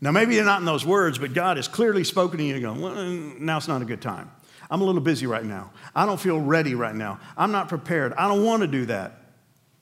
Now, 0.00 0.12
maybe 0.12 0.36
you're 0.36 0.44
not 0.44 0.60
in 0.60 0.64
those 0.64 0.86
words, 0.86 1.18
but 1.18 1.34
God 1.34 1.56
has 1.56 1.66
clearly 1.66 2.04
spoken 2.04 2.38
to 2.38 2.44
you 2.44 2.54
and 2.54 2.62
going, 2.62 2.80
well, 2.80 2.94
mm, 2.94 3.40
now 3.40 3.56
it's 3.56 3.66
not 3.66 3.82
a 3.82 3.84
good 3.84 4.00
time. 4.00 4.30
I'm 4.70 4.80
a 4.80 4.84
little 4.84 5.00
busy 5.00 5.26
right 5.26 5.44
now. 5.44 5.72
I 5.92 6.06
don't 6.06 6.20
feel 6.20 6.38
ready 6.38 6.76
right 6.76 6.94
now. 6.94 7.18
I'm 7.36 7.50
not 7.50 7.68
prepared. 7.68 8.12
I 8.12 8.28
don't 8.28 8.44
want 8.44 8.60
to 8.60 8.68
do 8.68 8.86
that. 8.86 9.21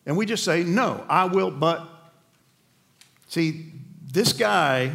And 0.07 0.17
we 0.17 0.27
just 0.27 0.45
say, 0.45 0.63
no, 0.63 1.05
I 1.09 1.27
will, 1.27 1.51
but. 1.51 1.87
See, 3.29 3.73
this 4.11 4.33
guy 4.33 4.91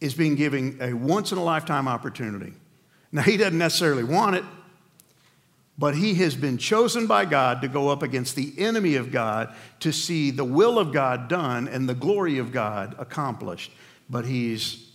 is 0.00 0.14
being 0.14 0.34
given 0.34 0.76
a 0.80 0.92
once 0.92 1.32
in 1.32 1.38
a 1.38 1.42
lifetime 1.42 1.88
opportunity. 1.88 2.52
Now, 3.12 3.22
he 3.22 3.38
doesn't 3.38 3.56
necessarily 3.56 4.04
want 4.04 4.36
it, 4.36 4.44
but 5.78 5.94
he 5.94 6.14
has 6.16 6.36
been 6.36 6.58
chosen 6.58 7.06
by 7.06 7.24
God 7.24 7.62
to 7.62 7.68
go 7.68 7.88
up 7.88 8.02
against 8.02 8.36
the 8.36 8.52
enemy 8.58 8.96
of 8.96 9.10
God 9.10 9.54
to 9.80 9.90
see 9.90 10.30
the 10.30 10.44
will 10.44 10.78
of 10.78 10.92
God 10.92 11.28
done 11.28 11.66
and 11.66 11.88
the 11.88 11.94
glory 11.94 12.36
of 12.36 12.52
God 12.52 12.94
accomplished. 12.98 13.72
But 14.10 14.26
he's 14.26 14.90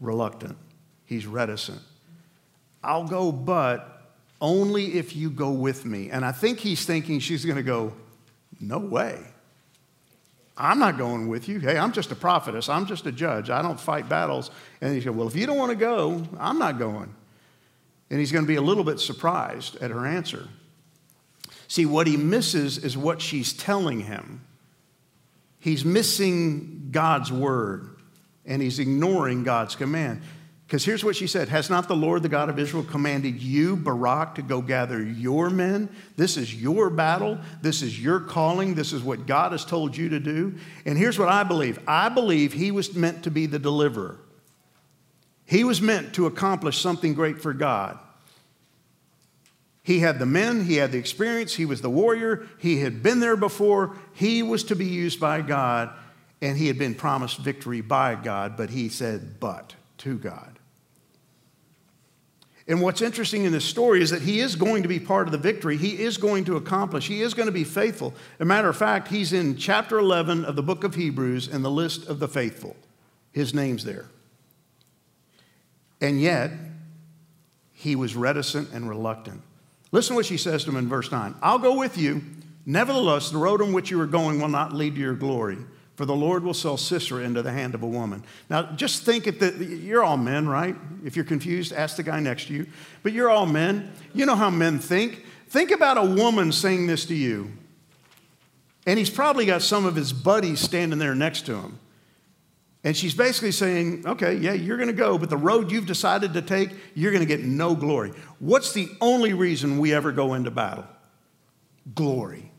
reluctant, 0.00 0.56
he's 1.04 1.26
reticent. 1.26 1.80
I'll 2.84 3.08
go, 3.08 3.32
but 3.32 4.12
only 4.40 4.94
if 4.94 5.16
you 5.16 5.30
go 5.30 5.50
with 5.50 5.84
me. 5.84 6.10
And 6.10 6.24
I 6.24 6.30
think 6.30 6.60
he's 6.60 6.86
thinking 6.86 7.18
she's 7.18 7.44
going 7.44 7.56
to 7.56 7.62
go, 7.64 7.92
No 8.60 8.78
way. 8.78 9.24
I'm 10.56 10.80
not 10.80 10.98
going 10.98 11.28
with 11.28 11.48
you. 11.48 11.60
Hey, 11.60 11.78
I'm 11.78 11.92
just 11.92 12.10
a 12.10 12.16
prophetess. 12.16 12.68
I'm 12.68 12.86
just 12.86 13.06
a 13.06 13.12
judge. 13.12 13.48
I 13.48 13.62
don't 13.62 13.78
fight 13.78 14.08
battles. 14.08 14.50
And 14.80 14.92
he 14.92 15.00
said, 15.00 15.16
Well, 15.16 15.28
if 15.28 15.36
you 15.36 15.46
don't 15.46 15.56
want 15.56 15.70
to 15.70 15.76
go, 15.76 16.24
I'm 16.38 16.58
not 16.58 16.78
going. 16.78 17.14
And 18.10 18.18
he's 18.18 18.32
going 18.32 18.44
to 18.44 18.48
be 18.48 18.56
a 18.56 18.62
little 18.62 18.84
bit 18.84 18.98
surprised 18.98 19.76
at 19.76 19.90
her 19.90 20.04
answer. 20.04 20.48
See, 21.68 21.86
what 21.86 22.06
he 22.06 22.16
misses 22.16 22.78
is 22.78 22.96
what 22.96 23.20
she's 23.20 23.52
telling 23.52 24.00
him. 24.00 24.44
He's 25.60 25.84
missing 25.84 26.88
God's 26.90 27.30
word 27.30 27.96
and 28.46 28.62
he's 28.62 28.78
ignoring 28.78 29.44
God's 29.44 29.76
command. 29.76 30.22
Because 30.68 30.84
here's 30.84 31.02
what 31.02 31.16
she 31.16 31.26
said 31.26 31.48
Has 31.48 31.70
not 31.70 31.88
the 31.88 31.96
Lord, 31.96 32.22
the 32.22 32.28
God 32.28 32.50
of 32.50 32.58
Israel, 32.58 32.84
commanded 32.84 33.42
you, 33.42 33.74
Barak, 33.74 34.34
to 34.34 34.42
go 34.42 34.60
gather 34.60 35.02
your 35.02 35.48
men? 35.48 35.88
This 36.16 36.36
is 36.36 36.54
your 36.54 36.90
battle. 36.90 37.38
This 37.62 37.80
is 37.80 37.98
your 37.98 38.20
calling. 38.20 38.74
This 38.74 38.92
is 38.92 39.02
what 39.02 39.26
God 39.26 39.52
has 39.52 39.64
told 39.64 39.96
you 39.96 40.10
to 40.10 40.20
do. 40.20 40.54
And 40.84 40.98
here's 40.98 41.18
what 41.18 41.30
I 41.30 41.42
believe 41.42 41.80
I 41.88 42.10
believe 42.10 42.52
he 42.52 42.70
was 42.70 42.94
meant 42.94 43.24
to 43.24 43.30
be 43.30 43.46
the 43.46 43.58
deliverer, 43.58 44.18
he 45.46 45.64
was 45.64 45.80
meant 45.80 46.12
to 46.14 46.26
accomplish 46.26 46.78
something 46.78 47.14
great 47.14 47.40
for 47.40 47.54
God. 47.54 47.98
He 49.82 50.00
had 50.00 50.18
the 50.18 50.26
men, 50.26 50.64
he 50.64 50.74
had 50.76 50.92
the 50.92 50.98
experience, 50.98 51.54
he 51.54 51.64
was 51.64 51.80
the 51.80 51.88
warrior, 51.88 52.46
he 52.58 52.80
had 52.80 53.02
been 53.02 53.20
there 53.20 53.38
before, 53.38 53.96
he 54.12 54.42
was 54.42 54.64
to 54.64 54.76
be 54.76 54.84
used 54.84 55.18
by 55.18 55.40
God, 55.40 55.88
and 56.42 56.58
he 56.58 56.66
had 56.66 56.78
been 56.78 56.94
promised 56.94 57.38
victory 57.38 57.80
by 57.80 58.14
God, 58.16 58.54
but 58.54 58.68
he 58.68 58.90
said, 58.90 59.40
but 59.40 59.74
to 59.96 60.18
God. 60.18 60.57
And 62.68 62.82
what's 62.82 63.00
interesting 63.00 63.44
in 63.44 63.52
this 63.52 63.64
story 63.64 64.02
is 64.02 64.10
that 64.10 64.20
he 64.20 64.40
is 64.40 64.54
going 64.54 64.82
to 64.82 64.88
be 64.88 65.00
part 65.00 65.26
of 65.26 65.32
the 65.32 65.38
victory. 65.38 65.78
He 65.78 66.02
is 66.02 66.18
going 66.18 66.44
to 66.44 66.56
accomplish. 66.56 67.08
He 67.08 67.22
is 67.22 67.32
going 67.32 67.46
to 67.46 67.52
be 67.52 67.64
faithful. 67.64 68.12
As 68.34 68.42
a 68.42 68.44
matter 68.44 68.68
of 68.68 68.76
fact, 68.76 69.08
he's 69.08 69.32
in 69.32 69.56
chapter 69.56 69.98
11 69.98 70.44
of 70.44 70.54
the 70.54 70.62
book 70.62 70.84
of 70.84 70.94
Hebrews 70.94 71.48
in 71.48 71.62
the 71.62 71.70
list 71.70 72.06
of 72.06 72.18
the 72.18 72.28
faithful. 72.28 72.76
His 73.32 73.54
name's 73.54 73.84
there. 73.84 74.04
And 76.02 76.20
yet, 76.20 76.50
he 77.72 77.96
was 77.96 78.14
reticent 78.14 78.70
and 78.72 78.86
reluctant. 78.86 79.40
Listen 79.90 80.12
to 80.12 80.16
what 80.16 80.26
she 80.26 80.36
says 80.36 80.64
to 80.64 80.70
him 80.70 80.76
in 80.76 80.88
verse 80.88 81.10
9 81.10 81.36
I'll 81.40 81.58
go 81.58 81.78
with 81.78 81.96
you. 81.96 82.22
Nevertheless, 82.66 83.30
the 83.30 83.38
road 83.38 83.62
on 83.62 83.72
which 83.72 83.90
you 83.90 83.98
are 83.98 84.06
going 84.06 84.42
will 84.42 84.48
not 84.48 84.74
lead 84.74 84.94
to 84.96 85.00
your 85.00 85.14
glory 85.14 85.56
for 85.98 86.06
the 86.06 86.14
Lord 86.14 86.44
will 86.44 86.54
sell 86.54 86.76
Sisera 86.76 87.24
into 87.24 87.42
the 87.42 87.50
hand 87.50 87.74
of 87.74 87.82
a 87.82 87.86
woman. 87.88 88.22
Now, 88.48 88.62
just 88.62 89.02
think 89.02 89.26
if 89.26 89.40
the, 89.40 89.64
you're 89.64 90.04
all 90.04 90.16
men, 90.16 90.46
right? 90.46 90.76
If 91.04 91.16
you're 91.16 91.24
confused, 91.24 91.72
ask 91.72 91.96
the 91.96 92.04
guy 92.04 92.20
next 92.20 92.46
to 92.46 92.54
you. 92.54 92.68
But 93.02 93.12
you're 93.12 93.28
all 93.28 93.46
men. 93.46 93.90
You 94.14 94.24
know 94.24 94.36
how 94.36 94.48
men 94.48 94.78
think. 94.78 95.24
Think 95.48 95.72
about 95.72 95.98
a 95.98 96.04
woman 96.04 96.52
saying 96.52 96.86
this 96.86 97.04
to 97.06 97.16
you. 97.16 97.50
And 98.86 98.96
he's 98.96 99.10
probably 99.10 99.44
got 99.44 99.60
some 99.60 99.86
of 99.86 99.96
his 99.96 100.12
buddies 100.12 100.60
standing 100.60 101.00
there 101.00 101.16
next 101.16 101.46
to 101.46 101.56
him. 101.56 101.80
And 102.84 102.96
she's 102.96 103.14
basically 103.14 103.50
saying, 103.50 104.06
okay, 104.06 104.36
yeah, 104.36 104.52
you're 104.52 104.76
going 104.76 104.86
to 104.86 104.92
go, 104.92 105.18
but 105.18 105.30
the 105.30 105.36
road 105.36 105.72
you've 105.72 105.86
decided 105.86 106.32
to 106.34 106.42
take, 106.42 106.70
you're 106.94 107.10
going 107.10 107.26
to 107.26 107.36
get 107.36 107.44
no 107.44 107.74
glory. 107.74 108.12
What's 108.38 108.72
the 108.72 108.88
only 109.00 109.32
reason 109.32 109.80
we 109.80 109.92
ever 109.92 110.12
go 110.12 110.34
into 110.34 110.52
battle? 110.52 110.86
Glory. 111.92 112.52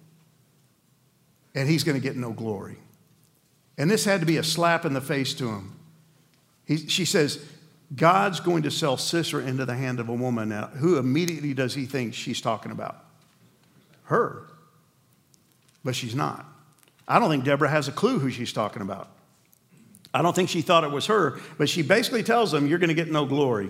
And 1.56 1.70
he's 1.70 1.86
going 1.86 1.96
to 1.96 2.04
get 2.04 2.18
no 2.18 2.34
glory. 2.34 2.76
And 3.80 3.90
this 3.90 4.04
had 4.04 4.20
to 4.20 4.26
be 4.26 4.38
a 4.38 4.44
slap 4.44 4.86
in 4.86 4.94
the 4.94 5.02
face 5.02 5.34
to 5.36 5.48
him. 5.48 5.74
He, 6.66 6.78
she 6.78 7.06
says, 7.06 7.44
God's 7.96 8.42
going 8.42 8.64
to 8.64 8.72
sell 8.72 8.98
Sisera 8.98 9.44
into 9.44 9.66
the 9.66 9.74
hand 9.74 10.00
of 10.00 10.10
a 10.10 10.14
woman. 10.14 10.50
Now, 10.50 10.68
who 10.68 10.98
immediately 10.98 11.54
does 11.54 11.74
he 11.74 11.86
think 11.86 12.14
she's 12.14 12.42
talking 12.42 12.72
about? 12.72 13.04
Her. 14.04 14.44
But 15.84 15.96
she's 15.96 16.14
not. 16.14 16.46
I 17.08 17.20
don't 17.20 17.30
think 17.30 17.46
Deborah 17.46 17.70
has 17.70 17.88
a 17.88 17.92
clue 17.94 18.20
who 18.20 18.30
she's 18.30 18.54
talking 18.54 18.82
about. 18.82 19.10
I 20.14 20.22
don't 20.22 20.36
think 20.36 20.50
she 20.50 20.62
thought 20.62 20.84
it 20.84 20.92
was 20.92 21.06
her, 21.06 21.40
but 21.58 21.70
she 21.70 21.82
basically 21.82 22.22
tells 22.22 22.54
him, 22.54 22.68
You're 22.68 22.80
going 22.80 22.90
to 22.90 22.94
get 22.96 23.10
no 23.10 23.26
glory. 23.26 23.70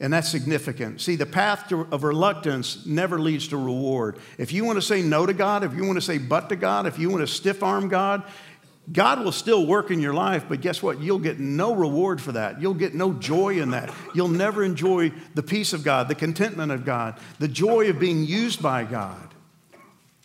And 0.00 0.12
that's 0.12 0.28
significant. 0.28 1.00
See, 1.00 1.16
the 1.16 1.26
path 1.26 1.68
to, 1.70 1.88
of 1.90 2.04
reluctance 2.04 2.86
never 2.86 3.18
leads 3.18 3.48
to 3.48 3.56
reward. 3.56 4.18
If 4.38 4.52
you 4.52 4.64
want 4.64 4.76
to 4.76 4.82
say 4.82 5.02
no 5.02 5.26
to 5.26 5.34
God, 5.34 5.64
if 5.64 5.74
you 5.74 5.84
want 5.84 5.96
to 5.96 6.02
say 6.02 6.18
but 6.18 6.48
to 6.50 6.56
God, 6.56 6.86
if 6.86 7.00
you 7.00 7.10
want 7.10 7.22
to 7.22 7.26
stiff 7.26 7.64
arm 7.64 7.88
God, 7.88 8.22
God 8.92 9.22
will 9.22 9.32
still 9.32 9.66
work 9.66 9.90
in 9.90 10.00
your 10.00 10.14
life, 10.14 10.46
but 10.48 10.60
guess 10.60 10.82
what? 10.82 11.00
You'll 11.00 11.18
get 11.18 11.38
no 11.38 11.74
reward 11.74 12.20
for 12.20 12.32
that. 12.32 12.60
You'll 12.60 12.74
get 12.74 12.94
no 12.94 13.12
joy 13.12 13.60
in 13.60 13.70
that. 13.72 13.92
You'll 14.14 14.28
never 14.28 14.64
enjoy 14.64 15.12
the 15.34 15.42
peace 15.42 15.72
of 15.72 15.84
God, 15.84 16.08
the 16.08 16.14
contentment 16.14 16.72
of 16.72 16.84
God, 16.84 17.18
the 17.38 17.48
joy 17.48 17.90
of 17.90 17.98
being 17.98 18.24
used 18.24 18.62
by 18.62 18.84
God. 18.84 19.34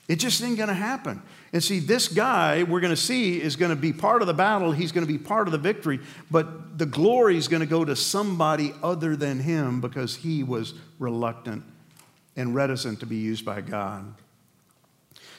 It 0.08 0.18
just 0.18 0.42
ain't 0.44 0.58
going 0.58 0.70
to 0.70 0.76
happen. 0.76 1.22
And 1.54 1.64
see, 1.64 1.80
this 1.80 2.08
guy 2.08 2.64
we're 2.64 2.82
going 2.82 2.94
to 2.94 3.02
see 3.02 3.42
is 3.42 3.56
going 3.56 3.70
to 3.70 3.76
be 3.76 3.94
part 3.94 4.22
of 4.22 4.28
the 4.28 4.34
battle. 4.34 4.72
He's 4.72 4.92
going 4.92 5.06
to 5.06 5.12
be 5.12 5.20
part 5.20 5.48
of 5.48 5.52
the 5.52 5.58
victory, 5.58 6.00
but 6.32 6.78
the 6.78 6.86
glory 6.86 7.38
is 7.38 7.48
going 7.48 7.62
to 7.62 7.68
go 7.68 7.86
to 7.86 7.96
somebody 7.96 8.74
other 8.82 9.16
than 9.16 9.40
him 9.40 9.82
because 9.82 10.16
he 10.16 10.44
was 10.44 10.74
reluctant 11.00 11.64
and 12.36 12.56
reticent 12.56 13.00
to 13.02 13.06
be 13.06 13.18
used 13.18 13.46
by 13.46 13.62
God. 13.62 14.14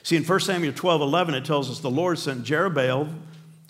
See, 0.05 0.17
in 0.17 0.23
1 0.23 0.41
Samuel 0.41 0.75
12 0.75 1.01
11, 1.01 1.35
it 1.35 1.45
tells 1.47 1.71
us 1.71 1.81
the 1.81 1.91
Lord 1.91 2.19
sent 2.19 2.45
Jerubbaal, 2.45 3.13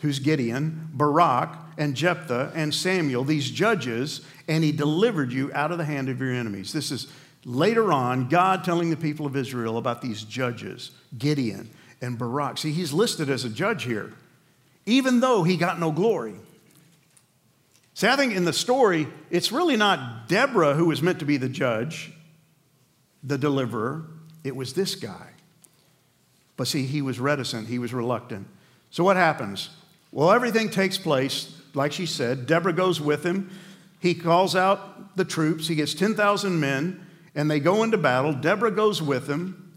who's 0.03 0.19
Gideon, 0.19 0.91
Barak, 0.93 1.57
and 1.79 1.95
Jephthah, 1.95 2.53
and 2.55 2.75
Samuel, 2.75 3.23
these 3.23 3.51
judges, 3.51 4.21
and 4.49 4.63
he 4.63 4.73
delivered 4.73 5.33
you 5.33 5.53
out 5.55 5.71
of 5.71 5.79
the 5.79 5.85
hand 5.85 6.09
of 6.09 6.21
your 6.21 6.33
enemies. 6.33 6.73
This 6.73 6.91
is 6.91 7.07
later 7.45 7.93
on 7.93 8.29
God 8.29 8.65
telling 8.65 8.91
the 8.91 8.97
people 8.97 9.27
of 9.27 9.37
Israel 9.37 9.79
about 9.79 10.03
these 10.03 10.25
judges, 10.25 10.91
Gideon 11.17 11.71
and 12.03 12.19
Barak. 12.19 12.59
See, 12.59 12.73
he's 12.73 12.93
listed 12.93 13.31
as 13.31 13.45
a 13.45 13.49
judge 13.49 13.85
here, 13.85 14.13
even 14.87 15.21
though 15.21 15.45
he 15.45 15.57
got 15.57 15.79
no 15.79 15.93
glory. 15.93 16.35
See, 17.95 18.09
I 18.09 18.17
think 18.17 18.35
in 18.35 18.45
the 18.45 18.53
story, 18.53 19.07
it's 19.31 19.53
really 19.53 19.77
not 19.77 20.27
Deborah 20.27 20.75
who 20.75 20.87
was 20.87 21.01
meant 21.01 21.21
to 21.21 21.25
be 21.25 21.37
the 21.37 21.49
judge, 21.49 22.13
the 23.23 23.39
deliverer. 23.39 24.05
It 24.43 24.57
was 24.57 24.75
this 24.75 24.97
guy. 24.97 25.34
But 26.57 26.69
see, 26.69 26.85
he 26.85 27.03
was 27.03 27.19
reticent, 27.19 27.69
he 27.69 27.79
was 27.79 27.93
reluctant. 27.93 28.47
So 28.91 29.03
what 29.03 29.17
happens? 29.17 29.71
Well, 30.13 30.31
everything 30.31 30.71
takes 30.71 30.97
place, 30.97 31.61
like 31.75 31.93
she 31.93 32.07
said. 32.07 32.47
Deborah 32.47 32.73
goes 32.73 33.01
with 33.01 33.25
him. 33.25 33.51
He 33.99 34.15
calls 34.15 34.55
out 34.55 35.17
the 35.17 35.25
troops. 35.25 35.67
He 35.67 35.75
gets 35.75 35.95
10,000 35.95 36.61
men, 36.61 37.05
and 37.35 37.51
they 37.51 37.59
go 37.59 37.83
into 37.83 37.99
battle. 37.99 38.33
Deborah 38.33 38.71
goes 38.71 39.03
with 39.03 39.29
him. 39.29 39.75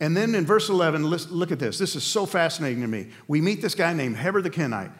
And 0.00 0.16
then 0.16 0.34
in 0.34 0.44
verse 0.44 0.68
11, 0.68 1.06
look 1.06 1.50
at 1.50 1.58
this. 1.58 1.78
This 1.78 1.96
is 1.96 2.04
so 2.04 2.26
fascinating 2.26 2.82
to 2.82 2.88
me. 2.88 3.08
We 3.26 3.40
meet 3.40 3.62
this 3.62 3.74
guy 3.74 3.92
named 3.92 4.18
Heber 4.18 4.42
the 4.42 4.50
Kenite. 4.50 4.90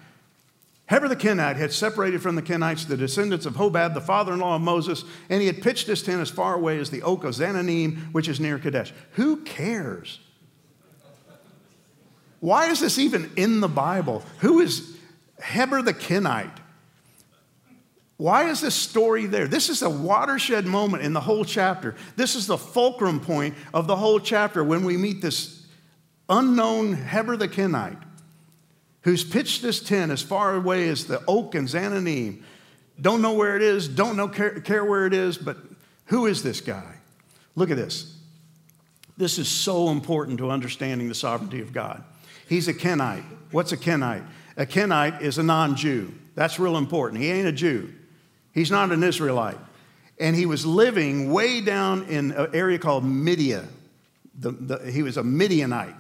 Heber 0.89 1.09
the 1.09 1.17
Kenite 1.17 1.57
had 1.57 1.73
separated 1.73 2.21
from 2.23 2.37
the 2.37 2.43
Kenites 2.43 2.87
the 2.87 2.97
descendants 2.97 3.47
of 3.47 3.55
Hobab, 3.55 3.95
the 3.95 4.01
father 4.01 4.33
in 4.33 4.41
law 4.41 4.57
of 4.57 4.63
Moses, 4.63 5.05
and 5.31 5.41
he 5.41 5.47
had 5.47 5.63
pitched 5.63 5.87
his 5.87 6.03
tent 6.03 6.21
as 6.21 6.31
far 6.31 6.55
away 6.55 6.79
as 6.79 6.91
the 6.91 7.03
oak 7.03 7.25
of 7.25 7.35
Zaanannim, 7.35 8.13
which 8.13 8.29
is 8.29 8.41
near 8.41 8.59
Kadesh. 8.59 8.93
Who 9.13 9.39
cares? 9.39 10.21
Why 12.45 12.67
is 12.67 12.79
this 12.79 12.99
even 12.99 13.31
in 13.37 13.61
the 13.61 13.69
Bible? 13.69 14.23
Who 14.41 14.61
is 14.61 14.99
Heber 15.43 15.81
the 15.81 15.95
Kenite? 15.95 16.59
Why 18.19 18.51
is 18.51 18.61
this 18.61 18.75
story 18.75 19.25
there? 19.25 19.49
This 19.49 19.71
is 19.71 19.81
a 19.81 19.89
watershed 19.89 20.67
moment 20.67 21.05
in 21.05 21.15
the 21.15 21.23
whole 21.23 21.47
chapter. 21.47 21.95
This 22.17 22.35
is 22.35 22.47
the 22.47 22.59
fulcrum 22.59 23.21
point 23.21 23.55
of 23.73 23.87
the 23.87 23.97
whole 23.97 24.21
chapter 24.21 24.63
when 24.63 24.85
we 24.85 24.99
meet 24.99 25.23
this 25.23 25.65
unknown 26.29 26.93
Heber 26.93 27.39
the 27.39 27.49
Kenite 27.49 28.03
who's 29.05 29.25
pitched 29.25 29.63
this 29.63 29.81
tent 29.81 30.13
as 30.13 30.21
far 30.21 30.55
away 30.55 30.91
as 30.91 31.07
the 31.07 31.25
oak 31.27 31.55
and 31.55 31.67
Zaanannim. 31.67 32.43
Don't 33.01 33.23
know 33.23 33.33
where 33.33 33.57
it 33.57 33.63
is, 33.63 33.89
don't 33.89 34.19
know 34.19 34.29
care, 34.29 34.61
care 34.61 34.85
where 34.85 35.07
it 35.07 35.15
is, 35.15 35.39
but 35.39 35.57
who 36.07 36.27
is 36.27 36.43
this 36.43 36.61
guy? 36.61 36.97
Look 37.57 37.71
at 37.71 37.79
this. 37.79 38.19
This 39.17 39.39
is 39.39 39.49
so 39.49 39.89
important 39.89 40.37
to 40.39 40.51
understanding 40.51 41.09
the 41.09 41.15
sovereignty 41.15 41.63
of 41.63 41.73
God. 41.73 42.05
He's 42.49 42.69
a 42.69 42.75
Kenite. 42.75 43.25
What's 43.51 43.73
a 43.73 43.77
Kenite? 43.77 44.25
A 44.57 44.67
Kenite 44.67 45.21
is 45.23 45.39
a 45.39 45.43
non 45.43 45.77
Jew. 45.77 46.15
That's 46.35 46.59
real 46.59 46.77
important. 46.77 47.23
He 47.23 47.31
ain't 47.31 47.49
a 47.49 47.53
Jew, 47.53 47.93
he's 48.53 48.71
not 48.71 48.93
an 48.93 49.03
Israelite. 49.03 49.59
And 50.21 50.37
he 50.37 50.47
was 50.47 50.65
living 50.65 51.33
way 51.33 51.61
down 51.61 52.05
in 52.05 52.31
an 52.31 52.55
area 52.55 52.79
called 52.79 53.05
Midian. 53.05 53.69
The, 54.39 54.53
the, 54.53 54.91
he 54.93 55.03
was 55.03 55.17
a 55.17 55.25
Midianite. 55.25 55.97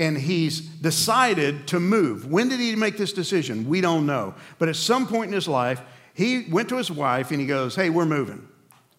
And 0.00 0.18
he's 0.18 0.60
decided 0.60 1.68
to 1.68 1.78
move. 1.78 2.26
When 2.26 2.48
did 2.48 2.58
he 2.58 2.74
make 2.74 2.96
this 2.96 3.12
decision? 3.12 3.68
We 3.68 3.80
don't 3.80 4.06
know. 4.06 4.34
But 4.58 4.68
at 4.68 4.74
some 4.74 5.06
point 5.06 5.28
in 5.28 5.34
his 5.34 5.46
life, 5.46 5.80
He 6.14 6.46
went 6.50 6.68
to 6.68 6.76
his 6.76 6.90
wife 6.90 7.30
and 7.30 7.40
he 7.40 7.46
goes, 7.46 7.74
Hey, 7.74 7.90
we're 7.90 8.06
moving. 8.06 8.46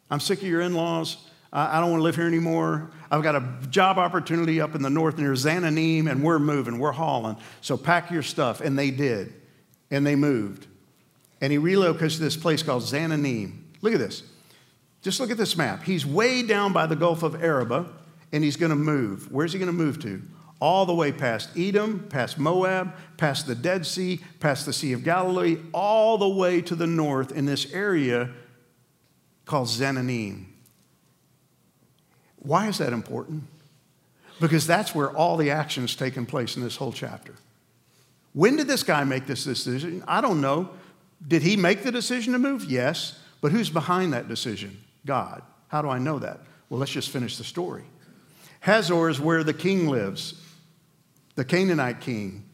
I'm 0.10 0.20
sick 0.20 0.42
of 0.42 0.48
your 0.48 0.62
in 0.62 0.74
laws. 0.74 1.18
I 1.56 1.80
don't 1.80 1.92
want 1.92 2.00
to 2.00 2.04
live 2.04 2.16
here 2.16 2.26
anymore. 2.26 2.90
I've 3.12 3.22
got 3.22 3.36
a 3.36 3.48
job 3.70 4.00
opportunity 4.00 4.60
up 4.60 4.74
in 4.74 4.82
the 4.82 4.90
north 4.90 5.20
near 5.20 5.34
Zaanannim, 5.34 6.10
and 6.10 6.24
we're 6.24 6.40
moving, 6.40 6.80
we're 6.80 6.92
hauling. 6.92 7.38
So 7.62 7.78
pack 7.78 8.10
your 8.10 8.24
stuff. 8.24 8.60
And 8.60 8.78
they 8.78 8.90
did. 8.90 9.34
And 9.92 10.04
they 10.04 10.16
moved. 10.16 10.66
And 11.42 11.52
he 11.52 11.60
relocated 11.60 12.14
to 12.14 12.20
this 12.20 12.36
place 12.36 12.64
called 12.64 12.82
Zaanannim. 12.82 13.60
Look 13.82 13.94
at 13.94 14.00
this. 14.00 14.24
Just 15.04 15.20
look 15.20 15.30
at 15.30 15.38
this 15.38 15.56
map. 15.56 15.84
He's 15.84 16.08
way 16.08 16.42
down 16.42 16.74
by 16.74 16.88
the 16.88 16.96
Gulf 16.96 17.22
of 17.22 17.44
Araba, 17.44 17.88
and 18.32 18.44
he's 18.44 18.58
going 18.58 18.72
to 18.72 18.76
move. 18.76 19.32
Where's 19.32 19.54
he 19.54 19.60
going 19.60 19.68
to 19.68 19.74
move 19.74 20.00
to? 20.00 20.24
All 20.60 20.88
the 20.88 20.96
way 20.96 21.12
past 21.12 21.50
Edom, 21.56 22.08
past 22.10 22.40
Moab, 22.40 22.96
past 23.18 23.46
the 23.46 23.54
Dead 23.54 23.86
Sea, 23.86 24.22
past 24.40 24.66
the 24.66 24.74
Sea 24.74 24.94
of 24.94 25.04
Galilee, 25.04 25.58
all 25.72 26.18
the 26.18 26.30
way 26.30 26.62
to 26.62 26.74
the 26.74 26.88
north 26.88 27.32
in 27.32 27.46
this 27.46 27.72
area 27.74 28.32
called 29.46 29.68
Zaanannim. 29.68 30.46
Why 32.44 32.68
is 32.68 32.78
that 32.78 32.94
important? 32.94 33.44
Because 34.40 34.68
that's 34.68 34.94
where 34.94 35.10
all 35.12 35.38
the 35.38 35.52
action 35.52 35.86
is 35.86 35.96
taking 35.96 36.26
place 36.26 36.56
in 36.56 36.64
this 36.64 36.76
whole 36.76 36.92
chapter. 36.92 37.34
When 38.34 38.58
did 38.58 38.68
this 38.68 38.84
guy 38.84 39.04
make 39.04 39.26
this 39.26 39.44
decision? 39.44 40.04
I 40.08 40.22
don't 40.22 40.42
know. 40.42 40.70
Did 41.26 41.42
he 41.42 41.56
make 41.56 41.84
the 41.84 41.92
decision 41.92 42.34
to 42.34 42.40
move? 42.40 42.66
Yes. 42.66 43.20
But 43.42 43.52
who's 43.52 43.70
behind 43.70 44.14
that 44.14 44.28
decision? 44.28 44.84
God. 45.06 45.42
How 45.68 45.82
do 45.82 45.90
I 45.90 46.00
know 46.00 46.20
that? 46.20 46.40
Well, 46.70 46.80
let's 46.80 46.92
just 46.92 47.10
finish 47.10 47.38
the 47.38 47.44
story. 47.44 47.84
Hazor 48.62 49.10
is 49.10 49.20
where 49.20 49.44
the 49.44 49.54
king 49.54 49.88
lives, 49.88 50.42
the 51.36 51.46
Canaanite 51.46 52.02
king. 52.02 52.46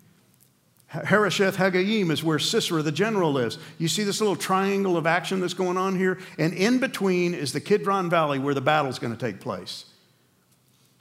Harosheth 0.89 1.55
Hagoyim 1.55 2.09
is 2.11 2.23
where 2.23 2.39
Sisera 2.39 2.81
the 2.81 2.91
general 2.91 3.31
lives. 3.31 3.59
You 3.77 3.87
see 3.87 4.03
this 4.03 4.21
little 4.21 4.35
triangle 4.35 4.97
of 4.97 5.05
action 5.05 5.39
that's 5.39 5.53
going 5.53 5.77
on 5.77 5.95
here? 5.95 6.19
And 6.39 6.51
in 6.53 6.79
between 6.79 7.35
is 7.35 7.53
the 7.53 7.61
Kidron 7.61 8.09
Valley 8.09 8.39
where 8.39 8.55
the 8.55 8.61
battle's 8.61 8.97
going 8.97 9.15
to 9.15 9.19
take 9.19 9.39
place. 9.39 9.85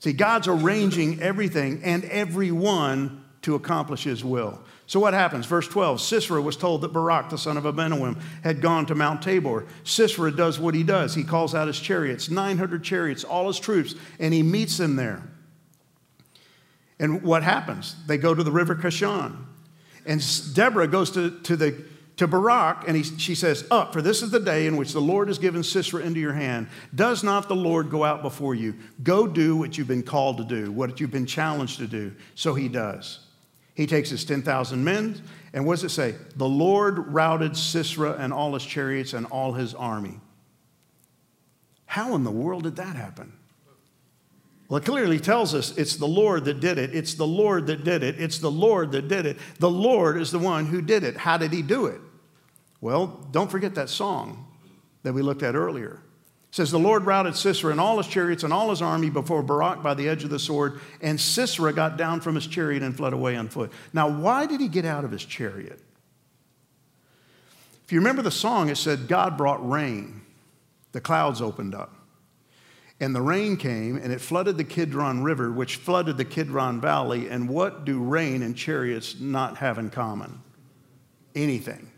See, 0.00 0.12
God's 0.12 0.46
arranging 0.46 1.22
everything 1.22 1.80
and 1.82 2.04
everyone 2.04 3.24
to 3.42 3.54
accomplish 3.54 4.04
his 4.04 4.22
will. 4.22 4.60
So 4.86 5.00
what 5.00 5.14
happens? 5.14 5.46
Verse 5.46 5.66
12 5.66 6.02
Sisera 6.02 6.42
was 6.42 6.56
told 6.56 6.82
that 6.82 6.92
Barak, 6.92 7.30
the 7.30 7.38
son 7.38 7.56
of 7.56 7.64
Abinoam, 7.64 8.20
had 8.42 8.60
gone 8.60 8.84
to 8.86 8.94
Mount 8.94 9.22
Tabor. 9.22 9.66
Sisera 9.84 10.30
does 10.30 10.58
what 10.58 10.74
he 10.74 10.82
does. 10.82 11.14
He 11.14 11.24
calls 11.24 11.54
out 11.54 11.66
his 11.66 11.80
chariots, 11.80 12.28
900 12.28 12.84
chariots, 12.84 13.24
all 13.24 13.46
his 13.46 13.58
troops, 13.58 13.94
and 14.18 14.34
he 14.34 14.42
meets 14.42 14.76
them 14.76 14.96
there. 14.96 15.22
And 16.98 17.22
what 17.22 17.42
happens? 17.42 17.96
They 18.06 18.18
go 18.18 18.34
to 18.34 18.42
the 18.42 18.50
river 18.50 18.74
Kishon. 18.74 19.47
And 20.08 20.24
Deborah 20.54 20.88
goes 20.88 21.10
to, 21.12 21.38
to, 21.40 21.54
the, 21.54 21.84
to 22.16 22.26
Barak 22.26 22.84
and 22.88 22.96
he, 22.96 23.02
she 23.02 23.34
says, 23.34 23.66
Up, 23.70 23.92
for 23.92 24.00
this 24.00 24.22
is 24.22 24.30
the 24.30 24.40
day 24.40 24.66
in 24.66 24.78
which 24.78 24.94
the 24.94 25.00
Lord 25.00 25.28
has 25.28 25.38
given 25.38 25.62
Sisera 25.62 26.02
into 26.02 26.18
your 26.18 26.32
hand. 26.32 26.68
Does 26.94 27.22
not 27.22 27.46
the 27.46 27.54
Lord 27.54 27.90
go 27.90 28.04
out 28.04 28.22
before 28.22 28.54
you? 28.54 28.74
Go 29.02 29.26
do 29.26 29.54
what 29.54 29.76
you've 29.76 29.86
been 29.86 30.02
called 30.02 30.38
to 30.38 30.44
do, 30.44 30.72
what 30.72 30.98
you've 30.98 31.10
been 31.10 31.26
challenged 31.26 31.78
to 31.80 31.86
do. 31.86 32.14
So 32.34 32.54
he 32.54 32.68
does. 32.68 33.20
He 33.74 33.86
takes 33.86 34.08
his 34.08 34.24
10,000 34.24 34.82
men, 34.82 35.22
and 35.52 35.66
what 35.66 35.74
does 35.74 35.84
it 35.84 35.90
say? 35.90 36.14
The 36.36 36.48
Lord 36.48 37.12
routed 37.12 37.54
Sisera 37.54 38.16
and 38.18 38.32
all 38.32 38.54
his 38.54 38.64
chariots 38.64 39.12
and 39.12 39.26
all 39.26 39.52
his 39.52 39.74
army. 39.74 40.18
How 41.84 42.14
in 42.14 42.24
the 42.24 42.30
world 42.30 42.64
did 42.64 42.76
that 42.76 42.96
happen? 42.96 43.37
Well, 44.68 44.78
it 44.78 44.84
clearly 44.84 45.18
tells 45.18 45.54
us 45.54 45.76
it's 45.78 45.96
the 45.96 46.06
Lord 46.06 46.44
that 46.44 46.60
did 46.60 46.76
it. 46.76 46.94
It's 46.94 47.14
the 47.14 47.26
Lord 47.26 47.66
that 47.68 47.84
did 47.84 48.02
it. 48.02 48.20
It's 48.20 48.38
the 48.38 48.50
Lord 48.50 48.92
that 48.92 49.08
did 49.08 49.24
it. 49.24 49.38
The 49.58 49.70
Lord 49.70 50.20
is 50.20 50.30
the 50.30 50.38
one 50.38 50.66
who 50.66 50.82
did 50.82 51.04
it. 51.04 51.16
How 51.16 51.38
did 51.38 51.52
he 51.52 51.62
do 51.62 51.86
it? 51.86 52.00
Well, 52.80 53.26
don't 53.30 53.50
forget 53.50 53.74
that 53.76 53.88
song 53.88 54.46
that 55.02 55.14
we 55.14 55.22
looked 55.22 55.42
at 55.42 55.54
earlier. 55.54 56.02
It 56.50 56.54
says, 56.54 56.70
The 56.70 56.78
Lord 56.78 57.06
routed 57.06 57.34
Sisera 57.34 57.72
and 57.72 57.80
all 57.80 57.96
his 57.96 58.06
chariots 58.06 58.42
and 58.42 58.52
all 58.52 58.68
his 58.68 58.82
army 58.82 59.08
before 59.08 59.42
Barak 59.42 59.82
by 59.82 59.94
the 59.94 60.08
edge 60.08 60.22
of 60.22 60.30
the 60.30 60.38
sword, 60.38 60.80
and 61.00 61.18
Sisera 61.18 61.72
got 61.72 61.96
down 61.96 62.20
from 62.20 62.34
his 62.34 62.46
chariot 62.46 62.82
and 62.82 62.94
fled 62.94 63.14
away 63.14 63.36
on 63.36 63.48
foot. 63.48 63.72
Now, 63.94 64.08
why 64.08 64.44
did 64.44 64.60
he 64.60 64.68
get 64.68 64.84
out 64.84 65.04
of 65.04 65.10
his 65.10 65.24
chariot? 65.24 65.80
If 67.84 67.92
you 67.92 68.00
remember 68.00 68.20
the 68.20 68.30
song, 68.30 68.68
it 68.68 68.76
said, 68.76 69.08
God 69.08 69.38
brought 69.38 69.66
rain. 69.66 70.20
The 70.92 71.00
clouds 71.00 71.40
opened 71.40 71.74
up. 71.74 71.97
And 73.00 73.14
the 73.14 73.22
rain 73.22 73.56
came 73.56 73.96
and 73.96 74.12
it 74.12 74.20
flooded 74.20 74.56
the 74.56 74.64
Kidron 74.64 75.22
River, 75.22 75.52
which 75.52 75.76
flooded 75.76 76.16
the 76.16 76.24
Kidron 76.24 76.80
Valley. 76.80 77.28
And 77.28 77.48
what 77.48 77.84
do 77.84 78.02
rain 78.02 78.42
and 78.42 78.56
chariots 78.56 79.20
not 79.20 79.58
have 79.58 79.78
in 79.78 79.90
common? 79.90 80.40
Anything. 81.34 81.90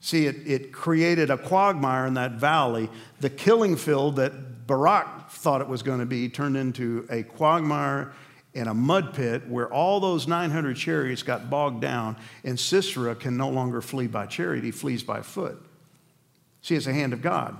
See, 0.00 0.26
it, 0.26 0.46
it 0.46 0.72
created 0.72 1.30
a 1.30 1.36
quagmire 1.36 2.06
in 2.06 2.14
that 2.14 2.32
valley. 2.32 2.88
The 3.20 3.30
killing 3.30 3.76
field 3.76 4.16
that 4.16 4.66
Barak 4.66 5.30
thought 5.30 5.60
it 5.60 5.68
was 5.68 5.82
going 5.82 6.00
to 6.00 6.06
be 6.06 6.28
turned 6.28 6.56
into 6.56 7.06
a 7.10 7.22
quagmire 7.22 8.12
and 8.54 8.68
a 8.68 8.74
mud 8.74 9.14
pit 9.14 9.48
where 9.48 9.72
all 9.72 10.00
those 10.00 10.26
900 10.26 10.76
chariots 10.76 11.22
got 11.22 11.50
bogged 11.50 11.80
down, 11.80 12.16
and 12.44 12.58
Sisera 12.58 13.14
can 13.14 13.36
no 13.36 13.48
longer 13.48 13.80
flee 13.80 14.06
by 14.06 14.26
chariot, 14.26 14.64
he 14.64 14.70
flees 14.70 15.02
by 15.02 15.22
foot. 15.22 15.62
See, 16.62 16.74
it's 16.74 16.86
a 16.86 16.92
hand 16.92 17.12
of 17.12 17.22
God. 17.22 17.56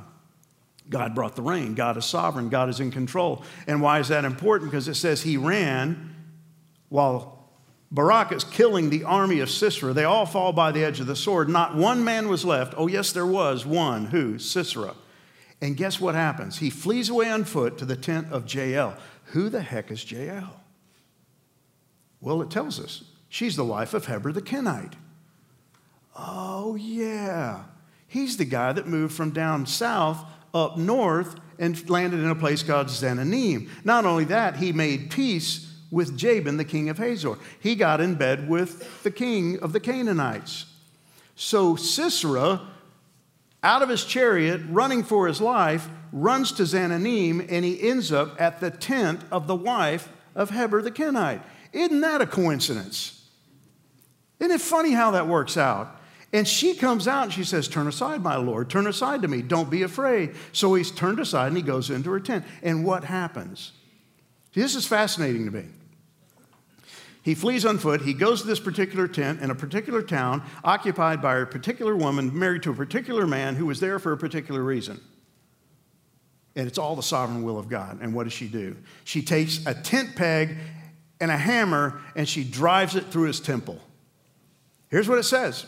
God 0.90 1.14
brought 1.14 1.36
the 1.36 1.42
rain. 1.42 1.74
God 1.74 1.96
is 1.96 2.04
sovereign. 2.04 2.48
God 2.48 2.68
is 2.68 2.80
in 2.80 2.90
control. 2.90 3.44
And 3.66 3.82
why 3.82 3.98
is 4.00 4.08
that 4.08 4.24
important? 4.24 4.70
Because 4.70 4.88
it 4.88 4.94
says 4.94 5.22
he 5.22 5.36
ran 5.36 6.14
while 6.88 7.50
Barak 7.90 8.32
is 8.32 8.44
killing 8.44 8.90
the 8.90 9.04
army 9.04 9.40
of 9.40 9.50
Sisera. 9.50 9.92
They 9.92 10.04
all 10.04 10.26
fall 10.26 10.52
by 10.52 10.72
the 10.72 10.84
edge 10.84 11.00
of 11.00 11.06
the 11.06 11.16
sword. 11.16 11.48
Not 11.48 11.74
one 11.74 12.04
man 12.04 12.28
was 12.28 12.44
left. 12.44 12.74
Oh, 12.76 12.86
yes, 12.86 13.12
there 13.12 13.26
was 13.26 13.64
one. 13.64 14.06
Who? 14.06 14.38
Sisera. 14.38 14.94
And 15.60 15.76
guess 15.76 16.00
what 16.00 16.14
happens? 16.14 16.58
He 16.58 16.70
flees 16.70 17.08
away 17.08 17.30
on 17.30 17.44
foot 17.44 17.78
to 17.78 17.84
the 17.84 17.96
tent 17.96 18.28
of 18.30 18.52
Jael. 18.52 18.96
Who 19.32 19.48
the 19.48 19.62
heck 19.62 19.90
is 19.90 20.10
Jael? 20.10 20.60
Well, 22.20 22.42
it 22.42 22.50
tells 22.50 22.80
us 22.80 23.04
she's 23.28 23.56
the 23.56 23.64
wife 23.64 23.94
of 23.94 24.06
Heber 24.06 24.32
the 24.32 24.42
Kenite. 24.42 24.94
Oh, 26.16 26.76
yeah. 26.76 27.64
He's 28.06 28.36
the 28.36 28.44
guy 28.44 28.72
that 28.72 28.86
moved 28.86 29.14
from 29.14 29.30
down 29.30 29.66
south 29.66 30.24
up 30.54 30.76
north 30.76 31.36
and 31.58 31.88
landed 31.90 32.20
in 32.20 32.30
a 32.30 32.34
place 32.34 32.62
called 32.62 32.88
Zaanannim. 32.88 33.68
Not 33.84 34.04
only 34.04 34.24
that, 34.24 34.56
he 34.56 34.72
made 34.72 35.10
peace 35.10 35.74
with 35.90 36.16
Jabin, 36.16 36.56
the 36.56 36.64
king 36.64 36.88
of 36.88 36.98
Hazor. 36.98 37.36
He 37.60 37.74
got 37.74 38.00
in 38.00 38.14
bed 38.14 38.48
with 38.48 39.02
the 39.02 39.10
king 39.10 39.58
of 39.60 39.72
the 39.72 39.80
Canaanites. 39.80 40.66
So 41.34 41.76
Sisera, 41.76 42.60
out 43.62 43.82
of 43.82 43.88
his 43.88 44.04
chariot, 44.04 44.60
running 44.68 45.02
for 45.02 45.26
his 45.26 45.40
life, 45.40 45.88
runs 46.12 46.52
to 46.52 46.64
Zaanannim 46.64 47.46
and 47.50 47.64
he 47.64 47.88
ends 47.88 48.12
up 48.12 48.40
at 48.40 48.60
the 48.60 48.70
tent 48.70 49.22
of 49.30 49.46
the 49.46 49.56
wife 49.56 50.08
of 50.34 50.50
Heber 50.50 50.82
the 50.82 50.90
Kenite. 50.90 51.42
Isn't 51.72 52.00
that 52.00 52.20
a 52.20 52.26
coincidence? 52.26 53.28
Isn't 54.40 54.52
it 54.52 54.60
funny 54.60 54.92
how 54.92 55.12
that 55.12 55.26
works 55.26 55.56
out? 55.56 55.97
And 56.32 56.46
she 56.46 56.74
comes 56.74 57.08
out 57.08 57.24
and 57.24 57.32
she 57.32 57.44
says, 57.44 57.68
Turn 57.68 57.86
aside, 57.86 58.22
my 58.22 58.36
Lord, 58.36 58.68
turn 58.68 58.86
aside 58.86 59.22
to 59.22 59.28
me, 59.28 59.40
don't 59.40 59.70
be 59.70 59.82
afraid. 59.82 60.34
So 60.52 60.74
he's 60.74 60.90
turned 60.90 61.20
aside 61.20 61.48
and 61.48 61.56
he 61.56 61.62
goes 61.62 61.90
into 61.90 62.10
her 62.10 62.20
tent. 62.20 62.44
And 62.62 62.84
what 62.84 63.04
happens? 63.04 63.72
This 64.52 64.74
is 64.74 64.86
fascinating 64.86 65.46
to 65.46 65.50
me. 65.50 65.64
He 67.22 67.34
flees 67.34 67.64
on 67.64 67.78
foot. 67.78 68.02
He 68.02 68.14
goes 68.14 68.42
to 68.42 68.46
this 68.46 68.60
particular 68.60 69.08
tent 69.08 69.40
in 69.40 69.50
a 69.50 69.54
particular 69.54 70.02
town, 70.02 70.42
occupied 70.64 71.20
by 71.20 71.38
a 71.38 71.46
particular 71.46 71.94
woman, 71.94 72.36
married 72.38 72.62
to 72.62 72.70
a 72.70 72.74
particular 72.74 73.26
man 73.26 73.54
who 73.54 73.66
was 73.66 73.80
there 73.80 73.98
for 73.98 74.12
a 74.12 74.16
particular 74.16 74.62
reason. 74.62 75.00
And 76.56 76.66
it's 76.66 76.78
all 76.78 76.96
the 76.96 77.02
sovereign 77.02 77.42
will 77.42 77.58
of 77.58 77.68
God. 77.68 77.98
And 78.00 78.14
what 78.14 78.24
does 78.24 78.32
she 78.32 78.48
do? 78.48 78.76
She 79.04 79.22
takes 79.22 79.64
a 79.66 79.74
tent 79.74 80.16
peg 80.16 80.56
and 81.20 81.30
a 81.30 81.36
hammer 81.36 82.00
and 82.16 82.28
she 82.28 82.44
drives 82.44 82.96
it 82.96 83.06
through 83.06 83.26
his 83.26 83.40
temple. 83.40 83.78
Here's 84.88 85.08
what 85.08 85.18
it 85.18 85.24
says 85.24 85.66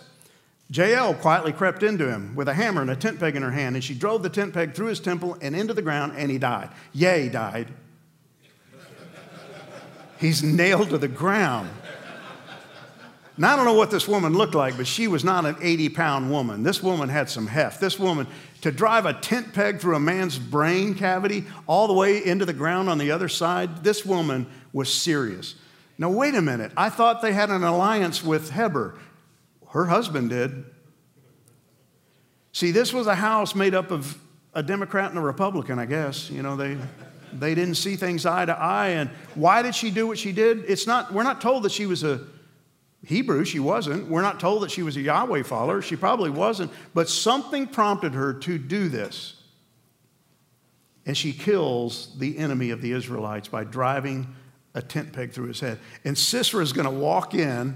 Jael 0.73 1.15
quietly 1.15 1.53
crept 1.53 1.83
into 1.83 2.09
him 2.09 2.35
with 2.37 2.49
a 2.49 2.55
hammer 2.55 2.81
and 2.81 2.91
a 2.91 2.97
tent 2.97 3.19
peg 3.19 3.35
in 3.35 3.43
her 3.43 3.51
hand, 3.51 3.75
and 3.75 3.85
she 3.85 3.95
drove 3.95 4.23
the 4.23 4.31
tent 4.31 4.55
peg 4.55 4.73
through 4.73 4.87
his 4.87 5.01
temple 5.01 5.37
and 5.43 5.57
into 5.57 5.75
the 5.75 5.83
ground, 5.83 6.13
and 6.17 6.31
he 6.31 6.39
died. 6.39 6.71
Yea, 6.93 7.29
died. 7.29 7.69
He's 10.19 10.43
nailed 10.43 10.91
to 10.91 10.99
the 10.99 11.09
ground. 11.09 11.71
Now, 13.37 13.55
I 13.55 13.57
don't 13.57 13.65
know 13.65 13.75
what 13.75 13.91
this 13.91 14.07
woman 14.07 14.35
looked 14.35 14.55
like, 14.55 14.77
but 14.77 14.87
she 14.87 15.09
was 15.09 15.25
not 15.25 15.47
an 15.47 15.57
80 15.63 15.89
pound 15.89 16.31
woman. 16.31 16.63
This 16.63 16.83
woman 16.83 17.09
had 17.09 17.31
some 17.31 17.47
heft. 17.47 17.81
This 17.81 17.99
woman, 17.99 18.27
to 18.61 18.71
drive 18.71 19.07
a 19.07 19.15
tent 19.15 19.55
peg 19.55 19.81
through 19.81 19.97
a 19.97 20.01
man's 20.01 20.39
brain 20.39 20.95
cavity 20.95 21.47
all 21.67 21.87
the 21.87 21.95
way 21.95 22.23
into 22.23 22.45
the 22.45 22.53
ground 22.53 22.91
on 22.91 22.99
the 22.99 23.11
other 23.11 23.29
side, 23.29 23.83
this 23.83 24.05
woman 24.05 24.47
was 24.75 24.93
serious. 24.93 25.55
Now, 25.97 26.11
wait 26.11 26.35
a 26.35 26.43
minute. 26.43 26.71
I 26.77 26.91
thought 26.91 27.23
they 27.23 27.33
had 27.33 27.49
an 27.49 27.65
alliance 27.65 28.23
with 28.23 28.53
Heber. 28.53 28.99
Her 29.71 29.87
husband 29.87 30.31
did. 30.31 30.65
See, 32.53 32.71
this 32.71 32.93
was 32.93 33.07
a 33.07 33.15
house 33.15 33.55
made 33.55 33.75
up 33.75 33.91
of 33.91 34.19
a 34.55 34.63
Democrat 34.63 35.11
and 35.11 35.19
a 35.19 35.23
Republican, 35.23 35.79
I 35.79 35.87
guess. 35.87 36.29
You 36.31 36.43
know, 36.43 36.57
they, 36.57 36.77
they 37.33 37.55
didn't 37.55 37.77
see 37.77 37.97
things 37.97 38.27
eye 38.27 38.45
to 38.45 38.59
eye. 38.59 38.89
And 38.89 39.11
why 39.35 39.63
did 39.63 39.75
she 39.75 39.91
do 39.91 40.07
what 40.07 40.19
she 40.19 40.33
did? 40.33 40.65
It's 40.69 40.87
not, 40.87 41.13
we're 41.13 41.23
not 41.23 41.41
told 41.41 41.63
that 41.63 41.73
she 41.73 41.87
was 41.87 42.03
a, 42.03 42.21
Hebrew, 43.05 43.45
she 43.45 43.61
wasn't. 43.61 44.09
We're 44.09 44.23
not 44.23 44.41
told 44.41 44.63
that 44.63 44.71
she 44.71 44.83
was 44.83 44.97
a 44.97 45.01
Yahweh 45.01 45.45
follower. 45.45 45.81
She 45.81 45.97
probably 45.97 46.31
wasn't. 46.31 46.71
But 46.93 47.09
something 47.09 47.67
prompted 47.67 48.13
her 48.13 48.35
to 48.35 48.59
do 48.59 48.89
this. 48.89 49.37
And 51.07 51.17
she 51.17 51.33
kills 51.33 52.19
the 52.19 52.37
enemy 52.37 52.71
of 52.71 52.83
the 52.83 52.93
Israelites 52.93 53.49
by 53.49 53.65
driving 53.65 54.35
a 54.75 54.83
tent 54.83 55.13
peg 55.13 55.33
through 55.33 55.49
his 55.49 55.61
head. 55.61 55.79
And 56.05 56.17
Sisera 56.17 56.63
is 56.63 56.73
going 56.73 56.85
to 56.85 56.95
walk 56.95 57.35
in 57.35 57.75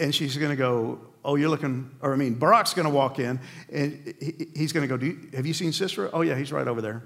and 0.00 0.14
she's 0.14 0.36
going 0.36 0.50
to 0.50 0.56
go, 0.56 1.00
Oh, 1.24 1.34
you're 1.34 1.50
looking, 1.50 1.90
or 2.00 2.14
I 2.14 2.16
mean, 2.16 2.34
Barak's 2.34 2.72
going 2.72 2.86
to 2.86 2.94
walk 2.94 3.18
in 3.18 3.40
and 3.70 4.14
he's 4.56 4.72
going 4.72 4.88
to 4.88 4.96
go, 4.96 5.04
you, 5.04 5.28
Have 5.34 5.46
you 5.46 5.54
seen 5.54 5.72
Sisera? 5.72 6.10
Oh, 6.12 6.22
yeah, 6.22 6.36
he's 6.36 6.52
right 6.52 6.66
over 6.66 6.80
there. 6.80 7.02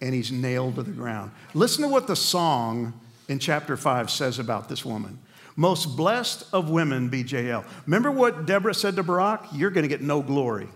and 0.00 0.14
he's 0.14 0.30
nailed 0.30 0.76
to 0.76 0.82
the 0.82 0.92
ground. 0.92 1.32
Listen 1.54 1.82
to 1.82 1.88
what 1.88 2.06
the 2.06 2.16
song 2.16 3.00
in 3.28 3.38
chapter 3.38 3.76
5 3.76 4.10
says 4.10 4.38
about 4.38 4.68
this 4.68 4.84
woman. 4.84 5.18
Most 5.56 5.96
blessed 5.96 6.44
of 6.52 6.70
women 6.70 7.08
be 7.08 7.22
Jael. 7.22 7.64
Remember 7.86 8.10
what 8.10 8.46
Deborah 8.46 8.74
said 8.74 8.96
to 8.96 9.02
Barak? 9.02 9.46
You're 9.52 9.70
going 9.70 9.82
to 9.82 9.88
get 9.88 10.00
no 10.00 10.22
glory. 10.22 10.68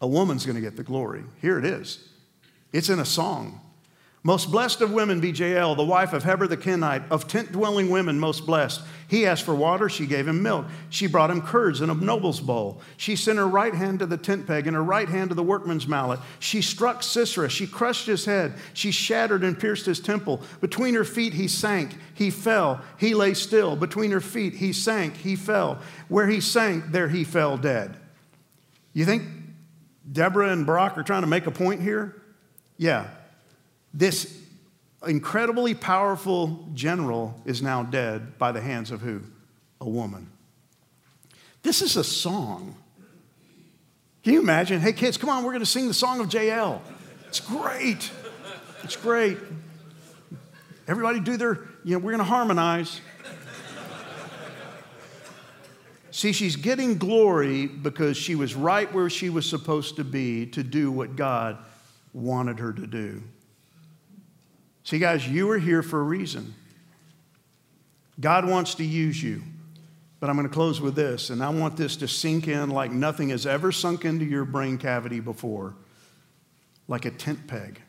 A 0.00 0.06
woman's 0.06 0.44
going 0.44 0.56
to 0.56 0.60
get 0.60 0.76
the 0.76 0.82
glory. 0.82 1.24
Here 1.40 1.58
it 1.58 1.64
is. 1.64 2.08
It's 2.72 2.88
in 2.88 2.98
a 2.98 3.04
song. 3.04 3.60
Most 4.26 4.50
blessed 4.50 4.80
of 4.80 4.90
women 4.90 5.20
be 5.20 5.32
Jael, 5.32 5.74
the 5.74 5.84
wife 5.84 6.14
of 6.14 6.24
Heber 6.24 6.46
the 6.46 6.56
Kenite, 6.56 7.02
of 7.10 7.28
tent 7.28 7.52
dwelling 7.52 7.90
women, 7.90 8.18
most 8.18 8.46
blessed. 8.46 8.80
He 9.06 9.26
asked 9.26 9.42
for 9.42 9.54
water, 9.54 9.90
she 9.90 10.06
gave 10.06 10.26
him 10.26 10.42
milk. 10.42 10.64
She 10.88 11.06
brought 11.06 11.30
him 11.30 11.42
curds 11.42 11.82
in 11.82 11.90
a 11.90 11.94
noble's 11.94 12.40
bowl. 12.40 12.80
She 12.96 13.16
sent 13.16 13.36
her 13.36 13.46
right 13.46 13.74
hand 13.74 13.98
to 13.98 14.06
the 14.06 14.16
tent 14.16 14.46
peg 14.46 14.66
and 14.66 14.74
her 14.74 14.82
right 14.82 15.10
hand 15.10 15.28
to 15.28 15.34
the 15.34 15.42
workman's 15.42 15.86
mallet. 15.86 16.20
She 16.38 16.62
struck 16.62 17.02
Sisera, 17.02 17.50
she 17.50 17.66
crushed 17.66 18.06
his 18.06 18.24
head, 18.24 18.54
she 18.72 18.90
shattered 18.90 19.44
and 19.44 19.60
pierced 19.60 19.84
his 19.84 20.00
temple. 20.00 20.40
Between 20.62 20.94
her 20.94 21.04
feet 21.04 21.34
he 21.34 21.46
sank, 21.46 21.94
he 22.14 22.30
fell, 22.30 22.80
he 22.96 23.12
lay 23.12 23.34
still. 23.34 23.76
Between 23.76 24.10
her 24.10 24.22
feet 24.22 24.54
he 24.54 24.72
sank, 24.72 25.18
he 25.18 25.36
fell. 25.36 25.80
Where 26.08 26.28
he 26.28 26.40
sank, 26.40 26.92
there 26.92 27.08
he 27.10 27.24
fell 27.24 27.58
dead. 27.58 27.98
You 28.94 29.04
think 29.04 29.24
Deborah 30.10 30.48
and 30.48 30.64
Barak 30.64 30.96
are 30.96 31.02
trying 31.02 31.22
to 31.22 31.28
make 31.28 31.46
a 31.46 31.50
point 31.50 31.82
here? 31.82 32.22
Yeah, 32.78 33.08
this 33.94 34.42
incredibly 35.06 35.74
powerful 35.74 36.68
general 36.74 37.40
is 37.44 37.62
now 37.62 37.84
dead 37.84 38.36
by 38.38 38.52
the 38.52 38.60
hands 38.60 38.90
of 38.90 39.00
who? 39.00 39.22
A 39.80 39.88
woman. 39.88 40.28
This 41.62 41.80
is 41.80 41.96
a 41.96 42.04
song. 42.04 42.74
Can 44.24 44.32
you 44.32 44.40
imagine? 44.40 44.80
Hey, 44.80 44.92
kids, 44.92 45.16
come 45.16 45.30
on, 45.30 45.44
we're 45.44 45.52
going 45.52 45.60
to 45.60 45.66
sing 45.66 45.86
the 45.86 45.94
song 45.94 46.20
of 46.20 46.32
Jael. 46.32 46.82
It's 47.28 47.40
great. 47.40 48.10
It's 48.82 48.96
great. 48.96 49.38
Everybody 50.88 51.20
do 51.20 51.36
their, 51.36 51.60
you 51.84 51.92
know, 51.92 51.98
we're 51.98 52.12
going 52.12 52.18
to 52.18 52.24
harmonize. 52.24 53.00
See, 56.10 56.32
she's 56.32 56.56
getting 56.56 56.98
glory 56.98 57.66
because 57.66 58.16
she 58.16 58.34
was 58.34 58.54
right 58.54 58.92
where 58.92 59.10
she 59.10 59.30
was 59.30 59.46
supposed 59.46 59.96
to 59.96 60.04
be 60.04 60.46
to 60.46 60.62
do 60.62 60.92
what 60.92 61.16
God 61.16 61.58
wanted 62.12 62.60
her 62.60 62.72
to 62.72 62.86
do. 62.86 63.22
See, 64.84 64.98
guys, 64.98 65.26
you 65.26 65.50
are 65.50 65.58
here 65.58 65.82
for 65.82 65.98
a 66.00 66.04
reason. 66.04 66.54
God 68.20 68.48
wants 68.48 68.74
to 68.76 68.84
use 68.84 69.22
you. 69.22 69.42
But 70.20 70.30
I'm 70.30 70.36
going 70.36 70.48
to 70.48 70.54
close 70.54 70.80
with 70.80 70.94
this, 70.94 71.28
and 71.28 71.42
I 71.42 71.50
want 71.50 71.76
this 71.76 71.96
to 71.96 72.08
sink 72.08 72.48
in 72.48 72.70
like 72.70 72.90
nothing 72.90 73.28
has 73.28 73.44
ever 73.44 73.70
sunk 73.70 74.06
into 74.06 74.24
your 74.24 74.46
brain 74.46 74.78
cavity 74.78 75.20
before, 75.20 75.74
like 76.88 77.04
a 77.04 77.10
tent 77.10 77.46
peg. 77.46 77.82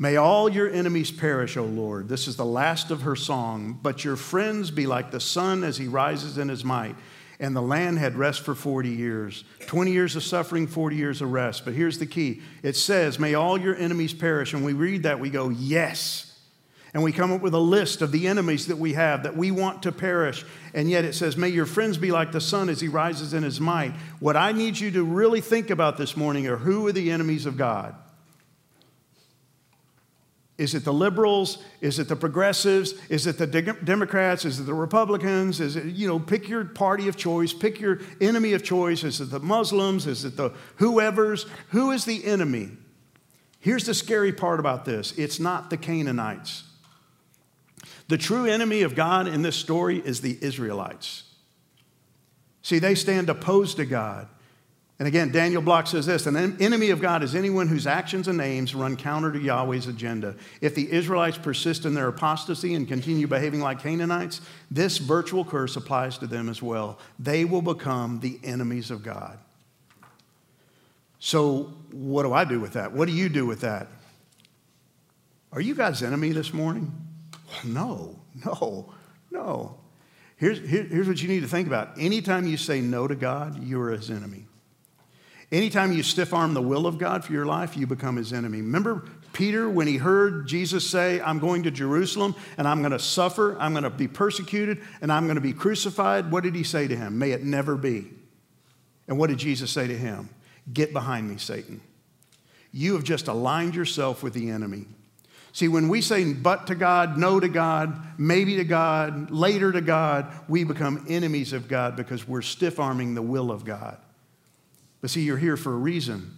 May 0.00 0.16
all 0.16 0.48
your 0.48 0.68
enemies 0.68 1.12
perish, 1.12 1.56
O 1.56 1.64
Lord. 1.64 2.08
This 2.08 2.26
is 2.26 2.34
the 2.34 2.44
last 2.44 2.90
of 2.90 3.02
her 3.02 3.14
song. 3.14 3.78
But 3.80 4.02
your 4.04 4.16
friends 4.16 4.72
be 4.72 4.86
like 4.86 5.12
the 5.12 5.20
sun 5.20 5.62
as 5.62 5.76
he 5.76 5.86
rises 5.86 6.38
in 6.38 6.48
his 6.48 6.64
might 6.64 6.96
and 7.40 7.56
the 7.56 7.62
land 7.62 7.98
had 7.98 8.16
rest 8.16 8.42
for 8.44 8.54
40 8.54 8.90
years 8.90 9.44
20 9.66 9.90
years 9.90 10.14
of 10.14 10.22
suffering, 10.22 10.66
40 10.66 10.96
years 10.96 11.22
of 11.22 11.32
rest. 11.32 11.64
But 11.64 11.74
here's 11.74 11.98
the 11.98 12.06
key 12.06 12.42
it 12.62 12.76
says, 12.76 13.18
May 13.18 13.34
all 13.34 13.58
your 13.58 13.74
enemies 13.74 14.14
perish. 14.14 14.52
And 14.52 14.64
we 14.64 14.74
read 14.74 15.04
that, 15.04 15.18
we 15.18 15.30
go, 15.30 15.48
Yes. 15.48 16.26
And 16.92 17.04
we 17.04 17.12
come 17.12 17.30
up 17.30 17.40
with 17.40 17.54
a 17.54 17.58
list 17.58 18.02
of 18.02 18.10
the 18.10 18.26
enemies 18.26 18.66
that 18.66 18.76
we 18.76 18.94
have 18.94 19.22
that 19.22 19.36
we 19.36 19.52
want 19.52 19.84
to 19.84 19.92
perish. 19.92 20.44
And 20.74 20.90
yet 20.90 21.04
it 21.04 21.14
says, 21.14 21.36
May 21.36 21.48
your 21.48 21.66
friends 21.66 21.96
be 21.98 22.10
like 22.10 22.32
the 22.32 22.40
sun 22.40 22.68
as 22.68 22.80
he 22.80 22.88
rises 22.88 23.32
in 23.32 23.44
his 23.44 23.60
might. 23.60 23.92
What 24.18 24.36
I 24.36 24.52
need 24.52 24.78
you 24.78 24.90
to 24.92 25.04
really 25.04 25.40
think 25.40 25.70
about 25.70 25.96
this 25.96 26.16
morning 26.16 26.46
are 26.48 26.56
who 26.56 26.86
are 26.88 26.92
the 26.92 27.12
enemies 27.12 27.46
of 27.46 27.56
God? 27.56 27.94
Is 30.60 30.74
it 30.74 30.84
the 30.84 30.92
liberals? 30.92 31.56
Is 31.80 31.98
it 31.98 32.06
the 32.06 32.16
progressives? 32.16 32.92
Is 33.08 33.26
it 33.26 33.38
the 33.38 33.46
de- 33.46 33.72
Democrats? 33.72 34.44
Is 34.44 34.60
it 34.60 34.64
the 34.64 34.74
Republicans? 34.74 35.58
Is 35.58 35.74
it, 35.74 35.86
you 35.86 36.06
know, 36.06 36.18
pick 36.18 36.50
your 36.50 36.66
party 36.66 37.08
of 37.08 37.16
choice, 37.16 37.54
pick 37.54 37.80
your 37.80 38.00
enemy 38.20 38.52
of 38.52 38.62
choice. 38.62 39.02
Is 39.02 39.22
it 39.22 39.30
the 39.30 39.40
Muslims? 39.40 40.06
Is 40.06 40.26
it 40.26 40.36
the 40.36 40.52
whoever's? 40.76 41.46
Who 41.70 41.92
is 41.92 42.04
the 42.04 42.26
enemy? 42.26 42.72
Here's 43.58 43.86
the 43.86 43.94
scary 43.94 44.34
part 44.34 44.60
about 44.60 44.84
this 44.84 45.16
it's 45.16 45.40
not 45.40 45.70
the 45.70 45.78
Canaanites. 45.78 46.64
The 48.08 48.18
true 48.18 48.44
enemy 48.44 48.82
of 48.82 48.94
God 48.94 49.28
in 49.28 49.40
this 49.40 49.56
story 49.56 50.02
is 50.04 50.20
the 50.20 50.36
Israelites. 50.42 51.22
See, 52.60 52.78
they 52.78 52.94
stand 52.94 53.30
opposed 53.30 53.78
to 53.78 53.86
God. 53.86 54.28
And 55.00 55.08
again, 55.08 55.32
Daniel 55.32 55.62
Block 55.62 55.86
says 55.86 56.04
this 56.04 56.26
an 56.26 56.36
enemy 56.60 56.90
of 56.90 57.00
God 57.00 57.22
is 57.22 57.34
anyone 57.34 57.68
whose 57.68 57.86
actions 57.86 58.28
and 58.28 58.38
aims 58.38 58.74
run 58.74 58.98
counter 58.98 59.32
to 59.32 59.38
Yahweh's 59.38 59.86
agenda. 59.86 60.36
If 60.60 60.74
the 60.74 60.92
Israelites 60.92 61.38
persist 61.38 61.86
in 61.86 61.94
their 61.94 62.08
apostasy 62.08 62.74
and 62.74 62.86
continue 62.86 63.26
behaving 63.26 63.60
like 63.60 63.82
Canaanites, 63.82 64.42
this 64.70 64.98
virtual 64.98 65.42
curse 65.42 65.74
applies 65.76 66.18
to 66.18 66.26
them 66.26 66.50
as 66.50 66.62
well. 66.62 66.98
They 67.18 67.46
will 67.46 67.62
become 67.62 68.20
the 68.20 68.38
enemies 68.44 68.90
of 68.90 69.02
God. 69.02 69.38
So, 71.18 71.72
what 71.92 72.24
do 72.24 72.34
I 72.34 72.44
do 72.44 72.60
with 72.60 72.74
that? 72.74 72.92
What 72.92 73.08
do 73.08 73.14
you 73.14 73.30
do 73.30 73.46
with 73.46 73.62
that? 73.62 73.88
Are 75.50 75.62
you 75.62 75.74
God's 75.74 76.02
enemy 76.02 76.32
this 76.32 76.52
morning? 76.52 76.92
No, 77.64 78.18
no, 78.44 78.92
no. 79.30 79.78
Here's, 80.36 80.60
here, 80.60 80.82
here's 80.82 81.08
what 81.08 81.22
you 81.22 81.28
need 81.28 81.40
to 81.40 81.48
think 81.48 81.66
about. 81.66 81.98
Anytime 81.98 82.46
you 82.46 82.58
say 82.58 82.82
no 82.82 83.08
to 83.08 83.14
God, 83.14 83.62
you 83.64 83.80
are 83.80 83.92
his 83.92 84.10
enemy. 84.10 84.44
Anytime 85.52 85.92
you 85.92 86.04
stiff 86.04 86.32
arm 86.32 86.54
the 86.54 86.62
will 86.62 86.86
of 86.86 86.98
God 86.98 87.24
for 87.24 87.32
your 87.32 87.46
life, 87.46 87.76
you 87.76 87.86
become 87.86 88.16
his 88.16 88.32
enemy. 88.32 88.58
Remember 88.58 89.04
Peter 89.32 89.68
when 89.68 89.88
he 89.88 89.96
heard 89.96 90.46
Jesus 90.46 90.88
say, 90.88 91.20
I'm 91.20 91.40
going 91.40 91.64
to 91.64 91.72
Jerusalem 91.72 92.36
and 92.56 92.68
I'm 92.68 92.80
going 92.80 92.92
to 92.92 93.00
suffer, 93.00 93.56
I'm 93.58 93.72
going 93.72 93.84
to 93.84 93.90
be 93.90 94.06
persecuted, 94.06 94.80
and 95.00 95.12
I'm 95.12 95.24
going 95.24 95.34
to 95.36 95.40
be 95.40 95.52
crucified? 95.52 96.30
What 96.30 96.44
did 96.44 96.54
he 96.54 96.62
say 96.62 96.86
to 96.86 96.94
him? 96.94 97.18
May 97.18 97.32
it 97.32 97.42
never 97.42 97.76
be. 97.76 98.10
And 99.08 99.18
what 99.18 99.28
did 99.28 99.38
Jesus 99.38 99.72
say 99.72 99.88
to 99.88 99.96
him? 99.96 100.28
Get 100.72 100.92
behind 100.92 101.28
me, 101.28 101.36
Satan. 101.36 101.80
You 102.72 102.94
have 102.94 103.02
just 103.02 103.26
aligned 103.26 103.74
yourself 103.74 104.22
with 104.22 104.34
the 104.34 104.50
enemy. 104.50 104.86
See, 105.52 105.66
when 105.66 105.88
we 105.88 106.00
say 106.00 106.32
but 106.32 106.68
to 106.68 106.76
God, 106.76 107.18
no 107.18 107.40
to 107.40 107.48
God, 107.48 108.00
maybe 108.18 108.56
to 108.56 108.64
God, 108.64 109.32
later 109.32 109.72
to 109.72 109.80
God, 109.80 110.32
we 110.46 110.62
become 110.62 111.04
enemies 111.08 111.52
of 111.52 111.66
God 111.66 111.96
because 111.96 112.28
we're 112.28 112.42
stiff 112.42 112.78
arming 112.78 113.14
the 113.14 113.22
will 113.22 113.50
of 113.50 113.64
God. 113.64 113.98
But 115.00 115.10
see, 115.10 115.22
you're 115.22 115.36
here 115.36 115.56
for 115.56 115.72
a 115.72 115.76
reason. 115.76 116.36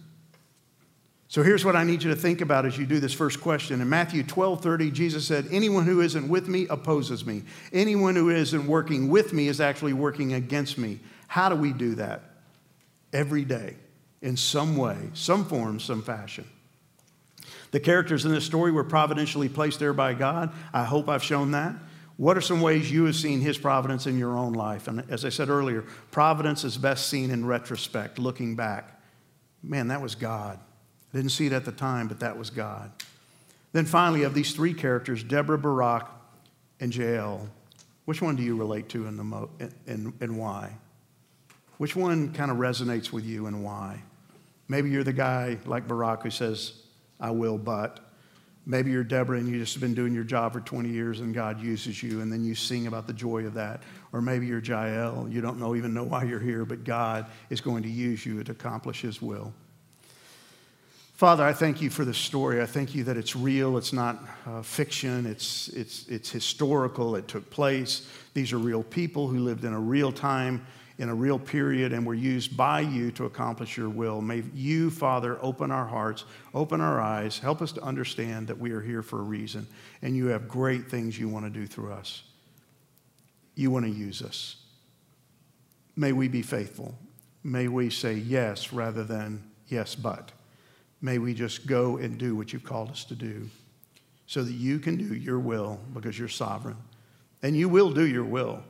So 1.27 1.41
here's 1.41 1.65
what 1.65 1.75
I 1.75 1.83
need 1.83 2.03
you 2.03 2.11
to 2.11 2.15
think 2.15 2.41
about 2.41 2.65
as 2.65 2.77
you 2.77 2.85
do 2.85 2.99
this 2.99 3.13
first 3.13 3.41
question. 3.41 3.81
In 3.81 3.89
Matthew 3.89 4.21
12 4.23 4.61
30, 4.61 4.91
Jesus 4.91 5.25
said, 5.25 5.47
Anyone 5.49 5.85
who 5.85 6.01
isn't 6.01 6.29
with 6.29 6.47
me 6.47 6.67
opposes 6.69 7.25
me. 7.25 7.41
Anyone 7.71 8.15
who 8.15 8.29
isn't 8.29 8.67
working 8.67 9.09
with 9.09 9.33
me 9.33 9.47
is 9.47 9.59
actually 9.59 9.93
working 9.93 10.33
against 10.33 10.77
me. 10.77 10.99
How 11.27 11.49
do 11.49 11.55
we 11.55 11.73
do 11.73 11.95
that? 11.95 12.21
Every 13.11 13.45
day, 13.45 13.77
in 14.21 14.37
some 14.37 14.77
way, 14.77 14.95
some 15.13 15.43
form, 15.45 15.79
some 15.79 16.03
fashion. 16.03 16.45
The 17.71 17.79
characters 17.79 18.25
in 18.25 18.31
this 18.31 18.45
story 18.45 18.71
were 18.71 18.83
providentially 18.83 19.49
placed 19.49 19.79
there 19.79 19.93
by 19.93 20.13
God. 20.13 20.53
I 20.71 20.83
hope 20.83 21.09
I've 21.09 21.23
shown 21.23 21.51
that. 21.51 21.73
What 22.23 22.37
are 22.37 22.41
some 22.41 22.61
ways 22.61 22.89
you 22.89 23.03
have 23.03 23.17
seen 23.17 23.41
His 23.41 23.57
providence 23.57 24.07
in 24.07 24.17
your 24.17 24.37
own 24.37 24.53
life? 24.53 24.87
And 24.87 25.03
as 25.11 25.25
I 25.25 25.29
said 25.29 25.49
earlier, 25.49 25.81
providence 26.09 26.63
is 26.63 26.77
best 26.77 27.09
seen 27.09 27.31
in 27.31 27.45
retrospect, 27.45 28.17
looking 28.17 28.55
back. 28.55 28.97
Man, 29.61 29.89
that 29.89 30.01
was 30.01 30.15
God. 30.15 30.57
I 31.13 31.17
didn't 31.17 31.31
see 31.31 31.47
it 31.47 31.51
at 31.51 31.65
the 31.65 31.73
time, 31.73 32.07
but 32.07 32.21
that 32.21 32.37
was 32.37 32.49
God. 32.49 32.93
Then 33.73 33.83
finally, 33.83 34.23
of 34.23 34.33
these 34.33 34.53
three 34.53 34.73
characters, 34.73 35.21
Deborah, 35.21 35.57
Barak, 35.57 36.09
and 36.79 36.95
Jael, 36.95 37.49
which 38.05 38.21
one 38.21 38.37
do 38.37 38.43
you 38.43 38.55
relate 38.55 38.87
to 38.89 39.05
and, 39.05 39.19
the 39.19 39.25
mo- 39.25 39.49
and, 39.85 40.13
and 40.21 40.37
why? 40.37 40.77
Which 41.77 41.93
one 41.93 42.31
kind 42.31 42.49
of 42.49 42.55
resonates 42.55 43.11
with 43.11 43.25
you 43.25 43.47
and 43.47 43.65
why? 43.65 44.01
Maybe 44.69 44.89
you're 44.89 45.03
the 45.03 45.11
guy 45.11 45.57
like 45.65 45.89
Barak 45.89 46.23
who 46.23 46.29
says, 46.29 46.83
I 47.19 47.31
will, 47.31 47.57
but. 47.57 47.99
Maybe 48.65 48.91
you're 48.91 49.03
Deborah 49.03 49.37
and 49.37 49.47
you 49.49 49.59
just 49.59 49.79
been 49.81 49.93
doing 49.93 50.13
your 50.13 50.23
job 50.23 50.53
for 50.53 50.61
20 50.61 50.87
years 50.87 51.19
and 51.19 51.33
God 51.33 51.61
uses 51.61 52.01
you 52.01 52.21
and 52.21 52.31
then 52.31 52.45
you 52.45 52.55
sing 52.55 52.87
about 52.87 53.07
the 53.07 53.13
joy 53.13 53.45
of 53.45 53.55
that. 53.55 53.83
Or 54.13 54.21
maybe 54.21 54.45
you're 54.45 54.61
Jael, 54.61 55.27
you 55.29 55.41
don't 55.41 55.59
know, 55.59 55.75
even 55.75 55.93
know 55.93 56.03
why 56.03 56.23
you're 56.23 56.39
here, 56.39 56.63
but 56.63 56.85
God 56.85 57.25
is 57.49 57.59
going 57.59 57.83
to 57.83 57.89
use 57.89 58.25
you 58.25 58.41
to 58.43 58.51
accomplish 58.51 59.01
His 59.01 59.21
will. 59.21 59.53
Father, 61.13 61.43
I 61.43 61.53
thank 61.53 61.81
you 61.81 61.89
for 61.89 62.05
this 62.05 62.17
story. 62.17 62.61
I 62.61 62.65
thank 62.65 62.95
you 62.95 63.03
that 63.03 63.17
it's 63.17 63.35
real, 63.35 63.77
it's 63.77 63.93
not 63.93 64.23
uh, 64.47 64.61
fiction, 64.61 65.25
it's, 65.25 65.67
it's, 65.69 66.07
it's 66.07 66.29
historical, 66.29 67.15
it 67.15 67.27
took 67.27 67.49
place. 67.49 68.09
These 68.33 68.51
are 68.51 68.57
real 68.57 68.83
people 68.83 69.27
who 69.27 69.39
lived 69.39 69.63
in 69.63 69.73
a 69.73 69.79
real 69.79 70.11
time, 70.11 70.65
in 71.03 71.09
a 71.09 71.13
real 71.13 71.37
period, 71.37 71.91
and 71.91 72.05
were 72.05 72.13
used 72.13 72.55
by 72.55 72.79
you 72.79 73.11
to 73.11 73.25
accomplish 73.25 73.75
your 73.75 73.89
will. 73.89 74.21
May 74.21 74.41
you, 74.55 74.89
Father, 74.89 75.37
open 75.41 75.69
our 75.69 75.85
hearts, 75.85 76.23
open 76.53 76.79
our 76.79 77.01
eyes, 77.01 77.37
help 77.37 77.61
us 77.61 77.73
to 77.73 77.81
understand 77.81 78.47
that 78.47 78.57
we 78.57 78.71
are 78.71 78.79
here 78.79 79.01
for 79.01 79.19
a 79.19 79.23
reason, 79.23 79.67
and 80.01 80.15
you 80.15 80.27
have 80.27 80.47
great 80.47 80.89
things 80.89 81.19
you 81.19 81.27
want 81.27 81.45
to 81.45 81.51
do 81.51 81.67
through 81.67 81.91
us. 81.91 82.23
You 83.55 83.69
want 83.69 83.85
to 83.85 83.91
use 83.91 84.21
us. 84.21 84.55
May 85.97 86.13
we 86.13 86.29
be 86.29 86.41
faithful. 86.41 86.95
May 87.43 87.67
we 87.67 87.89
say 87.89 88.13
yes 88.13 88.71
rather 88.71 89.03
than 89.03 89.43
yes, 89.67 89.95
but. 89.95 90.31
May 91.01 91.17
we 91.17 91.33
just 91.33 91.67
go 91.67 91.97
and 91.97 92.17
do 92.17 92.33
what 92.33 92.53
you've 92.53 92.63
called 92.63 92.89
us 92.91 93.03
to 93.05 93.15
do 93.15 93.49
so 94.25 94.41
that 94.41 94.53
you 94.53 94.79
can 94.79 94.95
do 94.95 95.13
your 95.13 95.37
will 95.37 95.81
because 95.93 96.17
you're 96.17 96.29
sovereign. 96.29 96.77
And 97.41 97.57
you 97.57 97.67
will 97.67 97.91
do 97.91 98.07
your 98.07 98.23
will, 98.23 98.63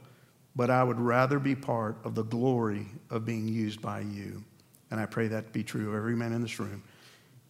but 0.55 0.69
I 0.69 0.83
would 0.83 0.99
rather 0.99 1.39
be 1.39 1.55
part 1.55 1.97
of 2.03 2.15
the 2.15 2.23
glory 2.23 2.87
of 3.09 3.25
being 3.25 3.47
used 3.47 3.81
by 3.81 4.01
you. 4.01 4.43
And 4.91 4.99
I 4.99 5.05
pray 5.05 5.27
that 5.27 5.47
to 5.47 5.51
be 5.51 5.63
true 5.63 5.89
of 5.89 5.95
every 5.95 6.15
man 6.15 6.33
in 6.33 6.41
this 6.41 6.59
room. 6.59 6.83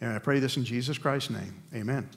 And 0.02 0.12
I 0.14 0.20
pray 0.20 0.40
this 0.40 0.58
in 0.58 0.66
Jesus 0.66 0.98
Christ's 0.98 1.30
name. 1.30 1.62
Amen. 1.74 2.10